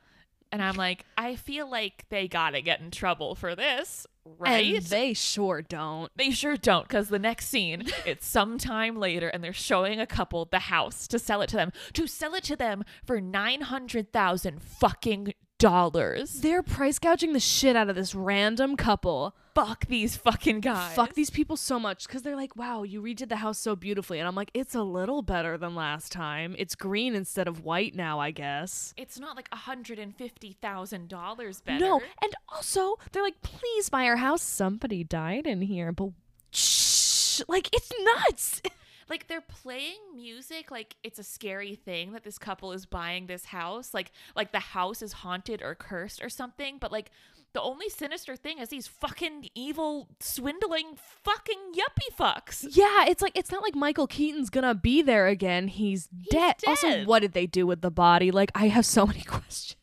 [0.52, 4.06] and i'm like i feel like they gotta get in trouble for this
[4.38, 6.10] right And they sure don't.
[6.16, 10.44] they sure don't because the next scene it's sometime later and they're showing a couple
[10.46, 15.32] the house to sell it to them to sell it to them for 900000 fucking
[15.58, 16.40] dollars.
[16.40, 19.34] They're price gouging the shit out of this random couple.
[19.56, 20.94] Fuck these fucking guys.
[20.94, 24.18] Fuck these people so much because they're like, wow, you redid the house so beautifully.
[24.18, 26.54] And I'm like, it's a little better than last time.
[26.58, 28.92] It's green instead of white now, I guess.
[28.98, 31.80] It's not like $150,000 better.
[31.80, 32.02] No.
[32.22, 34.42] And also, they're like, please buy our house.
[34.42, 35.90] Somebody died in here.
[35.90, 36.10] But
[36.50, 38.60] shh, like, it's nuts.
[39.08, 43.44] like they're playing music like it's a scary thing that this couple is buying this
[43.44, 47.12] house like like the house is haunted or cursed or something but like
[47.56, 50.88] the only sinister thing is these fucking evil swindling
[51.24, 55.68] fucking yuppie fucks Yeah, it's like it's not like Michael Keaton's gonna be there again.
[55.68, 56.56] He's, dead.
[56.66, 58.30] Also, what did they do with the body?
[58.30, 59.76] Like, I have so many questions.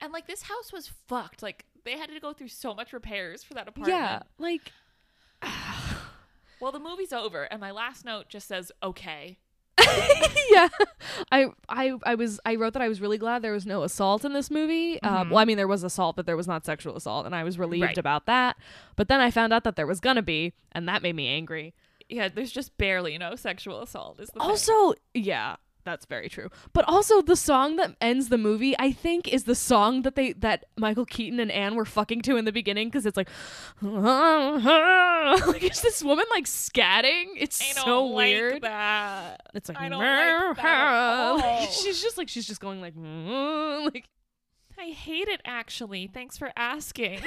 [0.00, 3.44] and like this house was fucked like they had to go through so much repairs
[3.44, 4.72] for that apartment Yeah, like
[6.60, 9.38] well the movie's over and my last note just says okay
[10.50, 10.68] yeah.
[11.32, 14.24] I I I was I wrote that I was really glad there was no assault
[14.24, 15.00] in this movie.
[15.02, 15.30] Um, Mhm.
[15.30, 17.58] well, I mean there was assault, but there was not sexual assault, and I was
[17.58, 17.98] relieved Right.
[17.98, 18.56] about that.
[18.96, 21.74] But then I found out that there was gonna be, and that made me angry.
[22.08, 24.42] yeah there's just barely no sexual assault is the thing.
[24.48, 26.50] Also, yeah, that's very true.
[26.72, 30.32] But also the song that ends the movie, I think, is the song that they
[30.34, 33.28] that Michael Keaton and Anne were fucking to in the beginning because it's like,
[33.82, 37.26] like it's this woman like scatting.
[37.36, 38.62] It's so like weird.
[38.62, 42.94] that It's like, I don't like that like, she's just like she's just going like,
[43.94, 44.08] like.
[44.76, 46.08] I hate it actually.
[46.08, 47.20] Thanks for asking.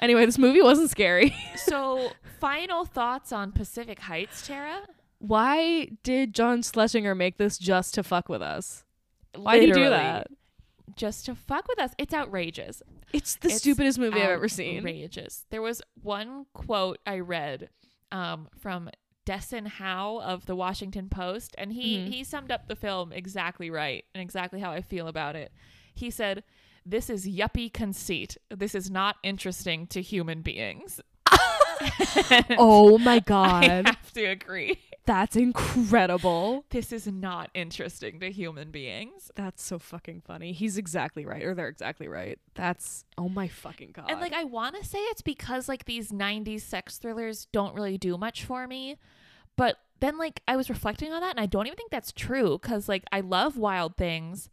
[0.00, 1.36] Anyway, this movie wasn't scary.
[1.56, 4.80] so, final thoughts on Pacific Heights, Tara?
[5.20, 8.84] Why did John Schlesinger make this just to fuck with us?
[9.36, 10.28] Why did he do that?
[10.96, 11.92] Just to fuck with us.
[11.98, 12.82] It's outrageous.
[13.12, 14.78] It's the It's stupidest movie I've ever seen.
[14.78, 15.44] Outrageous.
[15.50, 17.68] There was one quote I read
[18.10, 18.90] um, from
[19.26, 22.08] Desson Howe of the Washington Post, and he Mhm.
[22.08, 25.52] he summed up the film exactly right and exactly how I feel about it.
[25.94, 26.42] He said,
[26.84, 28.36] "This is yuppie conceit.
[28.48, 31.00] This is not interesting to human beings."
[32.58, 33.64] Oh my god.
[33.64, 34.78] I have to agree.
[35.06, 36.64] That's incredible.
[36.70, 39.30] This is not interesting to human beings.
[39.34, 40.52] That's so fucking funny.
[40.52, 42.38] He's exactly right, or they're exactly right.
[42.54, 44.10] That's oh my fucking god.
[44.10, 47.98] And like I want to say it's because like these 90s sex thrillers don't really
[47.98, 48.98] do much for me.
[49.56, 52.58] But then like I was reflecting on that and I don't even think that's true
[52.58, 54.48] cuz like I love wild things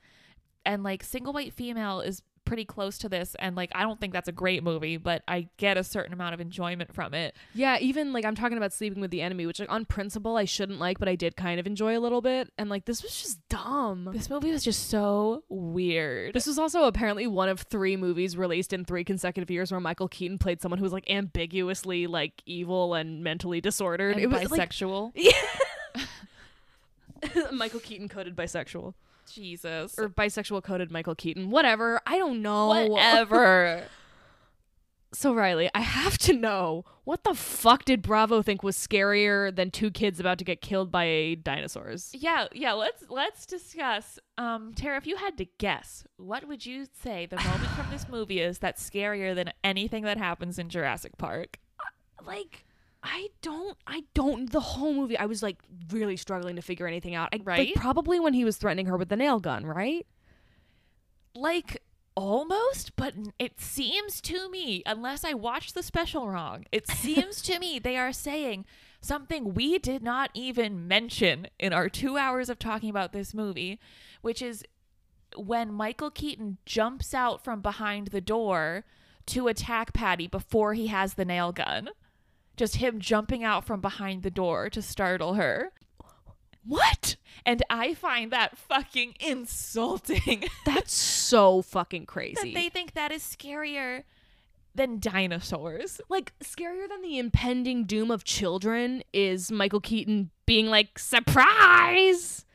[0.65, 4.13] and like single white female is pretty close to this and like I don't think
[4.13, 7.35] that's a great movie, but I get a certain amount of enjoyment from it.
[7.53, 10.45] yeah, even like I'm talking about sleeping with the enemy, which like on principle I
[10.45, 12.51] shouldn't like, but I did kind of enjoy a little bit.
[12.57, 14.09] And like this was just dumb.
[14.13, 16.33] This movie was just so weird.
[16.33, 20.07] This was also apparently one of three movies released in three consecutive years where Michael
[20.07, 24.15] Keaton played someone who was like ambiguously like evil and mentally disordered.
[24.15, 25.11] and it was like bisexual.
[27.51, 28.93] Michael Keaton coded bisexual
[29.27, 29.97] Jesus.
[29.97, 31.49] or bisexual coded Michael Keaton.
[31.49, 32.01] Whatever.
[32.05, 32.67] I don't know.
[32.67, 33.83] Whatever.
[35.13, 39.71] So Riley, I have to know what the fuck did Bravo think was scarier than
[39.71, 42.11] two kids about to get killed by dinosaurs?
[42.13, 44.19] Yeah, yeah, let's let's discuss.
[44.37, 48.07] Um Tara, if you had to guess, what would you say the moment from this
[48.11, 51.57] movie is that's scarier than anything that happens in Jurassic Park?
[52.25, 52.65] Like
[53.09, 55.57] I don't I don't the whole movie I was like
[55.91, 57.29] really struggling to figure anything out.
[57.33, 57.67] I, Right?
[57.69, 60.05] Like probably when he was threatening her with the nail gun, right?
[61.33, 61.81] Like
[62.15, 67.59] almost, but it seems to me, unless I watched the special wrong, it seems to
[67.59, 68.65] me they are saying
[68.99, 73.79] something we did not even mention in our 2 hours of talking about this movie,
[74.21, 74.63] which is
[75.35, 78.83] when Michael Keaton jumps out from behind the door
[79.27, 81.89] to attack Patty before he has the nail gun.
[82.57, 85.71] Just him jumping out from behind the door to startle her.
[86.65, 87.15] What?
[87.45, 92.35] And I find that fucking insulting That's so fucking crazy.
[92.35, 94.03] that they think that is scarier
[94.75, 96.01] than dinosaurs.
[96.09, 102.45] like scarier than the impending doom of children is Michael Keaton being like surprise.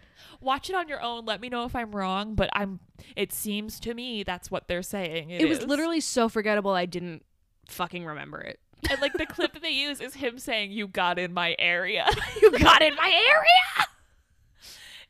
[0.41, 1.25] Watch it on your own.
[1.25, 2.81] Let me know if I'm wrong, but I'm
[3.17, 5.31] it seems to me that's what they're saying.
[5.31, 5.67] It, was is.
[5.67, 7.25] literally so forgettable I didn't
[7.69, 8.61] fucking remember it.
[8.91, 12.07] And like the clip that they use is him saying you got in my area.
[12.43, 13.87] you got in my area.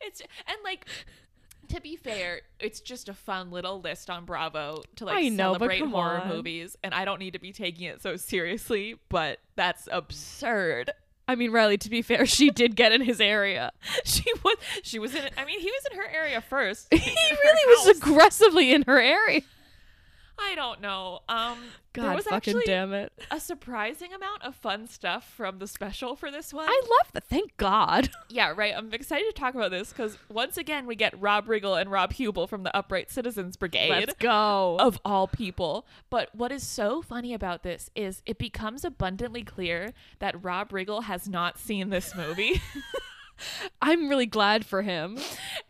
[0.01, 0.86] It's and like
[1.69, 5.55] to be fair, it's just a fun little list on Bravo to like I know,
[5.55, 6.28] celebrate horror on.
[6.28, 10.90] movies, and I don't need to be taking it so seriously, but that's absurd.
[11.28, 13.73] I mean, Riley, to be fair, she did get in his area.
[14.05, 16.89] She was she was in I mean, he was in her area first.
[16.93, 16.99] he
[17.44, 19.43] really was aggressively in her area.
[20.43, 21.20] I don't know.
[21.28, 21.59] Um,
[21.94, 23.12] there God was fucking actually damn it.
[23.31, 26.66] a surprising amount of fun stuff from the special for this one.
[26.69, 27.24] I love that.
[27.24, 28.10] Thank God.
[28.28, 28.74] yeah, right.
[28.77, 32.12] I'm excited to talk about this because once again we get Rob Riggle and Rob
[32.14, 33.90] Huebel from the Upright Citizens Brigade.
[33.90, 34.77] Let's go.
[34.81, 35.86] of all people.
[36.10, 41.05] But what is so funny about this is it becomes abundantly clear that Rob Riggle
[41.05, 42.60] has not seen this movie
[43.81, 45.19] I'm really glad for him.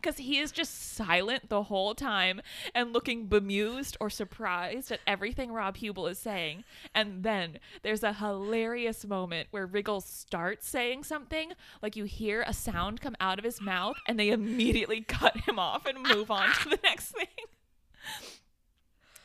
[0.01, 2.41] because he is just silent the whole time
[2.75, 6.65] and looking bemused or surprised at everything Rob Huebel is saying.
[6.95, 12.53] And then there's a hilarious moment where Riggle starts saying something, like you hear a
[12.53, 16.53] sound come out of his mouth, and they immediately cut him off and move on
[16.63, 17.27] to the next thing.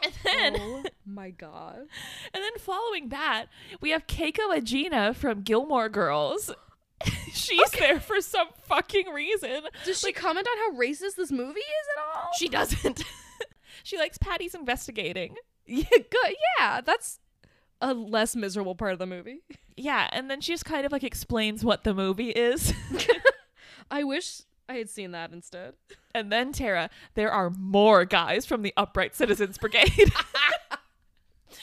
[0.04, 1.88] And then oh my God.
[2.34, 3.46] And then following that,
[3.82, 6.52] we have Keiko Agena from Gilmore Girls.
[7.32, 9.62] She's there for some fucking reason.
[9.86, 12.30] Does she comment on how racist this movie is at all?
[12.38, 13.04] She doesn't.
[13.84, 15.36] she likes Patty's investigating.
[15.66, 16.36] yeah, good.
[16.60, 17.20] Yeah, that's
[17.82, 19.42] a less miserable part of the movie.
[19.76, 22.74] Yeah, and then she just kind of like explains what the movie is.
[23.92, 25.76] I wish I had seen that instead.
[26.16, 30.12] and then Tara, there are more guys from the Upright Citizens Brigade.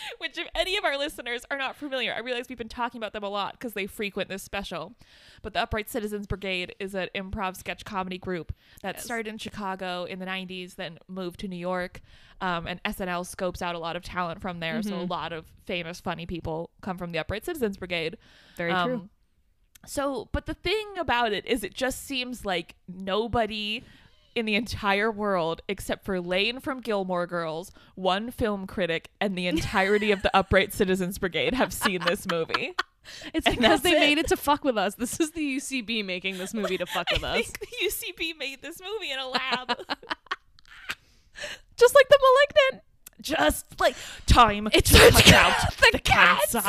[0.18, 3.12] Which, if any of our listeners are not familiar, I realize we've been talking about
[3.12, 4.94] them a lot because they frequent this special.
[5.42, 8.52] But the Upright Citizens Brigade is an improv sketch comedy group
[8.82, 9.04] that Yes.
[9.04, 12.00] started in Chicago in the 90s, then moved to New York.
[12.40, 14.82] Um, and SNL scopes out a lot of talent from there.
[14.82, 18.18] So, a lot of famous, funny people come from the Upright Citizens Brigade.
[18.56, 19.08] Very Um, true.
[19.86, 23.84] So, but the thing about it is, it just seems like nobody
[24.34, 29.46] in the entire world, except for Lane from Gilmore Girls, one film critic, and the
[29.46, 32.74] entirety of the Upright Citizens Brigade have seen this movie.
[33.34, 34.00] It's and because they it.
[34.00, 34.94] made it to fuck with us.
[34.94, 37.50] This is the UCB making this movie to fuck with I us.
[37.50, 39.76] the UCB made this movie in a lab.
[41.76, 42.84] Just like the malignant.
[43.20, 43.94] just like
[44.26, 46.62] time It's to cut the out the cancer.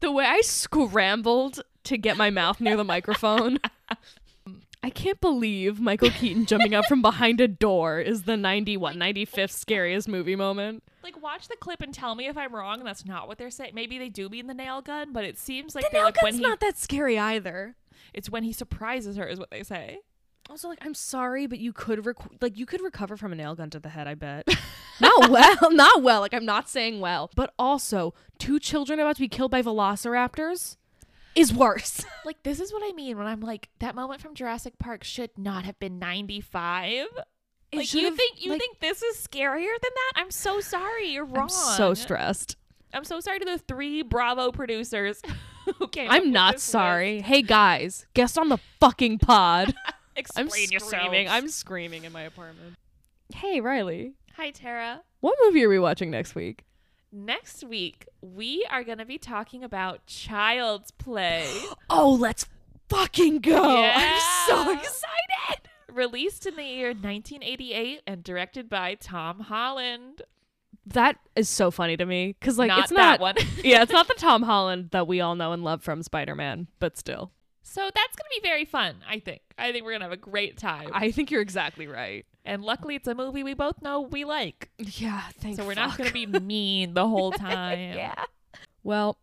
[0.00, 3.58] The way I scrambled to get my mouth near the microphone.
[4.82, 9.50] I can't believe Michael Keaton jumping out from behind a door is the 91, 95th
[9.50, 10.82] scariest movie moment.
[11.02, 12.78] Like, watch the clip and tell me if I'm wrong.
[12.78, 13.72] and That's not what they're saying.
[13.74, 16.22] Maybe they do mean the nail gun, but it seems like The they're nail like
[16.22, 16.48] when gun's he.
[16.48, 17.76] not that scary either.
[18.14, 19.98] It's when he surprises her, is what they say.
[20.48, 23.54] Also, like, I'm sorry, but you could rec- like you could recover from a nail
[23.54, 24.08] gun to the head.
[24.08, 24.48] I bet.
[25.00, 26.20] not well, not well.
[26.20, 30.76] Like I'm not saying well, but also two children about to be killed by velociraptors
[31.34, 32.04] is worse.
[32.24, 35.30] Like this is what I mean when I'm like that moment from Jurassic Park should
[35.38, 37.06] not have been 95.
[37.72, 40.12] It Like you think you like- think this is scarier than that?
[40.16, 41.08] I'm so sorry.
[41.08, 41.48] You're wrong.
[41.50, 42.56] I'm so stressed.
[42.92, 45.22] I'm so sorry to the three Bravo producers
[45.80, 46.06] okay.
[46.08, 47.16] I'm not sorry.
[47.16, 47.26] list.
[47.26, 49.74] Hey guys, guest on the fucking pod.
[50.16, 51.28] Explain I'm screaming.
[51.28, 52.74] I'm screaming in my apartment.
[53.34, 55.02] Hey Riley, Hi Tara.
[55.20, 56.64] what movie are we watching next week?
[57.12, 61.48] Next week we are going to be talking about Child's Play.
[61.92, 62.46] Oh, let's
[62.88, 63.82] fucking go!
[63.82, 65.68] I'm so excited.
[65.92, 70.22] Released in the year 1988 and directed by Tom Holland.
[70.86, 73.34] That is so funny to me because like not it's not one.
[73.64, 76.68] yeah, it's not the Tom Holland that we all know and love from Spider Man,
[76.78, 77.32] but still.
[77.62, 79.42] So that's going to be very fun, I think.
[79.58, 80.90] I think we're going to have a great time.
[80.92, 82.24] I think you're exactly right.
[82.44, 84.70] And luckily, it's a movie we both know we like.
[84.78, 87.78] Yeah, thank so we're not going to be mean the whole time.
[87.94, 88.24] yeah.
[88.82, 89.18] Well,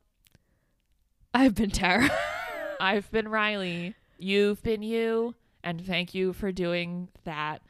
[1.33, 2.09] I've been Tara.
[2.79, 3.95] I've been Riley.
[4.17, 5.35] You've been you.
[5.63, 7.61] And thank you for doing that.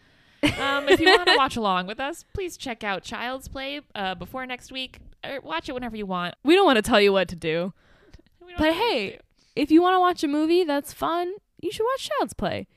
[0.43, 4.15] Um, if you want to watch along with us, please check out Child's Play uh,
[4.15, 4.99] before next week.
[5.25, 6.35] Or watch it whenever you want.
[6.43, 7.73] we don't want to tell you what to do,
[8.57, 9.17] but hey, do-
[9.55, 12.67] if you want to watch a movie that's fun, you should watch Child's Play.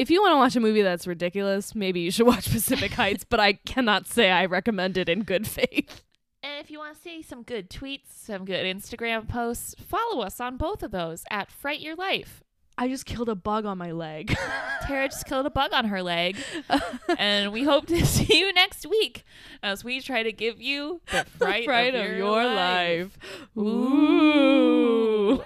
[0.00, 3.22] If you want to watch a movie that's ridiculous, maybe you should watch Pacific Heights,
[3.22, 6.00] but I cannot say I recommend it in good faith.
[6.42, 10.40] And if you want to see some good tweets, some good Instagram posts, follow us
[10.40, 12.42] on both of those at Fright Your Life.
[12.78, 14.34] I just killed a bug on my leg.
[14.86, 16.38] Tara just killed a bug on her leg.
[17.18, 19.26] and we hope to see you next week
[19.62, 23.18] as we try to give you the fright, Fright of, your, life.
[23.54, 25.42] Ooh.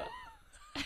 [0.76, 0.81] I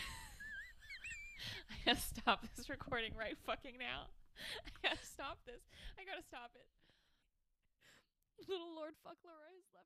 [1.85, 4.05] gotta stop this recording right fucking now.
[4.69, 5.65] I gotta stop this.
[5.97, 6.69] I gotta stop it.
[8.45, 8.93] Little Lord
[9.25, 9.33] the
[9.73, 9.78] meeting.